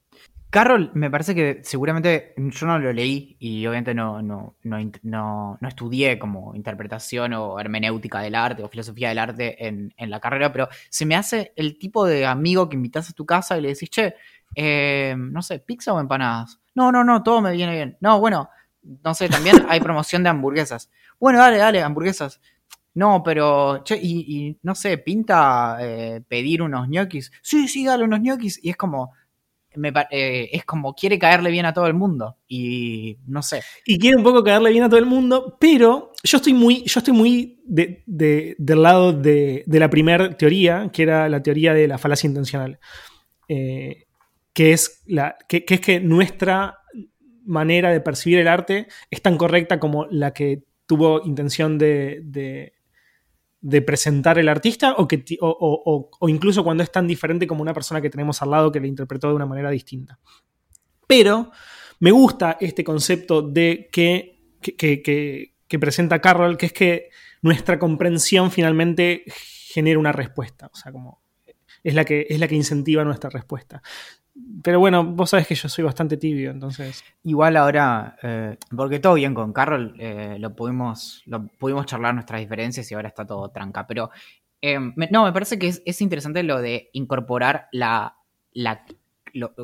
Carroll, 0.51 0.91
me 0.95 1.09
parece 1.09 1.33
que 1.33 1.61
seguramente 1.63 2.33
yo 2.35 2.67
no 2.67 2.77
lo 2.77 2.91
leí 2.91 3.37
y 3.39 3.65
obviamente 3.65 3.93
no, 3.93 4.21
no, 4.21 4.57
no, 4.63 5.57
no 5.61 5.67
estudié 5.67 6.19
como 6.19 6.53
interpretación 6.55 7.31
o 7.33 7.57
hermenéutica 7.57 8.19
del 8.19 8.35
arte 8.35 8.61
o 8.61 8.67
filosofía 8.67 9.07
del 9.09 9.19
arte 9.19 9.65
en, 9.65 9.93
en 9.95 10.09
la 10.09 10.19
carrera, 10.19 10.51
pero 10.51 10.67
se 10.89 11.05
me 11.05 11.15
hace 11.15 11.53
el 11.55 11.79
tipo 11.79 12.05
de 12.05 12.25
amigo 12.25 12.67
que 12.67 12.75
invitas 12.75 13.09
a 13.09 13.13
tu 13.13 13.25
casa 13.25 13.57
y 13.57 13.61
le 13.61 13.69
decís, 13.69 13.89
che, 13.89 14.15
eh, 14.53 15.15
no 15.17 15.41
sé, 15.41 15.59
pizza 15.59 15.93
o 15.93 16.01
empanadas. 16.01 16.59
No, 16.75 16.91
no, 16.91 17.05
no, 17.05 17.23
todo 17.23 17.39
me 17.41 17.53
viene 17.53 17.73
bien. 17.73 17.97
No, 18.01 18.19
bueno, 18.19 18.49
no 18.83 19.13
sé, 19.13 19.29
también 19.29 19.65
hay 19.69 19.79
promoción 19.79 20.21
de 20.23 20.29
hamburguesas. 20.31 20.89
Bueno, 21.17 21.39
dale, 21.39 21.59
dale, 21.59 21.81
hamburguesas. 21.81 22.41
No, 22.93 23.23
pero, 23.23 23.83
che, 23.85 23.95
y, 23.95 24.25
y 24.27 24.59
no 24.63 24.75
sé, 24.75 24.97
pinta 24.97 25.77
eh, 25.79 26.21
pedir 26.27 26.61
unos 26.61 26.89
ñoquis. 26.89 27.31
Sí, 27.41 27.69
sí, 27.69 27.85
dale 27.85 28.03
unos 28.03 28.19
ñoquis. 28.19 28.59
Y 28.61 28.69
es 28.69 28.75
como, 28.75 29.13
me 29.75 29.91
eh, 30.11 30.49
es 30.51 30.65
como 30.65 30.93
quiere 30.93 31.17
caerle 31.19 31.51
bien 31.51 31.65
a 31.65 31.73
todo 31.73 31.87
el 31.87 31.93
mundo. 31.93 32.37
Y 32.47 33.17
no 33.27 33.41
sé. 33.41 33.61
y 33.85 33.97
quiere 33.99 34.17
un 34.17 34.23
poco 34.23 34.43
caerle 34.43 34.71
bien 34.71 34.83
a 34.83 34.89
todo 34.89 34.99
el 34.99 35.05
mundo, 35.05 35.57
pero 35.59 36.11
yo 36.23 36.37
estoy 36.37 36.53
muy, 36.53 36.83
yo 36.83 36.99
estoy 36.99 37.13
muy 37.13 37.59
de- 37.65 38.03
de- 38.05 38.55
del 38.57 38.81
lado 38.83 39.13
de, 39.13 39.63
de 39.65 39.79
la 39.79 39.89
primera 39.89 40.35
teoría, 40.37 40.89
que 40.93 41.03
era 41.03 41.27
la 41.29 41.41
teoría 41.41 41.73
de 41.73 41.87
la 41.87 41.97
falacia 41.97 42.27
intencional, 42.27 42.79
Eh, 43.47 44.05
que, 44.53 44.73
es 44.73 45.01
la, 45.07 45.35
que, 45.47 45.65
es 45.67 45.81
que 45.81 45.99
nuestra 45.99 46.77
manera 47.45 47.91
de 47.91 48.01
percibir 48.01 48.39
el 48.39 48.47
arte 48.47 48.87
es 49.09 49.21
tan 49.21 49.37
correcta 49.37 49.79
como 49.79 50.05
la 50.11 50.31
que 50.33 50.63
tuvo 50.85 51.21
intención 51.25 51.77
de- 51.77 52.73
de 53.61 53.81
presentar 53.83 54.39
el 54.39 54.49
artista 54.49 54.93
o, 54.97 55.07
que, 55.07 55.23
o- 55.39 56.09
o- 56.19 56.29
incluso 56.29 56.63
cuando 56.63 56.81
es 56.83 56.91
tan 56.91 57.07
diferente 57.07 57.45
como 57.47 57.61
una 57.61 57.73
persona 57.73 58.01
que 58.01 58.09
tenemos 58.09 58.41
al 58.41 58.49
lado 58.51 58.71
que 58.71 58.79
le 58.79 58.87
interpretó 58.87 59.27
de 59.29 59.35
una 59.35 59.45
manera 59.45 59.69
distinta. 59.69 60.19
Pero 61.07 61.51
me 61.99 62.11
gusta 62.11 62.57
este 62.59 62.83
concepto 62.83 63.41
de 63.43 63.87
que, 63.91 64.41
que- 64.61 64.75
que- 64.77 65.55
que 65.67 65.79
presenta 65.79 66.19
Carroll, 66.19 66.57
que 66.57 66.65
es 66.65 66.73
que 66.73 67.09
nuestra 67.43 67.79
comprensión 67.79 68.51
finalmente 68.51 69.23
genera 69.27 69.99
una 69.99 70.11
respuesta. 70.11 70.69
O 70.73 70.75
sea, 70.75 70.91
como 70.91 71.21
es 71.83 71.93
la 71.93 72.03
que, 72.03 72.25
es 72.29 72.39
la 72.39 72.47
que 72.47 72.55
incentiva 72.55 73.03
nuestra 73.03 73.29
respuesta. 73.29 73.81
Pero 74.63 74.79
bueno, 74.79 75.03
vos 75.03 75.29
sabés 75.31 75.47
que 75.47 75.55
yo 75.55 75.67
soy 75.69 75.83
bastante 75.83 76.17
tibio, 76.17 76.51
entonces. 76.51 77.03
Igual 77.23 77.57
ahora, 77.57 78.15
eh, 78.21 78.57
porque 78.75 78.99
todo 78.99 79.15
bien 79.15 79.33
con 79.33 79.53
Carroll, 79.53 79.95
eh, 79.99 80.37
lo 80.39 80.55
pudimos, 80.55 81.23
lo 81.25 81.47
pudimos 81.47 81.85
charlar 81.85 82.13
nuestras 82.13 82.39
diferencias 82.41 82.89
y 82.91 82.95
ahora 82.95 83.07
está 83.07 83.25
todo 83.25 83.49
tranca. 83.49 83.87
Pero 83.87 84.11
eh, 84.61 84.77
no, 85.11 85.23
me 85.25 85.33
parece 85.33 85.57
que 85.57 85.67
es, 85.67 85.81
es 85.85 86.01
interesante 86.01 86.43
lo 86.43 86.61
de 86.61 86.89
incorporar 86.93 87.67
la, 87.71 88.17
la- 88.53 88.85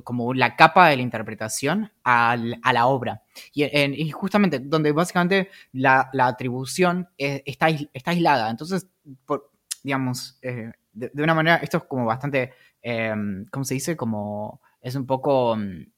como 0.04 0.34
la 0.34 0.56
capa 0.56 0.88
de 0.90 0.96
la 0.96 1.02
interpretación 1.04 1.92
al- 2.04 2.58
a 2.64 2.74
la 2.74 2.88
obra. 2.88 3.22
Y, 3.54 3.64
en- 3.64 3.94
y 3.94 4.10
justamente 4.12 4.60
donde 4.60 4.92
básicamente 4.94 5.50
la, 5.74 6.10
la 6.14 6.28
atribución 6.28 7.10
está, 7.18 7.68
está 7.70 8.12
aislada. 8.12 8.50
Entonces, 8.50 8.88
digamos, 9.84 10.40
de, 10.42 10.72
de 11.14 11.24
una 11.24 11.34
manera, 11.36 11.58
esto 11.58 11.78
es 11.78 11.84
como 11.84 12.06
bastante, 12.06 12.54
¿cómo 13.52 13.64
se 13.66 13.74
dice? 13.76 13.96
Como 13.98 14.62
es 14.82 14.96
un 14.96 15.06
poco, 15.06 15.56
mm, 15.56 15.92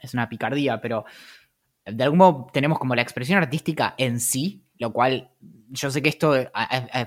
es 0.00 0.14
una 0.14 0.28
picardía, 0.28 0.80
pero 0.80 1.04
de 1.84 2.04
algún 2.04 2.18
modo 2.18 2.46
tenemos 2.52 2.78
como 2.78 2.94
la 2.94 3.02
expresión 3.02 3.38
artística 3.38 3.94
en 3.98 4.20
sí, 4.20 4.64
lo 4.78 4.92
cual 4.92 5.30
yo 5.68 5.90
sé 5.90 6.02
que 6.02 6.08
esto 6.08 6.34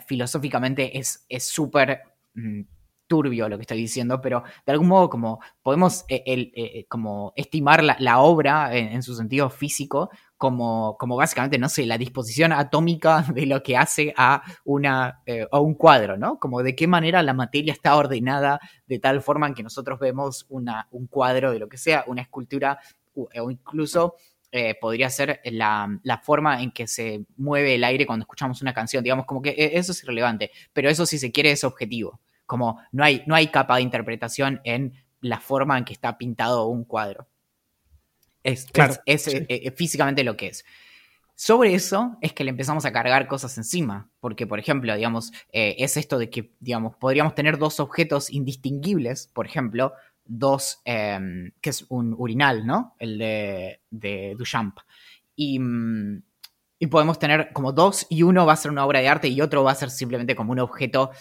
filosóficamente 0.06 0.98
es 0.98 1.26
es 1.30 1.44
súper 1.46 2.02
mm, 2.34 2.62
turbio 3.08 3.50
lo 3.50 3.58
que 3.58 3.62
estoy 3.62 3.78
diciendo, 3.78 4.22
pero 4.22 4.44
de 4.66 4.72
algún 4.72 4.88
modo 4.88 5.10
como 5.10 5.40
podemos 5.64 6.06
eh, 6.10 6.24
el- 6.26 6.52
eh, 6.56 6.86
como 6.90 7.34
estimar 7.36 7.84
la, 7.84 8.20
obra 8.20 8.76
en, 8.76 9.02
su 9.04 9.16
sentido 9.16 9.50
físico 9.50 10.10
como, 10.38 10.98
como 10.98 11.16
básicamente, 11.16 11.58
no 11.58 11.70
sé, 11.70 11.86
la 11.86 11.98
disposición 11.98 12.52
atómica 12.54 13.26
de 13.34 13.46
lo 13.46 13.64
que 13.64 13.76
hace 13.78 14.14
a, 14.18 14.44
una, 14.66 15.22
eh, 15.26 15.48
a 15.52 15.60
un 15.60 15.74
cuadro, 15.74 16.18
¿no? 16.18 16.38
Como 16.40 16.62
de 16.64 16.76
qué 16.76 16.88
manera 16.88 17.24
la 17.24 17.34
materia 17.34 17.74
está 17.74 17.96
ordenada 17.96 18.60
de 18.86 19.00
tal 19.00 19.22
forma 19.22 19.48
en 19.48 19.54
que 19.56 19.64
nosotros 19.64 20.00
vemos 20.00 20.46
una, 20.50 20.88
un 20.92 21.08
cuadro 21.08 21.52
de 21.52 21.60
lo 21.60 21.70
que 21.70 21.78
sea, 21.78 22.04
una 22.08 22.22
escultura 22.22 22.80
o 23.16 23.50
incluso 23.50 24.16
eh, 24.52 24.76
podría 24.80 25.10
ser 25.10 25.42
la, 25.46 25.88
la 26.04 26.18
forma 26.20 26.62
en 26.62 26.72
que 26.72 26.88
se 26.88 27.26
mueve 27.38 27.76
el 27.76 27.84
aire 27.84 28.06
cuando 28.06 28.24
escuchamos 28.24 28.62
una 28.62 28.74
canción. 28.74 29.04
Digamos, 29.04 29.26
como 29.26 29.42
que 29.42 29.50
eh, 29.50 29.72
eso 29.74 29.92
es 29.92 30.04
irrelevante, 30.04 30.52
pero 30.74 30.90
eso 30.90 31.06
si 31.06 31.18
se 31.18 31.32
quiere 31.32 31.52
es 31.52 31.64
objetivo. 31.64 32.20
Como 32.48 32.80
no 32.92 33.04
hay, 33.04 33.22
no 33.28 33.36
hay 33.36 33.50
capa 33.50 33.76
de 33.76 33.84
interpretación 33.84 34.60
en 34.64 34.94
la 35.22 35.40
forma 35.40 35.78
en 35.78 35.86
que 35.86 35.94
está 35.94 36.18
pintado 36.18 36.66
un 36.66 36.84
cuadro. 36.86 37.28
Es, 38.44 38.66
Claro, 38.66 38.94
es- 38.94 39.02
es, 39.06 39.22
sí. 39.24 39.38
eh, 39.38 39.46
eh, 39.50 39.72
físicamente 39.72 40.24
lo 40.24 40.36
que 40.38 40.48
es. 40.48 40.66
Sobre 41.36 41.76
eso 41.76 42.18
es 42.22 42.34
que 42.34 42.44
le 42.44 42.50
empezamos 42.50 42.86
a 42.86 42.92
cargar 42.92 43.28
cosas 43.28 43.56
encima, 43.58 44.10
porque 44.20 44.48
por 44.48 44.58
ejemplo, 44.58 44.96
digamos, 44.96 45.32
eh, 45.52 45.76
es 45.78 45.96
esto 45.98 46.18
de 46.18 46.30
que, 46.32 46.52
digamos, 46.60 46.96
podríamos 46.96 47.36
tener 47.36 47.60
dos 47.60 47.80
objetos 47.80 48.32
indistinguibles, 48.32 49.28
por 49.34 49.46
ejemplo, 49.46 49.94
dos, 50.26 50.82
em, 50.84 51.52
que 51.62 51.70
es 51.70 51.86
un 51.90 52.16
urinal, 52.18 52.66
¿no? 52.66 52.96
El 52.98 53.20
de, 53.20 53.82
de 53.92 54.36
Duchamp. 54.38 54.80
Y, 55.36 55.60
mm, 55.60 56.24
y 56.80 56.88
podemos 56.88 57.20
tener 57.20 57.52
como 57.54 57.72
dos 57.72 58.08
y 58.10 58.24
uno 58.24 58.46
va 58.46 58.54
a 58.54 58.58
ser 58.58 58.72
una 58.72 58.86
obra 58.86 59.00
de 59.00 59.08
arte 59.08 59.28
y 59.28 59.40
otro 59.42 59.64
va 59.64 59.72
a 59.72 59.76
ser 59.76 59.90
simplemente 59.92 60.36
como 60.36 60.52
un 60.54 60.60
objeto 60.60 61.12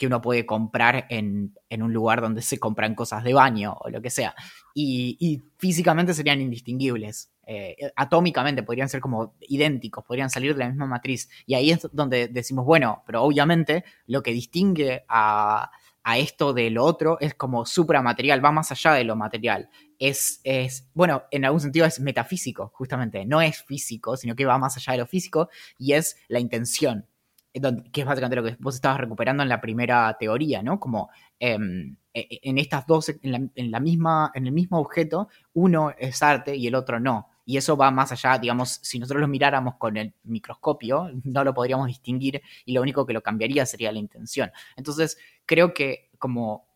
que 0.00 0.06
uno 0.06 0.22
puede 0.22 0.46
comprar 0.46 1.04
en, 1.10 1.52
en 1.68 1.82
un 1.82 1.92
lugar 1.92 2.22
donde 2.22 2.40
se 2.40 2.58
compran 2.58 2.94
cosas 2.94 3.22
de 3.22 3.34
baño 3.34 3.76
o 3.78 3.90
lo 3.90 4.00
que 4.00 4.08
sea. 4.08 4.34
Y, 4.74 5.42
físicamente 5.58 6.14
serían 6.14 6.40
indistinguibles. 6.40 7.30
Eh, 7.46 7.76
atómicamente 7.96 8.62
podrían 8.62 8.88
ser 8.88 9.02
como 9.02 9.34
idénticos, 9.40 10.02
podrían 10.02 10.30
salir 10.30 10.54
de 10.54 10.60
la 10.60 10.68
misma 10.70 10.86
matriz. 10.86 11.28
Y 11.44 11.52
ahí 11.52 11.70
es 11.70 11.86
donde 11.92 12.28
decimos, 12.28 12.64
bueno, 12.64 13.02
pero 13.04 13.22
obviamente 13.22 13.84
lo 14.06 14.22
que 14.22 14.32
distingue 14.32 15.04
a, 15.06 15.70
a 16.02 16.16
esto 16.16 16.54
de 16.54 16.70
lo 16.70 16.82
otro 16.86 17.18
es 17.20 17.34
como 17.34 17.66
supramaterial, 17.66 18.42
va 18.42 18.52
más 18.52 18.72
allá 18.72 18.94
de 18.94 19.04
lo 19.04 19.16
material. 19.16 19.68
Es, 19.98 20.40
es, 20.44 20.88
bueno, 20.94 21.24
en 21.30 21.44
algún 21.44 21.60
sentido 21.60 21.84
es 21.84 22.00
metafísico, 22.00 22.72
justamente. 22.74 23.26
No 23.26 23.42
es 23.42 23.62
físico, 23.64 24.16
sino 24.16 24.34
que 24.34 24.46
va 24.46 24.56
más 24.56 24.78
allá 24.78 24.92
de 24.92 25.00
lo 25.00 25.06
físico 25.06 25.50
y 25.76 25.92
es 25.92 26.16
la 26.28 26.40
intención, 26.40 27.06
que 27.52 28.00
es 28.00 28.06
básicamente 28.06 28.36
lo 28.36 28.44
que 28.44 28.56
vos 28.60 28.74
estabas 28.74 29.00
recuperando 29.00 29.42
en 29.42 29.48
la 29.48 29.60
primera 29.60 30.16
teoría, 30.18 30.62
¿no? 30.62 30.78
Como 30.78 31.10
em, 31.38 31.96
e, 32.14 32.20
e, 32.20 32.40
en 32.42 32.58
estas 32.58 32.86
dos, 32.86 33.08
en 33.22 33.52
en 33.54 33.70
la 33.70 33.80
misma, 33.80 34.30
en 34.34 34.46
el 34.46 34.52
mismo 34.52 34.78
objeto, 34.78 35.28
uno 35.54 35.92
es 35.98 36.22
arte 36.22 36.56
y 36.56 36.66
el 36.66 36.74
otro 36.74 37.00
no 37.00 37.30
y 37.50 37.56
eso 37.56 37.76
va 37.76 37.90
más 37.90 38.12
allá, 38.12 38.38
digamos, 38.38 38.78
si 38.80 39.00
nosotros 39.00 39.22
lo 39.22 39.26
miráramos 39.26 39.74
con 39.74 39.96
el 39.96 40.14
microscopio, 40.22 41.10
no 41.24 41.42
lo 41.42 41.52
podríamos 41.52 41.88
distinguir 41.88 42.40
y 42.64 42.72
lo 42.74 42.80
único 42.80 43.04
que 43.04 43.12
lo 43.12 43.22
cambiaría 43.22 43.66
sería 43.66 43.90
la 43.90 43.98
intención. 43.98 44.52
Entonces, 44.76 45.18
creo 45.46 45.74
que 45.74 46.10
como 46.16 46.68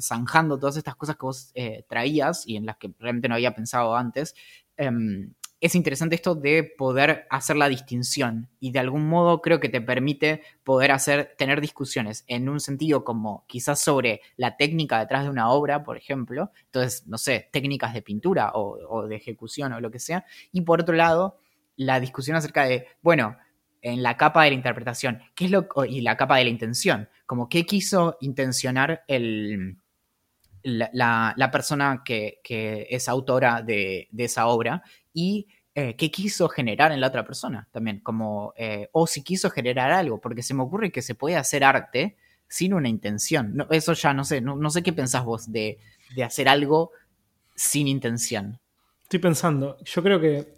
zanjando 0.00 0.58
todas 0.58 0.78
estas 0.78 0.96
cosas 0.96 1.16
que 1.16 1.26
vos 1.26 1.50
eh, 1.54 1.84
traías 1.86 2.46
y 2.46 2.56
en 2.56 2.64
las 2.64 2.78
que 2.78 2.94
realmente 2.98 3.28
no 3.28 3.34
había 3.34 3.54
pensado 3.54 3.94
antes, 3.94 4.34
em, 4.78 5.34
es 5.62 5.76
interesante 5.76 6.16
esto 6.16 6.34
de 6.34 6.64
poder 6.64 7.24
hacer 7.30 7.54
la 7.54 7.68
distinción 7.68 8.48
y 8.58 8.72
de 8.72 8.80
algún 8.80 9.08
modo 9.08 9.40
creo 9.40 9.60
que 9.60 9.68
te 9.68 9.80
permite 9.80 10.42
poder 10.64 10.90
hacer, 10.90 11.36
tener 11.38 11.60
discusiones 11.60 12.24
en 12.26 12.48
un 12.48 12.58
sentido 12.58 13.04
como 13.04 13.44
quizás 13.46 13.80
sobre 13.80 14.22
la 14.36 14.56
técnica 14.56 14.98
detrás 14.98 15.22
de 15.22 15.30
una 15.30 15.50
obra, 15.50 15.84
por 15.84 15.96
ejemplo, 15.96 16.50
entonces, 16.64 17.06
no 17.06 17.16
sé, 17.16 17.48
técnicas 17.52 17.94
de 17.94 18.02
pintura 18.02 18.50
o, 18.54 19.06
de 19.06 19.14
ejecución 19.14 19.72
o 19.72 19.80
lo 19.80 19.92
que 19.92 20.00
sea, 20.00 20.26
y 20.50 20.62
por 20.62 20.80
otro 20.80 20.96
lado, 20.96 21.38
la 21.76 22.00
discusión 22.00 22.36
acerca 22.36 22.64
de, 22.64 22.88
bueno, 23.00 23.36
en 23.82 24.02
la 24.02 24.16
capa 24.16 24.42
de 24.42 24.50
la 24.50 24.56
interpretación, 24.56 25.20
¿qué 25.36 25.44
es 25.44 25.52
lo, 25.52 25.68
y 25.88 26.00
la 26.00 26.16
capa 26.16 26.38
de 26.38 26.44
la 26.44 26.50
intención, 26.50 27.08
como 27.24 27.48
qué 27.48 27.64
quiso 27.64 28.16
intencionar 28.20 29.04
el, 29.06 29.76
la, 30.62 31.50
persona 31.52 32.02
que, 32.04 32.40
es 32.90 33.08
autora 33.08 33.62
de, 33.62 34.08
esa 34.16 34.46
obra 34.46 34.82
y 35.12 35.48
eh, 35.74 35.96
qué 35.96 36.10
quiso 36.10 36.48
generar 36.48 36.92
en 36.92 37.00
la 37.00 37.08
otra 37.08 37.24
persona 37.24 37.68
también, 37.72 38.00
como, 38.00 38.52
eh, 38.56 38.88
o 38.92 39.06
si 39.06 39.22
quiso 39.22 39.50
generar 39.50 39.90
algo, 39.90 40.20
porque 40.20 40.42
se 40.42 40.54
me 40.54 40.62
ocurre 40.62 40.92
que 40.92 41.02
se 41.02 41.14
puede 41.14 41.36
hacer 41.36 41.64
arte 41.64 42.16
sin 42.48 42.74
una 42.74 42.88
intención. 42.88 43.54
No, 43.54 43.66
eso 43.70 43.94
ya 43.94 44.12
no 44.12 44.24
sé, 44.24 44.40
no, 44.40 44.70
sé 44.70 44.82
qué 44.82 44.92
pensás 44.92 45.24
vos 45.24 45.50
de, 45.50 45.78
de 46.14 46.24
hacer 46.24 46.48
algo 46.48 46.92
sin 47.54 47.88
intención. 47.88 48.58
Estoy 49.02 49.20
pensando, 49.20 49.78
yo 49.84 50.02
creo 50.02 50.20
que 50.20 50.54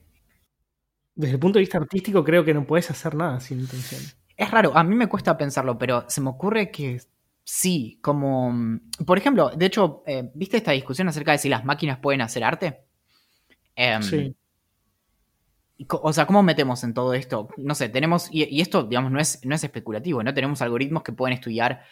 desde 1.14 1.34
el 1.34 1.40
punto 1.40 1.58
de 1.58 1.60
vista 1.60 1.78
artístico 1.78 2.24
creo 2.24 2.44
que 2.44 2.54
no 2.54 2.66
puedes 2.66 2.90
hacer 2.90 3.14
nada 3.14 3.40
sin 3.40 3.60
intención. 3.60 4.02
Es 4.36 4.50
raro, 4.50 4.76
a 4.76 4.82
mí 4.82 4.96
me 4.96 5.06
cuesta 5.06 5.36
pensarlo, 5.36 5.78
pero 5.78 6.04
se 6.08 6.20
me 6.20 6.30
ocurre 6.30 6.70
que 6.70 7.00
Sí, 7.46 7.98
como, 8.00 8.80
por 9.06 9.18
ejemplo, 9.18 9.50
de 9.50 9.66
hecho, 9.66 10.02
eh, 10.06 10.30
¿viste 10.34 10.56
esta 10.56 10.72
discusión 10.72 11.08
acerca 11.08 11.32
de 11.32 11.38
si 11.38 11.50
las 11.50 11.62
máquinas 11.62 11.98
pueden 11.98 12.22
hacer 12.22 12.42
arte? 12.42 12.80
Em, 13.76 14.02
sí. 14.02 14.34
O 15.88 16.12
sea, 16.12 16.26
¿cómo 16.26 16.42
metemos 16.42 16.84
en 16.84 16.94
todo 16.94 17.14
esto? 17.14 17.48
No 17.56 17.74
sé, 17.74 17.88
tenemos, 17.88 18.28
y, 18.30 18.60
esto, 18.60 18.84
digamos, 18.84 19.10
no 19.10 19.20
es, 19.20 19.44
no 19.44 19.54
es 19.54 19.64
especulativo, 19.64 20.22
¿no? 20.22 20.32
Tenemos 20.32 20.62
algoritmos 20.62 21.02
que 21.02 21.12
pueden 21.12 21.34
estudiar 21.34 21.82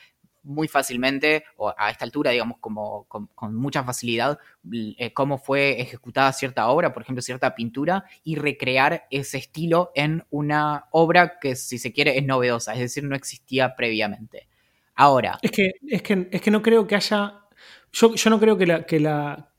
muy 0.44 0.68
fácilmente, 0.68 1.44
o 1.56 1.72
a 1.76 1.90
esta 1.90 2.04
altura, 2.04 2.30
digamos, 2.30 2.58
como 2.58 3.04
con, 3.04 3.54
mucha 3.54 3.84
facilidad, 3.84 4.38
eh, 4.72 5.12
cómo 5.12 5.38
fue 5.38 5.80
ejecutada 5.80 6.32
cierta 6.32 6.68
obra, 6.68 6.92
por 6.92 7.02
ejemplo, 7.02 7.22
cierta 7.22 7.54
pintura, 7.54 8.04
y 8.24 8.36
recrear 8.36 9.06
ese 9.10 9.38
estilo 9.38 9.92
en 9.94 10.24
una 10.30 10.86
obra 10.90 11.38
que, 11.40 11.56
si 11.56 11.78
se 11.78 11.92
quiere, 11.92 12.18
es 12.18 12.24
novedosa, 12.24 12.74
es 12.74 12.80
decir, 12.80 13.04
no 13.04 13.16
existía 13.16 13.76
previamente. 13.76 14.48
Ahora. 14.94 15.38
Es 15.42 15.50
que, 15.50 15.72
es 15.88 16.02
que, 16.02 16.28
es 16.30 16.40
que 16.40 16.50
no 16.50 16.62
creo 16.62 16.86
que 16.86 16.96
haya. 16.96 17.40
Yo, 17.92 18.14
yo 18.14 18.30
no 18.30 18.40
creo 18.40 18.56
que 18.56 18.66
la, 18.66 18.84
que, 18.84 19.00
la, 19.00 19.51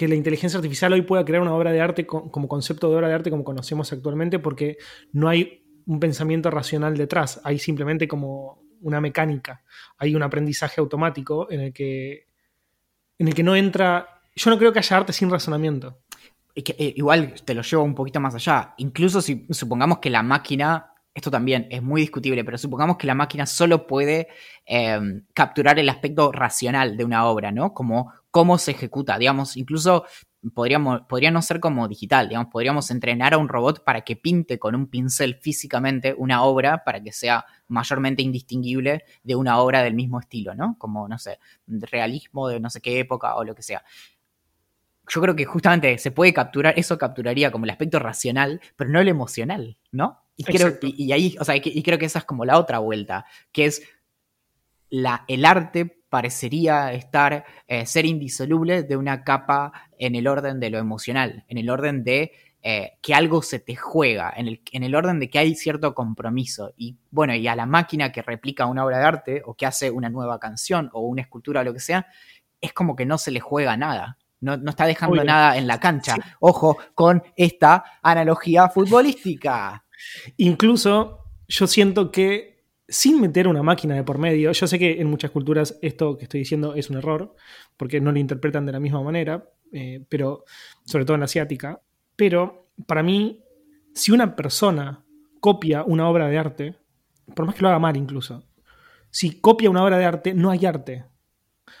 que 0.00 0.08
la 0.08 0.14
inteligencia 0.14 0.56
artificial 0.56 0.94
hoy 0.94 1.02
pueda 1.02 1.26
crear 1.26 1.42
una 1.42 1.52
obra 1.52 1.72
de 1.72 1.80
arte 1.82 2.06
como 2.06 2.48
concepto 2.48 2.88
de 2.88 2.96
obra 2.96 3.08
de 3.08 3.12
arte 3.12 3.30
como 3.30 3.44
conocemos 3.44 3.92
actualmente, 3.92 4.38
porque 4.38 4.78
no 5.12 5.28
hay 5.28 5.62
un 5.84 6.00
pensamiento 6.00 6.50
racional 6.50 6.96
detrás. 6.96 7.38
Hay 7.44 7.58
simplemente 7.58 8.08
como 8.08 8.62
una 8.80 8.98
mecánica. 9.02 9.62
Hay 9.98 10.14
un 10.14 10.22
aprendizaje 10.22 10.80
automático 10.80 11.52
en 11.52 11.60
el 11.60 11.72
que. 11.74 12.28
en 13.18 13.28
el 13.28 13.34
que 13.34 13.42
no 13.42 13.54
entra. 13.54 14.22
Yo 14.34 14.50
no 14.50 14.56
creo 14.56 14.72
que 14.72 14.78
haya 14.78 14.96
arte 14.96 15.12
sin 15.12 15.28
razonamiento. 15.28 15.98
Eh, 16.54 16.94
igual 16.96 17.34
te 17.44 17.52
lo 17.52 17.60
llevo 17.60 17.82
un 17.82 17.94
poquito 17.94 18.20
más 18.20 18.34
allá. 18.34 18.72
Incluso 18.78 19.20
si 19.20 19.46
supongamos 19.50 19.98
que 19.98 20.08
la 20.08 20.22
máquina 20.22 20.89
esto 21.14 21.30
también 21.30 21.66
es 21.70 21.82
muy 21.82 22.00
discutible, 22.02 22.44
pero 22.44 22.56
supongamos 22.56 22.96
que 22.96 23.06
la 23.06 23.14
máquina 23.14 23.46
solo 23.46 23.86
puede 23.86 24.28
em, 24.64 25.24
capturar 25.34 25.78
el 25.78 25.88
aspecto 25.88 26.30
racional 26.32 26.96
de 26.96 27.04
una 27.04 27.26
obra, 27.26 27.50
¿no? 27.50 27.74
Como 27.74 28.12
cómo 28.30 28.58
se 28.58 28.70
ejecuta, 28.72 29.18
digamos, 29.18 29.56
incluso 29.56 30.04
podríamos, 30.54 31.02
podría 31.08 31.30
no 31.30 31.42
ser 31.42 31.58
como 31.58 31.88
digital, 31.88 32.28
digamos, 32.28 32.50
podríamos 32.52 32.90
entrenar 32.90 33.34
a 33.34 33.38
un 33.38 33.48
robot 33.48 33.84
para 33.84 34.02
que 34.02 34.16
pinte 34.16 34.58
con 34.58 34.74
un 34.74 34.86
pincel 34.86 35.34
físicamente 35.34 36.14
una 36.16 36.44
obra 36.44 36.84
para 36.84 37.02
que 37.02 37.12
sea 37.12 37.44
mayormente 37.66 38.22
indistinguible 38.22 39.04
de 39.24 39.34
una 39.34 39.58
obra 39.58 39.82
del 39.82 39.94
mismo 39.94 40.20
estilo, 40.20 40.54
¿no? 40.54 40.76
Como, 40.78 41.08
no 41.08 41.18
sé, 41.18 41.38
realismo 41.66 42.48
de 42.48 42.60
no 42.60 42.70
sé 42.70 42.80
qué 42.80 43.00
época 43.00 43.34
o 43.34 43.44
lo 43.44 43.54
que 43.54 43.62
sea 43.62 43.82
yo 45.12 45.20
creo 45.20 45.34
que 45.34 45.44
justamente 45.44 45.98
se 45.98 46.12
puede 46.12 46.32
capturar, 46.32 46.74
eso 46.76 46.96
capturaría 46.96 47.50
como 47.50 47.64
el 47.64 47.70
aspecto 47.70 47.98
racional, 47.98 48.60
pero 48.76 48.90
no 48.90 49.00
el 49.00 49.08
emocional, 49.08 49.76
¿no? 49.90 50.20
Y 50.40 50.44
creo, 50.44 50.78
y, 50.80 51.12
ahí, 51.12 51.36
o 51.38 51.44
sea, 51.44 51.54
y, 51.54 51.82
creo 51.82 51.98
que 51.98 52.06
esa 52.06 52.20
es 52.20 52.24
como 52.24 52.46
la 52.46 52.58
otra 52.58 52.78
vuelta, 52.78 53.26
que 53.52 53.66
es 53.66 53.82
la, 54.88 55.24
el 55.28 55.44
arte 55.44 56.02
parecería 56.08 56.94
estar, 56.94 57.44
eh, 57.68 57.84
ser 57.84 58.06
indisoluble 58.06 58.82
de 58.82 58.96
una 58.96 59.22
capa 59.22 59.90
en 59.98 60.14
el 60.14 60.26
orden 60.26 60.58
de 60.58 60.70
lo 60.70 60.78
emocional, 60.78 61.44
en 61.48 61.58
el 61.58 61.68
orden 61.68 62.04
de 62.04 62.32
eh, 62.62 62.92
que 63.02 63.12
algo 63.12 63.42
se 63.42 63.58
te 63.58 63.76
juega, 63.76 64.32
en 64.34 64.48
el, 64.48 64.62
en 64.72 64.82
el 64.82 64.94
orden 64.94 65.20
de 65.20 65.28
que 65.28 65.38
hay 65.38 65.54
cierto 65.54 65.94
compromiso. 65.94 66.72
Y 66.78 66.96
bueno, 67.10 67.34
y 67.34 67.46
a 67.46 67.54
la 67.54 67.66
máquina 67.66 68.12
que 68.12 68.22
replica 68.22 68.64
una 68.64 68.84
obra 68.84 68.98
de 68.98 69.04
arte 69.04 69.42
o 69.44 69.54
que 69.54 69.66
hace 69.66 69.90
una 69.90 70.08
nueva 70.08 70.40
canción 70.40 70.88
o 70.94 71.02
una 71.02 71.20
escultura 71.20 71.60
o 71.60 71.64
lo 71.64 71.74
que 71.74 71.80
sea, 71.80 72.06
es 72.62 72.72
como 72.72 72.96
que 72.96 73.04
no 73.04 73.18
se 73.18 73.30
le 73.30 73.40
juega 73.40 73.76
nada. 73.76 74.16
No, 74.40 74.54
está 74.54 74.86
dejando 74.86 75.22
nada 75.22 75.58
en 75.58 75.66
la 75.66 75.78
cancha. 75.78 76.16
Ojo 76.40 76.78
con 76.94 77.22
esta 77.36 77.84
analogía 78.02 78.70
futbolística. 78.70 79.84
Incluso 80.36 81.24
yo 81.48 81.66
siento 81.66 82.10
que 82.10 82.50
sin 82.90 83.20
meter 83.20 83.46
una 83.46 83.62
máquina 83.62 83.94
de 83.94 84.02
por 84.02 84.18
medio, 84.18 84.50
yo 84.50 84.66
sé 84.66 84.78
que 84.78 85.00
en 85.00 85.06
muchas 85.06 85.30
culturas 85.30 85.78
esto 85.80 86.18
que 86.18 86.24
estoy 86.24 86.40
diciendo 86.40 86.74
es 86.74 86.90
un 86.90 86.96
error, 86.96 87.34
porque 87.76 88.00
no 88.00 88.10
lo 88.10 88.18
interpretan 88.18 88.66
de 88.66 88.72
la 88.72 88.80
misma 88.80 89.00
manera, 89.00 89.48
eh, 89.72 90.04
pero 90.08 90.44
sobre 90.84 91.04
todo 91.04 91.14
en 91.14 91.20
la 91.20 91.26
asiática, 91.26 91.80
pero 92.16 92.72
para 92.86 93.04
mí, 93.04 93.44
si 93.94 94.10
una 94.10 94.34
persona 94.34 95.04
copia 95.38 95.84
una 95.84 96.08
obra 96.08 96.28
de 96.28 96.38
arte, 96.38 96.74
por 97.34 97.46
más 97.46 97.54
que 97.54 97.62
lo 97.62 97.68
haga 97.68 97.78
mal 97.78 97.96
incluso, 97.96 98.44
si 99.10 99.40
copia 99.40 99.70
una 99.70 99.84
obra 99.84 99.96
de 99.96 100.04
arte, 100.04 100.34
no 100.34 100.50
hay 100.50 100.66
arte. 100.66 101.04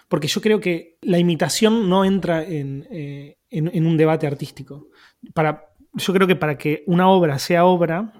Porque 0.08 0.28
yo 0.28 0.40
creo 0.40 0.60
que 0.60 0.98
la 1.02 1.18
imitación 1.18 1.88
no 1.88 2.04
entra 2.04 2.44
en, 2.44 2.86
eh, 2.90 3.38
en 3.50 3.86
un 3.86 3.96
debate 3.96 4.26
artístico. 4.26 4.88
Para, 5.34 5.69
yo 5.94 6.12
creo 6.12 6.26
que 6.26 6.36
para 6.36 6.56
que 6.56 6.84
una 6.86 7.08
obra 7.08 7.38
sea 7.38 7.64
obra, 7.64 8.12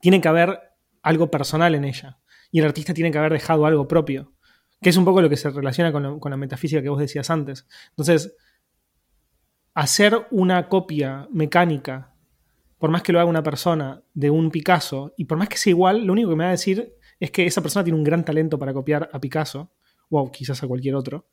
tiene 0.00 0.20
que 0.20 0.28
haber 0.28 0.58
algo 1.02 1.30
personal 1.30 1.74
en 1.74 1.84
ella. 1.84 2.18
Y 2.50 2.60
el 2.60 2.66
artista 2.66 2.94
tiene 2.94 3.10
que 3.10 3.18
haber 3.18 3.32
dejado 3.32 3.66
algo 3.66 3.88
propio. 3.88 4.32
Que 4.80 4.90
es 4.90 4.96
un 4.96 5.04
poco 5.04 5.22
lo 5.22 5.28
que 5.28 5.36
se 5.36 5.50
relaciona 5.50 5.92
con, 5.92 6.20
la 6.30 6.36
metafísica 6.36 6.82
que 6.82 6.88
vos 6.88 6.98
decías 6.98 7.30
antes. 7.30 7.66
Entonces, 7.90 8.34
hacer 9.74 10.26
una 10.30 10.68
copia 10.68 11.28
mecánica, 11.30 12.14
por 12.78 12.90
más 12.90 13.02
que 13.02 13.12
lo 13.12 13.20
haga 13.20 13.30
una 13.30 13.42
persona, 13.42 14.02
de 14.12 14.30
un 14.30 14.50
Picasso, 14.50 15.14
y 15.16 15.24
por 15.24 15.38
más 15.38 15.48
que 15.48 15.56
sea 15.56 15.70
igual, 15.70 16.04
lo 16.04 16.12
único 16.12 16.30
que 16.30 16.36
me 16.36 16.44
va 16.44 16.48
a 16.48 16.52
decir 16.52 16.94
es 17.20 17.30
que 17.30 17.46
esa 17.46 17.62
persona 17.62 17.84
tiene 17.84 17.98
un 17.98 18.04
gran 18.04 18.24
talento 18.24 18.58
para 18.58 18.74
copiar 18.74 19.08
a 19.12 19.20
Picasso, 19.20 19.72
o 20.10 20.30
quizás 20.30 20.62
a 20.62 20.66
cualquier 20.66 20.94
otro, 20.94 21.28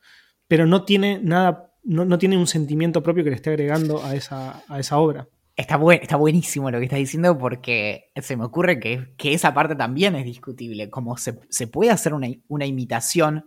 pero 0.46 0.66
no 0.66 0.84
tiene 0.84 1.20
nada, 1.22 1.69
no, 1.82 2.18
tiene 2.18 2.36
un 2.36 2.46
sentimiento 2.46 3.02
propio 3.02 3.24
que 3.24 3.30
le 3.30 3.36
esté 3.36 3.50
agregando 3.50 4.04
a 4.04 4.14
esa, 4.14 4.62
a 4.68 4.78
esa 4.78 4.98
obra. 4.98 5.28
Está, 5.56 5.78
está 6.00 6.16
buenísimo 6.16 6.70
lo 6.70 6.78
que 6.78 6.84
estás 6.84 6.98
diciendo 6.98 7.36
porque 7.36 8.10
se 8.16 8.36
me 8.36 8.44
ocurre 8.44 8.80
que, 8.80 9.14
esa 9.18 9.52
parte 9.52 9.74
también 9.74 10.14
es 10.14 10.24
discutible. 10.24 10.88
Como 10.90 11.16
se, 11.16 11.34
puede 11.66 11.90
hacer 11.90 12.14
una, 12.14 12.66
imitación 12.66 13.46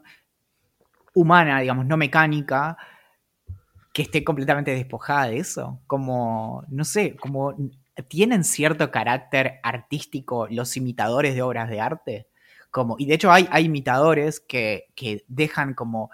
humana, 1.14 1.60
digamos, 1.62 1.86
no 1.86 1.98
mecánica, 1.98 2.78
que 3.94 4.04
esté 4.04 4.24
completamente 4.24 4.72
despojada 4.72 5.28
de 5.28 5.38
eso. 5.38 5.82
Como, 5.88 6.64
no 6.70 6.84
sé, 6.84 7.16
como 7.16 7.56
tienen 8.08 8.44
cierto 8.44 8.92
carácter 8.92 9.60
artístico 9.64 10.48
los 10.50 10.76
imitadores 10.78 11.36
de 11.36 11.42
obras 11.42 11.70
de 11.70 11.82
arte. 11.82 12.28
Como, 12.72 12.96
y 12.98 13.06
de 13.06 13.14
hecho 13.16 13.32
hay, 13.32 13.48
hay 13.52 13.66
imitadores 13.66 14.40
que, 14.40 14.88
que 14.96 15.24
dejan 15.28 15.74
como 15.76 16.10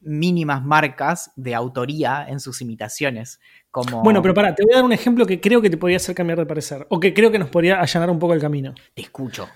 mínimas 0.00 0.64
marcas 0.64 1.32
de 1.36 1.54
autoría 1.54 2.26
en 2.28 2.40
sus 2.40 2.60
imitaciones. 2.60 3.40
Como... 3.70 4.02
Bueno, 4.02 4.22
pero 4.22 4.34
para, 4.34 4.54
te 4.54 4.64
voy 4.64 4.72
a 4.72 4.76
dar 4.76 4.84
un 4.84 4.92
ejemplo 4.92 5.26
que 5.26 5.40
creo 5.40 5.60
que 5.60 5.70
te 5.70 5.76
podría 5.76 5.96
hacer 5.96 6.14
cambiar 6.14 6.38
de 6.38 6.46
parecer, 6.46 6.86
o 6.90 7.00
que 7.00 7.12
creo 7.12 7.30
que 7.30 7.38
nos 7.38 7.50
podría 7.50 7.80
allanar 7.80 8.10
un 8.10 8.18
poco 8.18 8.34
el 8.34 8.40
camino. 8.40 8.74
Te 8.94 9.02
escucho. 9.02 9.48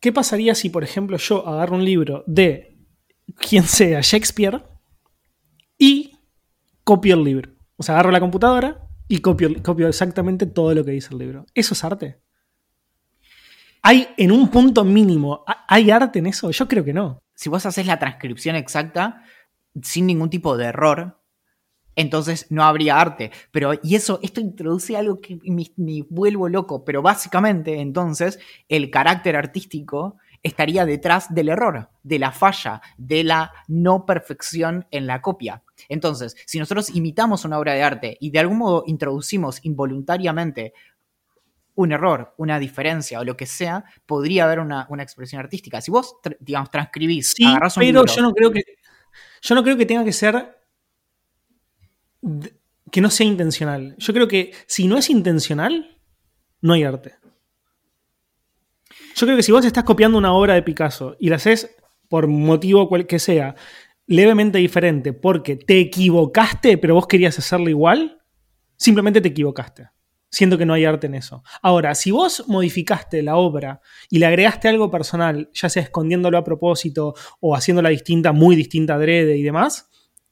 ¿Qué 0.00 0.12
pasaría 0.12 0.54
si, 0.54 0.70
por 0.70 0.84
ejemplo, 0.84 1.16
yo 1.16 1.46
agarro 1.46 1.76
un 1.76 1.84
libro 1.84 2.24
de 2.26 2.76
quien 3.34 3.64
sea 3.64 4.00
Shakespeare 4.00 4.62
y 5.78 6.18
copio 6.84 7.14
el 7.14 7.24
libro. 7.24 7.50
O 7.76 7.82
sea, 7.82 7.94
agarro 7.94 8.10
la 8.10 8.20
computadora 8.20 8.88
y 9.08 9.18
copio, 9.18 9.50
copio 9.62 9.88
exactamente 9.88 10.46
todo 10.46 10.74
lo 10.74 10.84
que 10.84 10.92
dice 10.92 11.08
el 11.12 11.18
libro. 11.18 11.46
¿Eso 11.54 11.74
es 11.74 11.84
arte? 11.84 12.20
¿Hay 13.82 14.08
en 14.16 14.32
un 14.32 14.48
punto 14.48 14.84
mínimo, 14.84 15.44
¿hay 15.68 15.90
arte 15.90 16.18
en 16.18 16.26
eso? 16.26 16.50
Yo 16.50 16.66
creo 16.66 16.84
que 16.84 16.92
no. 16.92 17.22
Si 17.34 17.48
vos 17.48 17.66
haces 17.66 17.86
la 17.86 17.98
transcripción 17.98 18.56
exacta, 18.56 19.22
sin 19.82 20.06
ningún 20.06 20.30
tipo 20.30 20.56
de 20.56 20.66
error, 20.66 21.20
entonces 21.96 22.46
no 22.50 22.62
habría 22.62 23.00
arte. 23.00 23.30
Pero, 23.50 23.72
y 23.82 23.94
eso, 23.96 24.20
esto 24.22 24.40
introduce 24.40 24.96
algo 24.96 25.20
que 25.20 25.38
me, 25.44 25.72
me, 25.76 26.02
vuelvo 26.08 26.48
loco, 26.48 26.84
pero 26.84 27.02
básicamente 27.02 27.80
entonces 27.80 28.38
el 28.68 28.90
carácter 28.90 29.34
artístico 29.34 30.18
estaría 30.42 30.84
detrás 30.84 31.34
del 31.34 31.48
error, 31.48 31.90
de 32.02 32.18
la 32.18 32.30
falla, 32.30 32.80
de 32.98 33.24
la 33.24 33.52
no 33.66 34.06
perfección 34.06 34.86
en 34.90 35.06
la 35.06 35.20
copia. 35.20 35.62
Entonces, 35.88 36.36
si 36.46 36.58
nosotros 36.58 36.94
imitamos 36.94 37.44
una 37.44 37.58
obra 37.58 37.72
de 37.74 37.82
arte 37.82 38.16
y 38.20 38.30
de 38.30 38.38
algún 38.38 38.58
modo 38.58 38.84
introducimos 38.86 39.58
involuntariamente 39.64 40.72
un 41.74 41.92
error, 41.92 42.34
una 42.38 42.58
diferencia 42.58 43.20
o 43.20 43.24
lo 43.24 43.36
que 43.36 43.44
sea, 43.44 43.84
podría 44.06 44.44
haber 44.44 44.60
una, 44.60 44.86
una 44.88 45.02
expresión 45.02 45.40
artística. 45.40 45.80
Si 45.80 45.90
vos, 45.90 46.16
digamos, 46.40 46.70
transcribís, 46.70 47.34
sí, 47.36 47.44
agarrás 47.44 47.76
un 47.76 47.82
pero 47.82 48.00
libro, 48.00 48.14
yo 48.14 48.22
no 48.22 48.32
creo 48.32 48.50
que 48.50 48.62
yo 49.46 49.54
no 49.54 49.62
creo 49.62 49.76
que 49.76 49.86
tenga 49.86 50.04
que 50.04 50.12
ser 50.12 50.58
que 52.90 53.00
no 53.00 53.10
sea 53.10 53.26
intencional. 53.26 53.94
Yo 53.96 54.12
creo 54.12 54.26
que 54.26 54.52
si 54.66 54.88
no 54.88 54.98
es 54.98 55.08
intencional, 55.08 56.00
no 56.60 56.72
hay 56.72 56.82
arte. 56.82 57.14
Yo 59.14 59.24
creo 59.24 59.36
que 59.36 59.44
si 59.44 59.52
vos 59.52 59.64
estás 59.64 59.84
copiando 59.84 60.18
una 60.18 60.32
obra 60.32 60.54
de 60.54 60.64
Picasso 60.64 61.16
y 61.20 61.28
la 61.28 61.36
haces 61.36 61.76
por 62.08 62.26
motivo 62.26 62.88
cual 62.88 63.06
que 63.06 63.20
sea, 63.20 63.54
levemente 64.08 64.58
diferente, 64.58 65.12
porque 65.12 65.54
te 65.54 65.78
equivocaste, 65.78 66.76
pero 66.76 66.94
vos 66.94 67.06
querías 67.06 67.38
hacerlo 67.38 67.68
igual, 67.68 68.20
simplemente 68.76 69.20
te 69.20 69.28
equivocaste. 69.28 69.90
Siento 70.36 70.58
que 70.58 70.66
no 70.66 70.74
hay 70.74 70.84
arte 70.84 71.06
en 71.06 71.14
eso. 71.14 71.42
Ahora, 71.62 71.94
si 71.94 72.10
vos 72.10 72.44
modificaste 72.46 73.22
la 73.22 73.36
obra 73.36 73.80
y 74.10 74.18
le 74.18 74.26
agregaste 74.26 74.68
algo 74.68 74.90
personal, 74.90 75.48
ya 75.54 75.70
sea 75.70 75.82
escondiéndolo 75.82 76.36
a 76.36 76.44
propósito 76.44 77.14
o 77.40 77.56
haciéndola 77.56 77.88
distinta, 77.88 78.32
muy 78.32 78.54
distinta 78.54 78.96
adrede 78.96 79.38
y 79.38 79.42
demás, 79.42 79.88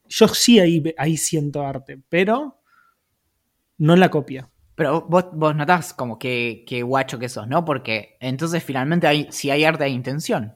yo 0.06 0.28
sí 0.28 0.60
ahí, 0.60 0.82
ahí 0.98 1.16
siento 1.16 1.62
arte, 1.62 2.02
pero 2.10 2.60
no 3.78 3.94
en 3.94 4.00
la 4.00 4.10
copia. 4.10 4.50
Pero 4.74 5.06
vos, 5.08 5.28
vos 5.32 5.56
notás 5.56 5.94
como 5.94 6.18
que, 6.18 6.64
que, 6.66 6.82
guacho 6.82 7.18
que 7.18 7.30
sos, 7.30 7.48
¿no? 7.48 7.64
Porque 7.64 8.18
entonces 8.20 8.62
finalmente 8.62 9.06
hay, 9.06 9.28
si 9.30 9.48
hay 9.48 9.64
arte 9.64 9.84
hay 9.84 9.94
intención. 9.94 10.52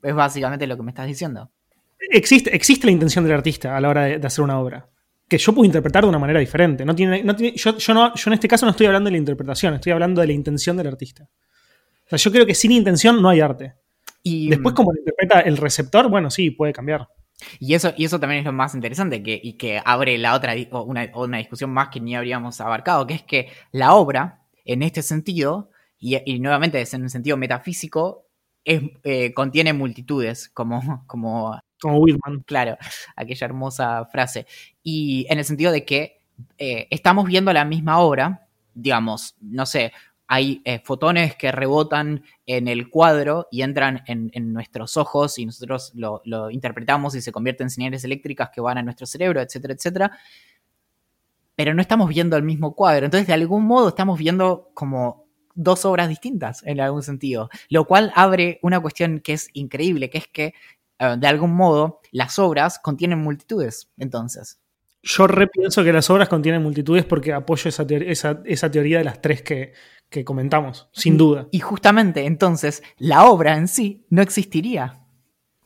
Es 0.00 0.14
básicamente 0.14 0.68
lo 0.68 0.76
que 0.76 0.84
me 0.84 0.92
estás 0.92 1.08
diciendo. 1.08 1.50
Existe, 1.98 2.54
existe 2.54 2.86
la 2.86 2.92
intención 2.92 3.24
del 3.24 3.34
artista 3.34 3.76
a 3.76 3.80
la 3.80 3.88
hora 3.88 4.04
de, 4.04 4.18
de 4.20 4.26
hacer 4.28 4.44
una 4.44 4.60
obra 4.60 4.91
que 5.32 5.38
yo 5.38 5.54
puedo 5.54 5.64
interpretar 5.64 6.02
de 6.04 6.10
una 6.10 6.18
manera 6.18 6.40
diferente. 6.40 6.84
No 6.84 6.94
tiene, 6.94 7.24
no 7.24 7.34
tiene, 7.34 7.56
yo, 7.56 7.78
yo, 7.78 7.94
no, 7.94 8.14
yo 8.14 8.28
en 8.28 8.34
este 8.34 8.46
caso 8.46 8.66
no 8.66 8.72
estoy 8.72 8.86
hablando 8.86 9.08
de 9.08 9.12
la 9.12 9.16
interpretación, 9.16 9.72
estoy 9.72 9.92
hablando 9.92 10.20
de 10.20 10.26
la 10.26 10.34
intención 10.34 10.76
del 10.76 10.88
artista. 10.88 11.26
O 12.04 12.08
sea, 12.10 12.18
yo 12.18 12.30
creo 12.30 12.44
que 12.44 12.54
sin 12.54 12.70
intención 12.70 13.22
no 13.22 13.30
hay 13.30 13.40
arte. 13.40 13.72
Y 14.22 14.50
después, 14.50 14.74
como 14.74 14.92
lo 14.92 14.98
interpreta 14.98 15.40
el 15.40 15.56
receptor, 15.56 16.10
bueno, 16.10 16.30
sí, 16.30 16.50
puede 16.50 16.74
cambiar. 16.74 17.08
Y 17.58 17.72
eso, 17.72 17.94
y 17.96 18.04
eso 18.04 18.20
también 18.20 18.40
es 18.40 18.44
lo 18.44 18.52
más 18.52 18.74
interesante 18.74 19.22
que, 19.22 19.40
y 19.42 19.54
que 19.54 19.80
abre 19.82 20.18
la 20.18 20.34
otra, 20.34 20.54
una, 20.84 21.10
una 21.14 21.38
discusión 21.38 21.70
más 21.70 21.88
que 21.88 21.98
ni 21.98 22.14
habríamos 22.14 22.60
abarcado, 22.60 23.06
que 23.06 23.14
es 23.14 23.22
que 23.22 23.48
la 23.72 23.94
obra, 23.94 24.42
en 24.66 24.82
este 24.82 25.00
sentido, 25.00 25.70
y, 25.98 26.18
y 26.30 26.40
nuevamente 26.40 26.78
es 26.78 26.92
en 26.92 27.02
un 27.02 27.10
sentido 27.10 27.38
metafísico, 27.38 28.26
es, 28.64 28.82
eh, 29.02 29.32
contiene 29.32 29.72
multitudes, 29.72 30.50
como, 30.50 31.04
como 31.06 31.58
como 31.82 31.98
Whitman. 31.98 32.40
Claro, 32.46 32.78
aquella 33.16 33.44
hermosa 33.44 34.06
frase. 34.06 34.46
Y 34.82 35.26
en 35.28 35.38
el 35.38 35.44
sentido 35.44 35.72
de 35.72 35.84
que 35.84 36.20
eh, 36.58 36.86
estamos 36.90 37.26
viendo 37.26 37.52
la 37.52 37.64
misma 37.64 37.98
obra, 37.98 38.46
digamos, 38.74 39.36
no 39.40 39.66
sé, 39.66 39.92
hay 40.26 40.62
eh, 40.64 40.80
fotones 40.82 41.36
que 41.36 41.52
rebotan 41.52 42.24
en 42.46 42.66
el 42.66 42.88
cuadro 42.88 43.48
y 43.50 43.60
entran 43.60 44.02
en, 44.06 44.30
nuestros 44.54 44.96
ojos 44.96 45.38
y 45.38 45.44
nosotros 45.44 45.92
lo, 45.94 46.22
lo, 46.24 46.50
interpretamos 46.50 47.14
y 47.14 47.20
se 47.20 47.32
convierten 47.32 47.66
en 47.66 47.70
señales 47.70 48.04
eléctricas 48.04 48.48
que 48.48 48.62
van 48.62 48.78
a 48.78 48.82
nuestro 48.82 49.04
cerebro, 49.06 49.42
etcétera, 49.42 49.74
etcétera. 49.74 50.18
Pero 51.54 51.74
no 51.74 51.82
estamos 51.82 52.08
viendo 52.08 52.38
el 52.38 52.44
mismo 52.44 52.74
cuadro. 52.74 53.04
Entonces, 53.04 53.26
de 53.26 53.34
algún 53.34 53.66
modo, 53.66 53.88
estamos 53.88 54.18
viendo 54.18 54.70
como 54.72 55.26
dos 55.54 55.84
obras 55.84 56.08
distintas 56.08 56.62
en 56.66 56.80
algún 56.80 57.02
sentido. 57.02 57.50
Lo 57.68 57.84
cual 57.84 58.10
abre 58.14 58.58
una 58.62 58.80
cuestión 58.80 59.20
que 59.20 59.34
es 59.34 59.50
increíble, 59.52 60.08
que 60.08 60.18
es 60.18 60.28
que 60.28 60.54
eh, 61.02 61.16
de 61.18 61.26
algún 61.26 61.54
modo, 61.54 62.00
las 62.12 62.38
obras 62.38 62.78
contienen 62.78 63.18
multitudes, 63.18 63.90
entonces. 63.98 64.60
Yo 65.02 65.26
repienso 65.26 65.82
que 65.82 65.92
las 65.92 66.08
obras 66.10 66.28
contienen 66.28 66.62
multitudes 66.62 67.04
porque 67.04 67.32
apoyo 67.32 67.68
esa, 67.68 67.82
esa, 67.82 68.40
esa 68.44 68.70
teoría 68.70 68.98
de 68.98 69.04
las 69.04 69.20
tres 69.20 69.42
que, 69.42 69.72
que 70.08 70.24
comentamos, 70.24 70.88
sin 70.92 71.18
duda. 71.18 71.48
Y 71.50 71.58
justamente 71.58 72.24
entonces 72.24 72.84
la 72.98 73.24
obra 73.24 73.56
en 73.56 73.66
sí 73.66 74.06
no 74.10 74.22
existiría, 74.22 75.04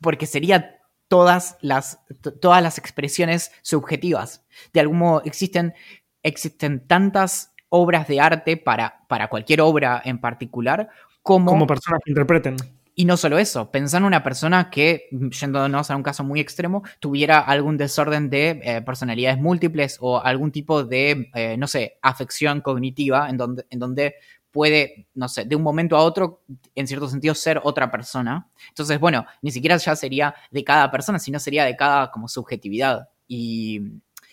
porque 0.00 0.24
sería 0.24 0.80
todas 1.08 1.58
las, 1.60 2.00
todas 2.40 2.62
las 2.62 2.78
expresiones 2.78 3.52
subjetivas. 3.60 4.46
De 4.72 4.80
algún 4.80 4.98
modo 4.98 5.22
existen, 5.26 5.74
existen 6.22 6.86
tantas 6.86 7.52
obras 7.68 8.08
de 8.08 8.20
arte 8.20 8.56
para, 8.56 9.04
para 9.06 9.28
cualquier 9.28 9.60
obra 9.60 10.00
en 10.02 10.18
particular 10.18 10.88
como... 11.22 11.50
Como 11.50 11.66
personas 11.66 12.00
que 12.02 12.12
interpreten. 12.12 12.56
Y 12.98 13.04
no 13.04 13.18
solo 13.18 13.38
eso, 13.38 13.70
pensar 13.70 14.00
en 14.00 14.06
una 14.06 14.22
persona 14.22 14.70
que, 14.70 15.10
yéndonos 15.10 15.90
a 15.90 15.96
un 15.96 16.02
caso 16.02 16.24
muy 16.24 16.40
extremo, 16.40 16.82
tuviera 16.98 17.40
algún 17.40 17.76
desorden 17.76 18.30
de 18.30 18.58
eh, 18.64 18.80
personalidades 18.80 19.38
múltiples 19.38 19.98
o 20.00 20.18
algún 20.18 20.50
tipo 20.50 20.82
de, 20.82 21.28
eh, 21.34 21.58
no 21.58 21.66
sé, 21.66 21.98
afección 22.00 22.62
cognitiva 22.62 23.28
en 23.28 23.36
donde, 23.36 23.66
en 23.68 23.78
donde 23.80 24.14
puede, 24.50 25.08
no 25.12 25.28
sé, 25.28 25.44
de 25.44 25.54
un 25.54 25.62
momento 25.62 25.94
a 25.94 26.04
otro, 26.04 26.40
en 26.74 26.86
cierto 26.86 27.06
sentido, 27.06 27.34
ser 27.34 27.60
otra 27.64 27.90
persona. 27.90 28.48
Entonces, 28.70 28.98
bueno, 28.98 29.26
ni 29.42 29.50
siquiera 29.50 29.76
ya 29.76 29.94
sería 29.94 30.34
de 30.50 30.64
cada 30.64 30.90
persona, 30.90 31.18
sino 31.18 31.38
sería 31.38 31.66
de 31.66 31.76
cada 31.76 32.10
como 32.10 32.28
subjetividad. 32.28 33.10
Y 33.28 33.82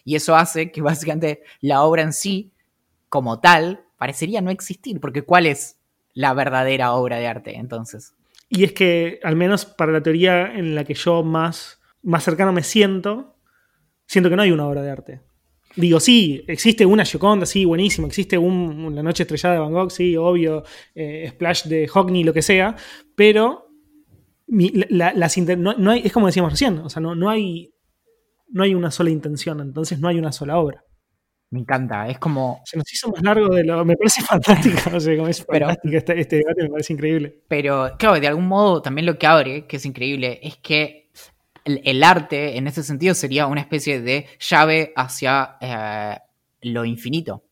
eso 0.05 0.38
hace 0.38 0.72
que 0.72 0.82
básicamente 0.82 1.43
la 1.59 1.84
obra 1.84 2.03
en 2.03 2.14
sí, 2.14 2.53
como 3.09 3.41
tal, 3.41 3.84
parecería 3.97 4.39
no 4.39 4.51
existir, 4.51 5.01
porque 5.01 5.24
¿cuál 5.24 5.47
es 5.47 5.76
la 6.14 6.34
verdadera 6.34 6.93
obra 6.93 7.18
de 7.18 7.28
arte 7.28 7.57
entonces? 7.57 8.14
Y 8.56 8.64
es 8.66 8.74
que, 8.74 9.20
al 9.24 9.36
menos 9.36 9.66
para 9.66 9.91
la 9.91 10.04
teoría 10.04 10.54
en 10.54 10.76
la 10.76 10.84
que 10.84 10.93
yo 10.93 11.24
más, 11.24 11.82
más 12.04 12.24
cercano 12.24 12.54
me 12.54 12.62
siento, 12.62 13.36
siento 14.06 14.30
que 14.30 14.36
no 14.36 14.43
hay 14.43 14.51
una 14.51 14.68
obra 14.68 14.84
de 14.84 14.91
arte. 14.91 15.22
Digo, 15.76 15.99
sí, 15.99 16.43
existe 16.47 16.86
una 16.86 17.04
Gioconda, 17.04 17.47
sí, 17.47 17.66
buenísimo, 17.66 18.06
existe 18.06 18.38
un, 18.38 18.93
La 18.93 19.01
Noche 19.01 19.24
Estrellada 19.24 19.56
de 19.56 19.60
Van 19.60 19.74
Gogh, 19.74 19.89
sí, 19.89 20.16
obvio, 20.16 20.64
eh, 20.93 21.28
Splash 21.32 21.64
de 21.64 21.88
Hockney, 21.88 22.24
lo 22.24 22.32
que 22.32 22.43
sea, 22.43 22.76
pero 23.16 23.70
la, 24.45 25.14
las 25.14 25.36
no, 25.38 25.91
es 25.91 26.14
como 26.14 26.28
decíamos 26.28 26.51
recién, 26.51 26.78
o 26.78 26.89
sea, 26.89 27.01
no, 27.01 27.16
no, 27.16 27.32
hay, 27.32 27.74
no 28.49 28.62
hay 28.62 28.76
una 28.76 28.91
sola 28.91 29.10
intención, 29.10 29.62
entonces 29.62 29.99
no 29.99 30.10
hay 30.10 30.20
una 30.20 30.32
sola 30.32 30.60
obra. 30.60 30.86
Me 31.54 31.60
encanta, 31.60 32.08
es 32.08 32.18
como... 32.18 32.64
Se 32.66 32.78
nos 32.78 32.91
hizo 32.91 33.12
más 33.12 33.22
largo 33.22 33.54
de 33.54 33.64
lo... 33.64 33.86
Me 33.86 33.95
parece 33.95 34.22
fantástico, 34.26 34.89
no 34.89 34.99
sé, 34.99 35.16
como 35.16 35.28
es 35.28 35.45
pero, 35.47 35.68
fantástico 35.68 35.97
este, 35.97 36.20
este, 36.20 36.36
debate, 36.38 36.64
me 36.64 36.70
parece 36.70 36.93
increíble. 36.93 37.41
Pero, 37.47 37.91
claro, 37.99 38.20
de 38.20 38.28
algún 38.28 38.47
modo 38.47 38.82
también 38.82 39.06
lo 39.06 39.20
que 39.20 39.28
abre, 39.28 39.68
que 39.68 39.76
es 39.76 39.86
increíble, 39.86 40.39
es 40.41 40.58
que 40.58 41.12
el, 41.64 41.80
el 41.84 42.04
arte, 42.04 42.58
en 42.58 42.66
ese 42.66 42.82
sentido, 42.82 43.14
sería 43.14 43.45
una 43.45 43.62
especie 43.62 44.01
de 44.01 44.26
llave 44.39 44.93
hacia 44.95 45.58
eh, 45.62 46.18
lo 46.64 46.86
infinito. 46.86 47.43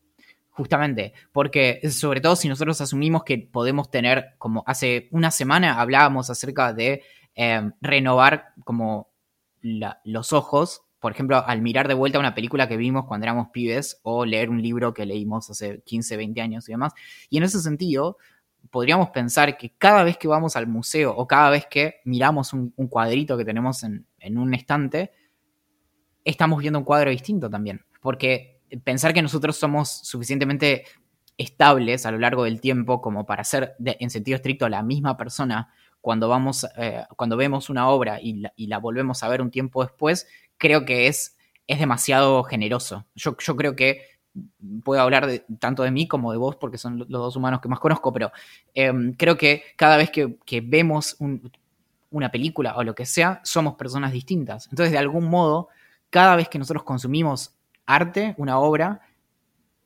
Justamente, 0.50 1.12
porque 1.30 1.80
sobre 1.88 2.20
todo 2.20 2.34
si 2.34 2.48
nosotros 2.48 2.80
asumimos 2.80 3.22
que 3.22 3.38
podemos 3.38 3.88
tener, 3.88 4.34
como 4.36 4.64
hace 4.66 5.06
una 5.12 5.30
semana 5.30 5.80
hablábamos 5.80 6.28
acerca 6.28 6.72
de 6.72 7.04
eh, 7.36 7.70
renovar 7.80 8.48
como 8.64 9.12
la, 9.60 10.00
los 10.02 10.32
ojos 10.32 10.82
por 11.02 11.10
ejemplo, 11.10 11.44
al 11.44 11.60
mirar 11.62 11.88
de 11.88 11.94
vuelta 11.94 12.20
una 12.20 12.32
película 12.32 12.68
que 12.68 12.76
vimos 12.76 13.06
cuando 13.06 13.24
éramos 13.24 13.48
pibes 13.48 13.98
o 14.04 14.24
leer 14.24 14.48
un 14.50 14.62
libro 14.62 14.94
que 14.94 15.04
leímos 15.04 15.50
hace 15.50 15.82
15, 15.84 16.16
20 16.16 16.40
años 16.40 16.68
y 16.68 16.72
demás. 16.72 16.92
Y 17.28 17.38
en 17.38 17.42
ese 17.42 17.58
sentido, 17.58 18.18
podríamos 18.70 19.10
pensar 19.10 19.58
que 19.58 19.74
cada 19.76 20.04
vez 20.04 20.16
que 20.16 20.28
vamos 20.28 20.54
al 20.54 20.68
museo 20.68 21.12
o 21.16 21.26
cada 21.26 21.50
vez 21.50 21.66
que 21.66 21.96
miramos 22.04 22.52
un, 22.52 22.70
cuadrito 22.88 23.36
que 23.36 23.44
tenemos 23.44 23.82
en, 23.82 24.06
un 24.38 24.54
estante, 24.54 25.10
estamos 26.24 26.60
viendo 26.60 26.78
un 26.78 26.84
cuadro 26.84 27.10
distinto 27.10 27.50
también. 27.50 27.84
Porque 28.00 28.60
pensar 28.84 29.12
que 29.12 29.22
nosotros 29.22 29.56
somos 29.56 29.88
suficientemente 29.90 30.84
estables 31.36 32.06
a 32.06 32.12
lo 32.12 32.18
largo 32.20 32.44
del 32.44 32.60
tiempo 32.60 33.02
como 33.02 33.26
para 33.26 33.42
ser, 33.42 33.74
en 33.84 34.08
sentido 34.08 34.36
estricto, 34.36 34.68
la 34.68 34.84
misma 34.84 35.16
persona 35.16 35.68
cuando, 36.00 36.28
vamos, 36.28 36.64
eh, 36.76 37.04
cuando 37.16 37.36
vemos 37.36 37.70
una 37.70 37.88
obra 37.88 38.20
y 38.20 38.66
la 38.66 38.78
volvemos 38.78 39.22
a 39.24 39.28
ver 39.28 39.42
un 39.42 39.50
tiempo 39.50 39.82
después, 39.82 40.28
creo 40.62 40.84
que 40.84 41.08
es, 41.08 41.36
es 41.66 41.80
demasiado 41.80 42.44
generoso. 42.44 43.04
Yo, 43.16 43.36
yo 43.36 43.56
creo 43.56 43.74
que 43.74 44.02
puedo 44.84 45.02
hablar 45.02 45.28
tanto 45.58 45.82
de 45.82 45.90
mí 45.90 46.06
como 46.06 46.30
de 46.30 46.38
vos, 46.38 46.54
porque 46.54 46.78
son 46.78 47.00
los 47.00 47.08
dos 47.08 47.34
humanos 47.34 47.60
que 47.60 47.68
más 47.68 47.80
conozco, 47.80 48.12
pero 48.12 48.30
eh, 48.72 48.92
creo 49.18 49.36
que 49.36 49.64
cada 49.74 49.96
vez 49.96 50.12
que, 50.12 50.36
que 50.46 50.60
vemos 50.60 51.16
un, 51.18 51.50
una 52.10 52.30
película 52.30 52.76
o 52.76 52.84
lo 52.84 52.94
que 52.94 53.06
sea, 53.06 53.40
somos 53.42 53.74
personas 53.74 54.12
distintas. 54.12 54.68
Entonces, 54.70 54.92
de 54.92 54.98
algún 54.98 55.28
modo, 55.28 55.68
cada 56.10 56.36
vez 56.36 56.48
que 56.48 56.60
nosotros 56.60 56.84
consumimos 56.84 57.56
arte, 57.84 58.36
una 58.38 58.60
obra, 58.60 59.00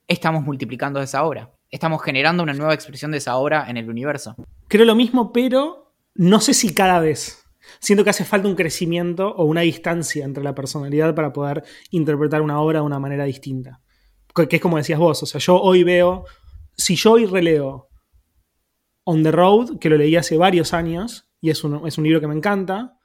estamos 0.07 0.45
multiplicando 0.45 1.01
esa 1.01 1.25
obra. 1.25 1.51
Estamos 1.71 2.03
generando 2.03 2.43
una 2.43 2.53
nueva 2.53 2.75
expresión 2.75 3.13
de 3.13 3.19
esa 3.19 3.37
obra 3.37 3.65
en 3.71 3.79
el 3.79 3.89
universo. 3.89 4.37
Creo 4.69 4.85
lo 4.85 4.95
mismo, 4.95 5.33
pero 5.33 5.91
no 6.15 6.39
sé 6.41 6.53
si 6.53 6.75
cada 6.75 7.01
vez. 7.01 7.46
Siento 7.79 8.05
que 8.05 8.11
hace 8.11 8.25
falta 8.25 8.49
un 8.49 8.55
crecimiento 8.55 9.35
o 9.35 9.45
una 9.45 9.63
distancia 9.63 10.25
entre 10.25 10.45
la 10.45 10.55
personalidad 10.55 11.15
para 11.15 11.33
poder 11.33 11.65
interpretar 11.91 12.43
una 12.43 12.61
obra 12.61 12.81
de 12.81 12.87
una 12.87 12.99
manera 12.99 13.25
distinta. 13.25 13.81
Que 14.35 14.57
es 14.57 14.63
como 14.63 14.77
decías 14.77 14.99
vos, 14.99 15.23
o 15.23 15.27
sea, 15.27 15.41
yo 15.41 15.61
hoy 15.61 15.83
veo, 15.83 16.25
si 16.77 16.95
yo 16.97 17.13
hoy 17.13 17.27
releo 17.27 17.89
On 19.05 19.23
the 19.23 19.31
Road, 19.31 19.79
que 19.79 19.89
lo 19.89 19.97
leí 19.97 20.17
hace 20.17 20.37
varios 20.37 20.75
años, 20.75 21.29
y 21.41 21.51
es 21.51 21.65
un, 21.65 21.87
es 21.87 21.97
un 21.97 22.05
libro 22.05 22.21
que 22.21 22.27
me 22.27 22.35
encanta, 22.35 22.99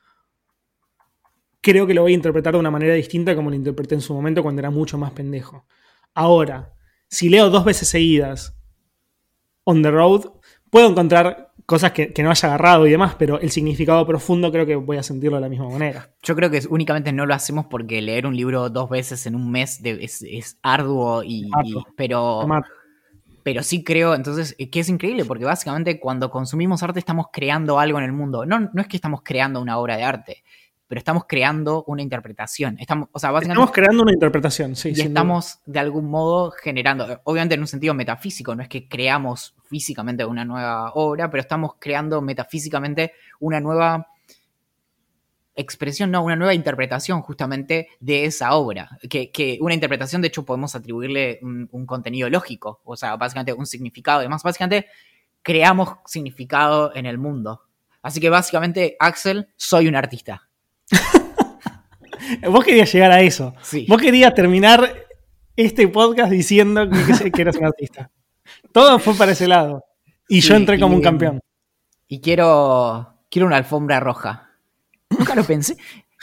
creo 1.62 1.86
que 1.88 1.93
lo 1.93 2.01
voy 2.01 2.12
a 2.12 2.16
interpretar 2.16 2.53
de 2.53 2.59
una 2.59 2.72
manera 2.72 2.95
distinta 2.95 3.36
como 3.36 3.49
lo 3.49 3.55
interpreté 3.55 3.95
en 3.95 4.01
su 4.01 4.14
momento 4.14 4.43
cuando 4.43 4.59
era 4.59 4.72
mucho 4.72 4.97
más 4.97 5.12
pendejo. 5.12 5.66
Ahora, 6.14 6.74
si 7.07 7.30
leo 7.30 7.49
dos 7.49 7.64
veces 7.64 7.88
seguidas 7.88 8.57
On 9.64 9.82
the 9.82 9.91
Road, 9.91 10.32
puedo 10.70 10.89
encontrar 10.89 11.51
cosas 11.66 11.91
que, 11.91 12.14
que, 12.14 12.24
no 12.24 12.32
haya 12.32 12.49
agarrado 12.49 12.88
y 12.88 12.91
demás, 12.91 13.16
pero 13.18 13.39
el 13.39 13.51
significado 13.51 14.05
profundo 14.05 14.51
creo 14.51 14.66
que 14.66 14.76
voy 14.76 14.97
a 14.97 15.03
sentirlo 15.03 15.38
de 15.38 15.41
la 15.41 15.49
misma 15.49 15.70
manera. 15.70 16.09
Yo 16.24 16.36
creo 16.36 16.49
que 16.49 16.62
únicamente 16.70 17.12
no 17.12 17.26
lo 17.26 17.34
hacemos 17.34 17.66
porque 17.66 18.01
leer 18.01 18.26
un 18.26 18.36
libro 18.36 18.70
dos 18.70 18.89
veces 18.89 19.26
en 19.26 19.36
un 19.36 19.51
mes 19.51 19.82
de, 19.82 20.03
es, 20.03 20.22
es, 20.22 20.57
arduo 20.62 21.24
y, 21.24 21.49
y 21.64 21.76
pero 21.95 22.45
pero 23.43 23.64
sí 23.64 23.84
creo, 23.84 24.14
entonces, 24.14 24.55
que 24.72 24.80
es 24.80 24.89
increíble, 24.89 25.26
porque 25.26 25.45
básicamente 25.45 25.99
cuando 25.99 26.30
consumimos 26.30 26.84
arte 26.84 26.99
estamos 26.99 27.28
creando 27.32 27.80
algo 27.80 27.97
en 27.97 28.05
el 28.05 28.14
mundo. 28.14 28.45
No, 28.45 28.59
no 28.59 28.82
es 28.82 28.88
que 28.88 28.97
estamos 28.97 29.22
creando 29.24 29.62
una 29.62 29.78
obra 29.78 29.97
de 29.97 30.03
arte, 30.03 30.43
pero 30.92 31.00
estamos 31.00 31.24
creando 31.26 31.86
una 31.88 32.02
interpretación. 32.02 32.76
Estamos, 32.78 33.08
o 33.14 33.18
sea, 33.18 33.32
básicamente, 33.32 33.62
estamos 33.62 33.72
creando 33.74 34.04
una 34.04 34.12
interpretación, 34.12 34.76
sí. 34.76 34.92
Y 34.94 35.00
estamos 35.00 35.62
duda. 35.64 35.74
de 35.74 35.80
algún 35.80 36.10
modo 36.10 36.52
generando, 36.52 37.22
obviamente 37.24 37.56
en 37.56 37.62
un 37.62 37.68
sentido 37.68 37.94
metafísico, 37.94 38.54
no 38.54 38.62
es 38.62 38.68
que 38.68 38.89
creamos 38.89 39.56
físicamente 39.70 40.26
una 40.26 40.44
nueva 40.44 40.92
obra, 40.96 41.32
pero 41.32 41.39
estamos 41.39 41.76
creando 41.80 42.22
metafísicamente 42.22 43.14
una 43.39 43.62
nueva 43.62 44.10
expresión, 45.56 46.12
no, 46.12 46.26
una 46.26 46.36
nueva 46.36 46.54
interpretación 46.54 47.22
justamente 47.22 47.88
de 48.02 48.26
esa 48.26 48.54
obra. 48.56 48.89
Que, 49.10 49.32
que 49.32 49.60
una 49.62 49.74
interpretación, 49.74 50.22
de 50.22 50.28
hecho, 50.28 50.44
podemos 50.44 50.76
atribuirle 50.76 51.39
un, 51.42 51.70
un, 51.72 51.86
contenido 51.86 52.30
lógico, 52.30 52.82
o 52.84 52.98
sea, 52.98 53.16
básicamente 53.16 53.54
un 53.54 53.66
significado. 53.66 54.20
Además, 54.20 54.44
básicamente 54.44 54.88
creamos 55.42 56.00
significado 56.06 56.94
en 56.94 57.06
el 57.06 57.18
mundo. 57.18 57.62
Así 58.02 58.20
que 58.20 58.30
básicamente, 58.30 58.98
Axel, 59.00 59.48
soy 59.56 59.88
un 59.88 59.96
artista. 59.96 60.50
Vos 62.50 62.64
querías 62.64 62.92
llegar 62.92 63.12
a 63.12 63.22
eso. 63.22 63.54
Sí. 63.62 63.86
Vos 63.89 64.02
querías 64.02 64.34
terminar 64.34 64.94
este 65.56 65.88
podcast 65.88 66.32
diciendo 66.32 66.89
que, 66.89 67.32
que 67.32 67.42
eras 67.42 67.58
un 67.58 67.66
artista. 67.66 68.10
Todo 68.72 69.00
fue 69.00 69.14
para 69.16 69.32
ese 69.32 69.48
lado. 69.48 69.84
Y 70.28 70.42
sí, 70.42 70.50
yo 70.50 70.56
entré 70.56 70.80
como 70.80 70.94
y, 70.94 70.98
un 70.98 71.04
campeón. 71.04 71.39
Y 72.08 72.22
quiero, 72.22 73.16
quiero 73.30 73.48
una 73.48 73.58
alfombra 73.58 74.00
roja. 74.00 74.50
Nunca 75.10 75.36
lo 75.36 75.44
pensé. 75.44 75.78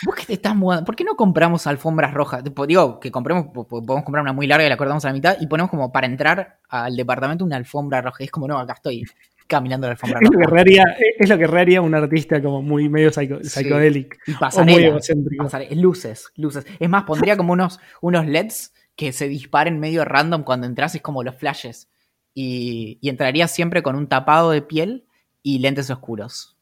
Vos 0.05 0.15
que 0.15 0.25
te 0.25 0.35
estás 0.35 0.55
mudando, 0.55 0.85
¿por 0.85 0.95
qué 0.95 1.03
no 1.03 1.17
compramos 1.17 1.67
alfombras 1.67 2.15
rojas? 2.15 2.43
Digo, 2.67 3.01
que 3.01 3.11
compremos, 3.11 3.47
podemos 3.69 4.05
comprar 4.05 4.23
una 4.23 4.33
muy 4.33 4.47
larga 4.47 4.65
y 4.65 4.69
la 4.69 4.77
cortamos 4.77 5.05
a 5.05 5.09
la 5.09 5.15
mitad 5.15 5.37
y 5.41 5.47
ponemos 5.49 5.71
como 5.71 5.91
para 5.91 6.07
entrar 6.07 6.61
al 6.69 6.95
departamento 6.97 7.45
una 7.45 7.57
alfombra 7.57 8.01
roja. 8.01 8.23
Es 8.23 8.31
como, 8.31 8.47
no, 8.47 8.59
acá 8.59 8.75
estoy 8.75 9.05
caminando 9.49 9.89
la 9.89 9.93
alfombra 9.93 10.21
es. 10.23 10.31
Lo 10.31 10.39
que 10.39 10.47
reharía, 10.47 10.85
es 11.19 11.29
lo 11.29 11.39
que 11.39 11.81
un 11.81 11.95
artista 11.95 12.41
como 12.41 12.63
muy 12.63 12.89
medio 12.89 13.11
psico, 13.11 13.43
psicodélico. 13.43 14.17
Sí. 14.25 14.33
Y 14.33 14.35
pasarela, 14.37 14.99
pasarela, 15.39 15.75
luces, 15.75 16.31
luces. 16.37 16.65
Es 16.79 16.89
más, 16.89 17.05
pondría 17.05 17.37
como 17.37 17.53
unos, 17.53 17.81
unos 18.01 18.27
LEDs 18.27 18.73
que 18.95 19.13
se 19.13 19.27
disparen 19.27 19.81
medio 19.81 20.05
random 20.05 20.45
cuando 20.45 20.67
entras, 20.67 20.95
es 20.95 21.03
como 21.03 21.25
los 21.25 21.35
flashes. 21.35 21.89
Y, 22.35 22.99
y 23.01 23.09
entraría 23.09 23.49
siempre 23.49 23.83
con 23.83 23.97
un 23.97 24.07
tapado 24.07 24.51
de 24.51 24.63
piel 24.63 25.07
y 25.43 25.59
lentes 25.59 25.91
oscuros. 25.91 26.57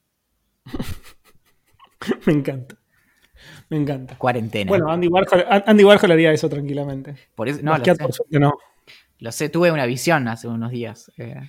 Me 2.26 2.32
encanta. 2.32 2.76
Me 3.68 3.76
encanta. 3.76 4.16
Cuarentena. 4.16 4.68
Bueno, 4.68 4.90
Andy 4.90 5.08
Warhol, 5.08 5.44
Andy 5.66 5.84
Warhol 5.84 6.12
haría 6.12 6.32
eso 6.32 6.48
tranquilamente. 6.48 7.16
Por 7.34 7.48
eso, 7.48 7.60
no, 7.62 7.76
lo 7.76 7.84
sé. 7.84 7.94
por 7.96 8.12
suerte 8.12 8.38
no. 8.38 8.54
Lo 9.18 9.32
sé, 9.32 9.48
tuve 9.48 9.72
una 9.72 9.86
visión 9.86 10.28
hace 10.28 10.46
unos 10.46 10.70
días. 10.70 11.10
Eh. 11.16 11.40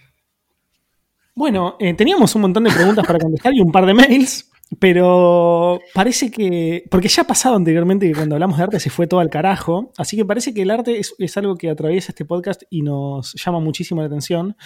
Bueno, 1.38 1.76
eh, 1.80 1.94
teníamos 1.94 2.34
un 2.34 2.42
montón 2.42 2.64
de 2.64 2.72
preguntas 2.72 3.06
para 3.06 3.20
contestar 3.20 3.54
y 3.54 3.62
un 3.62 3.72
par 3.72 3.86
de 3.86 3.94
mails, 3.94 4.50
pero 4.80 5.80
parece 5.94 6.32
que. 6.32 6.84
Porque 6.90 7.10
ya 7.10 7.22
ha 7.22 7.28
pasado 7.28 7.56
anteriormente 7.56 8.08
que 8.08 8.16
cuando 8.16 8.34
hablamos 8.34 8.58
de 8.58 8.64
arte 8.64 8.80
se 8.80 8.90
fue 8.90 9.06
todo 9.06 9.20
al 9.20 9.30
carajo, 9.30 9.92
así 10.00 10.18
que 10.18 10.26
parece 10.26 10.52
que 10.52 10.64
el 10.64 10.72
arte 10.72 10.98
es, 10.98 11.14
es 11.20 11.38
algo 11.38 11.56
que 11.56 11.70
atraviesa 11.70 12.12
este 12.12 12.26
podcast 12.26 12.64
y 12.72 12.82
nos 12.82 13.36
llama 13.36 13.60
muchísimo 13.60 14.02
la 14.02 14.08
atención. 14.08 14.58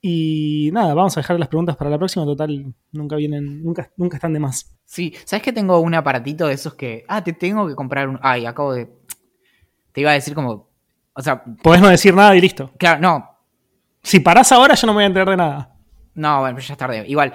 Y 0.00 0.70
nada, 0.72 0.94
vamos 0.94 1.14
a 1.18 1.20
dejar 1.20 1.38
las 1.38 1.50
preguntas 1.50 1.76
para 1.76 1.90
la 1.90 1.98
próxima. 1.98 2.24
Total, 2.24 2.74
nunca 2.92 3.16
vienen, 3.16 3.62
nunca, 3.62 3.90
nunca 3.98 4.16
están 4.16 4.32
de 4.32 4.40
más. 4.40 4.74
Sí, 4.86 5.12
¿sabes 5.26 5.42
que 5.42 5.52
tengo 5.52 5.78
un 5.78 5.94
aparatito 5.94 6.46
de 6.46 6.54
esos 6.54 6.72
que. 6.72 7.04
Ah, 7.06 7.22
te 7.22 7.34
tengo 7.34 7.68
que 7.68 7.74
comprar 7.74 8.08
un. 8.08 8.18
Ay, 8.22 8.46
acabo 8.46 8.72
de. 8.72 8.88
Te 9.92 10.00
iba 10.00 10.12
a 10.12 10.14
decir 10.14 10.34
como. 10.34 10.70
O 11.12 11.20
sea. 11.20 11.44
Podés 11.62 11.82
no 11.82 11.90
decir 11.90 12.14
nada 12.14 12.34
y 12.34 12.40
listo. 12.40 12.70
Claro, 12.78 12.98
no. 12.98 13.28
Si 14.02 14.20
parás 14.20 14.50
ahora, 14.52 14.74
yo 14.74 14.86
no 14.86 14.94
me 14.94 14.96
voy 14.96 15.04
a 15.04 15.08
enterar 15.08 15.28
de 15.28 15.36
nada. 15.36 15.71
No, 16.14 16.40
bueno, 16.40 16.58
ya 16.58 16.72
es 16.72 16.78
tarde. 16.78 17.04
Igual. 17.06 17.32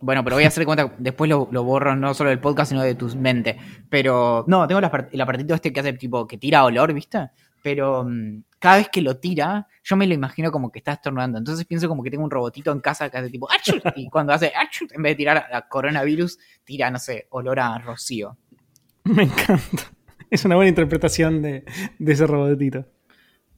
Bueno, 0.00 0.24
pero 0.24 0.36
voy 0.36 0.44
a 0.44 0.48
hacer 0.48 0.64
cuenta. 0.64 0.92
Después 0.98 1.28
lo, 1.28 1.48
lo, 1.50 1.64
borro 1.64 1.94
no 1.96 2.14
solo 2.14 2.30
del 2.30 2.40
podcast, 2.40 2.70
sino 2.70 2.82
de 2.82 2.94
tu 2.94 3.14
mente. 3.16 3.56
Pero. 3.88 4.44
No, 4.46 4.66
tengo 4.66 4.78
el 4.78 5.20
aparatito 5.20 5.54
este 5.54 5.72
que 5.72 5.80
hace 5.80 5.92
tipo. 5.94 6.26
que 6.26 6.38
tira 6.38 6.64
olor, 6.64 6.92
¿viste? 6.92 7.30
Pero. 7.62 8.02
Um, 8.02 8.42
cada 8.58 8.76
vez 8.76 8.90
que 8.90 9.00
lo 9.00 9.16
tira, 9.16 9.66
yo 9.82 9.96
me 9.96 10.06
lo 10.06 10.12
imagino 10.12 10.52
como 10.52 10.70
que 10.70 10.80
está 10.80 10.92
estornudando. 10.92 11.38
Entonces 11.38 11.64
pienso 11.64 11.88
como 11.88 12.02
que 12.02 12.10
tengo 12.10 12.24
un 12.24 12.30
robotito 12.30 12.70
en 12.70 12.80
casa 12.80 13.08
que 13.08 13.16
hace 13.16 13.30
tipo 13.30 13.48
¡Achut! 13.50 13.82
Y 13.96 14.08
cuando 14.10 14.34
hace 14.34 14.52
¡Achut! 14.54 14.92
en 14.92 15.02
vez 15.02 15.12
de 15.12 15.16
tirar 15.16 15.46
a 15.50 15.66
coronavirus, 15.66 16.38
tira, 16.62 16.90
no 16.90 16.98
sé, 16.98 17.26
olor 17.30 17.58
a 17.58 17.78
rocío. 17.78 18.36
Me 19.04 19.22
encanta. 19.22 19.84
Es 20.28 20.44
una 20.44 20.56
buena 20.56 20.68
interpretación 20.68 21.40
de, 21.40 21.64
de 21.98 22.12
ese 22.12 22.26
robotito. 22.26 22.86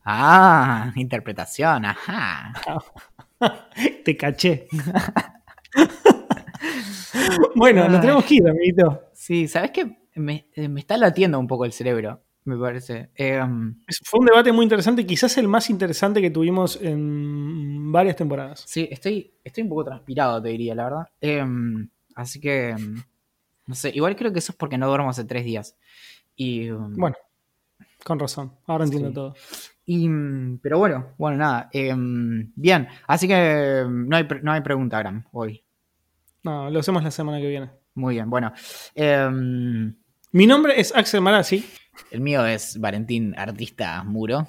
Ah, 0.04 0.92
interpretación, 0.96 1.84
ajá. 1.84 2.52
Te 4.04 4.16
caché. 4.16 4.68
bueno, 7.54 7.88
nos 7.88 8.00
tenemos 8.00 8.24
que 8.24 8.36
ir, 8.36 8.48
amiguito. 8.48 9.04
Sí, 9.12 9.48
¿sabes 9.48 9.70
qué? 9.70 9.98
Me, 10.14 10.46
me 10.56 10.80
está 10.80 10.96
latiendo 10.96 11.38
un 11.38 11.46
poco 11.46 11.64
el 11.64 11.72
cerebro 11.72 12.22
me 12.44 12.56
parece. 12.56 13.10
Eh, 13.14 13.40
Fue 14.04 14.20
un 14.20 14.26
debate 14.26 14.52
muy 14.52 14.64
interesante, 14.64 15.06
quizás 15.06 15.36
el 15.38 15.48
más 15.48 15.70
interesante 15.70 16.20
que 16.20 16.30
tuvimos 16.30 16.78
en 16.80 17.92
varias 17.92 18.16
temporadas. 18.16 18.64
Sí, 18.66 18.88
estoy, 18.90 19.34
estoy 19.44 19.62
un 19.62 19.68
poco 19.68 19.84
transpirado, 19.84 20.42
te 20.42 20.48
diría, 20.48 20.74
la 20.74 20.84
verdad. 20.84 21.08
Eh, 21.20 21.44
así 22.14 22.40
que, 22.40 22.74
no 23.66 23.74
sé, 23.74 23.90
igual 23.94 24.16
creo 24.16 24.32
que 24.32 24.40
eso 24.40 24.52
es 24.52 24.58
porque 24.58 24.78
no 24.78 24.88
duermo 24.88 25.10
hace 25.10 25.24
tres 25.24 25.44
días. 25.44 25.76
Y, 26.34 26.70
bueno, 26.70 27.16
con 28.04 28.18
razón, 28.18 28.52
ahora 28.66 28.84
entiendo 28.84 29.10
sí. 29.10 29.14
todo. 29.14 29.34
Y, 29.84 30.08
pero 30.62 30.78
bueno, 30.78 31.08
bueno, 31.18 31.38
nada. 31.38 31.68
Eh, 31.72 31.92
bien, 31.96 32.88
así 33.06 33.26
que 33.26 33.84
no 33.88 34.16
hay, 34.16 34.28
no 34.42 34.52
hay 34.52 34.60
pregunta, 34.60 34.98
Gram, 34.98 35.24
hoy. 35.32 35.64
No, 36.44 36.70
lo 36.70 36.80
hacemos 36.80 37.02
la 37.02 37.10
semana 37.10 37.40
que 37.40 37.48
viene. 37.48 37.70
Muy 37.94 38.14
bien, 38.14 38.30
bueno. 38.30 38.52
Eh, 38.94 39.28
Mi 40.32 40.46
nombre 40.46 40.80
es 40.80 40.94
Axel 40.94 41.20
Marazzi. 41.20 41.64
El 42.10 42.20
mío 42.20 42.44
es 42.46 42.80
Valentín 42.80 43.34
Artista 43.36 44.02
Muro. 44.02 44.48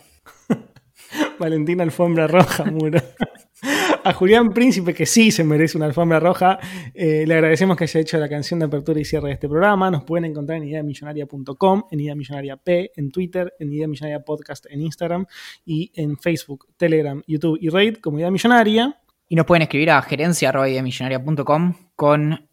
Valentín 1.39 1.81
Alfombra 1.81 2.27
Roja 2.27 2.65
Muro. 2.65 2.99
A 4.05 4.11
Julián 4.11 4.51
Príncipe, 4.51 4.93
que 4.93 5.05
sí 5.05 5.31
se 5.31 5.45
merece 5.45 5.77
una 5.77 5.85
alfombra 5.85 6.19
roja, 6.19 6.59
eh, 6.93 7.23
le 7.25 7.33
agradecemos 7.35 7.77
que 7.77 7.85
haya 7.85 7.99
hecho 8.01 8.17
la 8.17 8.27
canción 8.27 8.59
de 8.59 8.65
apertura 8.65 8.99
y 8.99 9.05
cierre 9.05 9.29
de 9.29 9.33
este 9.35 9.47
programa. 9.47 9.89
Nos 9.89 10.03
pueden 10.03 10.25
encontrar 10.25 10.57
en 10.57 10.65
ideamillonaria.com, 10.65 11.83
en 11.89 11.99
Idea 11.99 12.13
Millonaria 12.13 12.57
P, 12.57 12.91
en 12.95 13.11
Twitter, 13.11 13.53
en 13.59 13.71
Idea 13.71 13.87
Millonaria 13.87 14.19
Podcast 14.19 14.65
en 14.69 14.81
Instagram 14.81 15.25
y 15.65 15.91
en 15.95 16.17
Facebook, 16.17 16.67
Telegram, 16.75 17.21
YouTube 17.27 17.57
y 17.61 17.69
Raid 17.69 17.97
como 17.97 18.19
Idea 18.19 18.29
Millonaria. 18.29 18.99
Y 19.29 19.35
nos 19.35 19.45
pueden 19.45 19.61
escribir 19.61 19.91
a 19.91 20.01
gerencia.ideamillonaria.com 20.01 21.73
con 21.95 22.49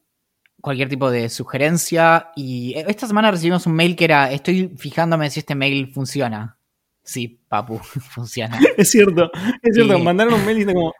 cualquier 0.61 0.88
tipo 0.88 1.11
de 1.11 1.28
sugerencia. 1.28 2.30
Y 2.36 2.74
esta 2.76 3.09
semana 3.09 3.30
recibimos 3.32 3.66
un 3.66 3.74
mail 3.74 3.96
que 3.96 4.05
era, 4.05 4.30
estoy 4.30 4.68
fijándome 4.76 5.28
si 5.30 5.40
este 5.40 5.57
mail 5.57 5.88
funciona. 5.92 6.57
Sí, 7.03 7.40
papu, 7.48 7.78
funciona. 7.82 8.61
Es 8.76 8.92
cierto, 8.92 9.30
es 9.62 9.74
cierto. 9.74 9.98
Y... 9.98 10.03
Mandaron 10.03 10.34
un 10.34 10.46
mail 10.46 10.61
y 10.61 10.64
como, 10.64 10.94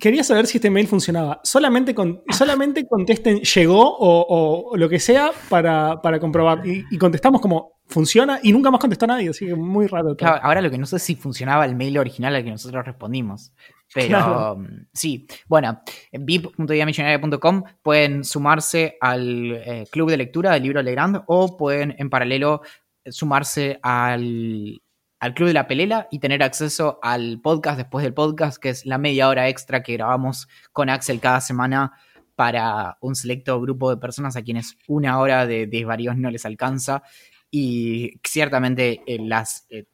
quería 0.00 0.24
saber 0.24 0.46
si 0.46 0.58
este 0.58 0.70
mail 0.70 0.86
funcionaba. 0.86 1.40
Solamente, 1.42 1.94
con, 1.94 2.22
solamente 2.30 2.86
contesten 2.86 3.40
llegó 3.40 3.96
o, 3.96 4.70
o 4.70 4.76
lo 4.76 4.88
que 4.88 4.98
sea 4.98 5.30
para, 5.48 6.00
para 6.02 6.20
comprobar. 6.20 6.66
Y, 6.66 6.84
y, 6.90 6.98
contestamos 6.98 7.40
como 7.40 7.80
funciona 7.86 8.38
y 8.42 8.52
nunca 8.52 8.70
más 8.70 8.80
contestó 8.80 9.06
nadie, 9.06 9.30
así 9.30 9.46
que 9.46 9.54
muy 9.54 9.86
raro. 9.86 10.08
Todo. 10.08 10.16
Claro, 10.16 10.40
ahora 10.42 10.60
lo 10.60 10.70
que 10.70 10.78
no 10.78 10.86
sé 10.86 10.96
es 10.96 11.02
si 11.02 11.16
funcionaba 11.16 11.64
el 11.64 11.74
mail 11.74 11.98
original 11.98 12.34
al 12.34 12.44
que 12.44 12.50
nosotros 12.50 12.84
respondimos. 12.84 13.52
Pero 13.92 14.08
Claro. 14.08 14.54
um, 14.54 14.68
sí, 14.92 15.26
bueno, 15.48 15.82
en 16.12 16.24
vip.ideamillonaria.com 16.24 17.64
pueden 17.82 18.22
sumarse 18.22 18.96
al 19.00 19.52
eh, 19.52 19.86
club 19.90 20.10
de 20.10 20.16
lectura 20.16 20.52
del 20.52 20.62
libro 20.62 20.82
Legrand 20.82 21.22
o 21.26 21.56
pueden 21.56 21.96
en 21.98 22.08
paralelo 22.08 22.62
sumarse 23.06 23.80
al, 23.82 24.80
al 25.20 25.34
club 25.34 25.48
de 25.48 25.54
la 25.54 25.68
pelela 25.68 26.08
y 26.10 26.18
tener 26.18 26.42
acceso 26.42 26.98
al 27.02 27.40
podcast 27.40 27.76
después 27.76 28.02
del 28.02 28.14
podcast, 28.14 28.60
que 28.60 28.70
es 28.70 28.86
la 28.86 28.98
media 28.98 29.28
hora 29.28 29.48
extra 29.48 29.82
que 29.82 29.92
grabamos 29.92 30.48
con 30.72 30.88
Axel 30.88 31.20
cada 31.20 31.40
semana 31.42 31.92
para 32.34 32.96
un 33.02 33.14
selecto 33.14 33.60
grupo 33.60 33.90
de 33.90 33.98
personas 33.98 34.34
a 34.36 34.42
quienes 34.42 34.78
una 34.88 35.18
hora 35.18 35.46
de 35.46 35.66
desvaríos 35.66 36.16
no 36.16 36.30
les 36.30 36.46
alcanza. 36.46 37.02
Y 37.50 38.18
ciertamente 38.24 39.02
eh, 39.06 39.18
las 39.20 39.66
eh, 39.68 39.84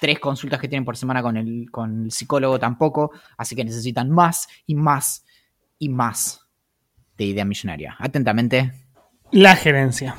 tres 0.00 0.18
consultas 0.18 0.58
que 0.58 0.68
tienen 0.68 0.86
por 0.86 0.96
semana 0.96 1.22
con 1.22 1.36
el, 1.36 1.70
con 1.70 2.04
el 2.04 2.10
psicólogo 2.10 2.58
tampoco, 2.58 3.10
así 3.36 3.54
que 3.54 3.64
necesitan 3.64 4.10
más 4.10 4.48
y 4.64 4.74
más 4.74 5.26
y 5.78 5.90
más 5.90 6.46
de 7.18 7.24
idea 7.24 7.44
millonaria. 7.44 7.96
Atentamente, 7.98 8.72
La 9.30 9.54
gerencia. 9.54 10.16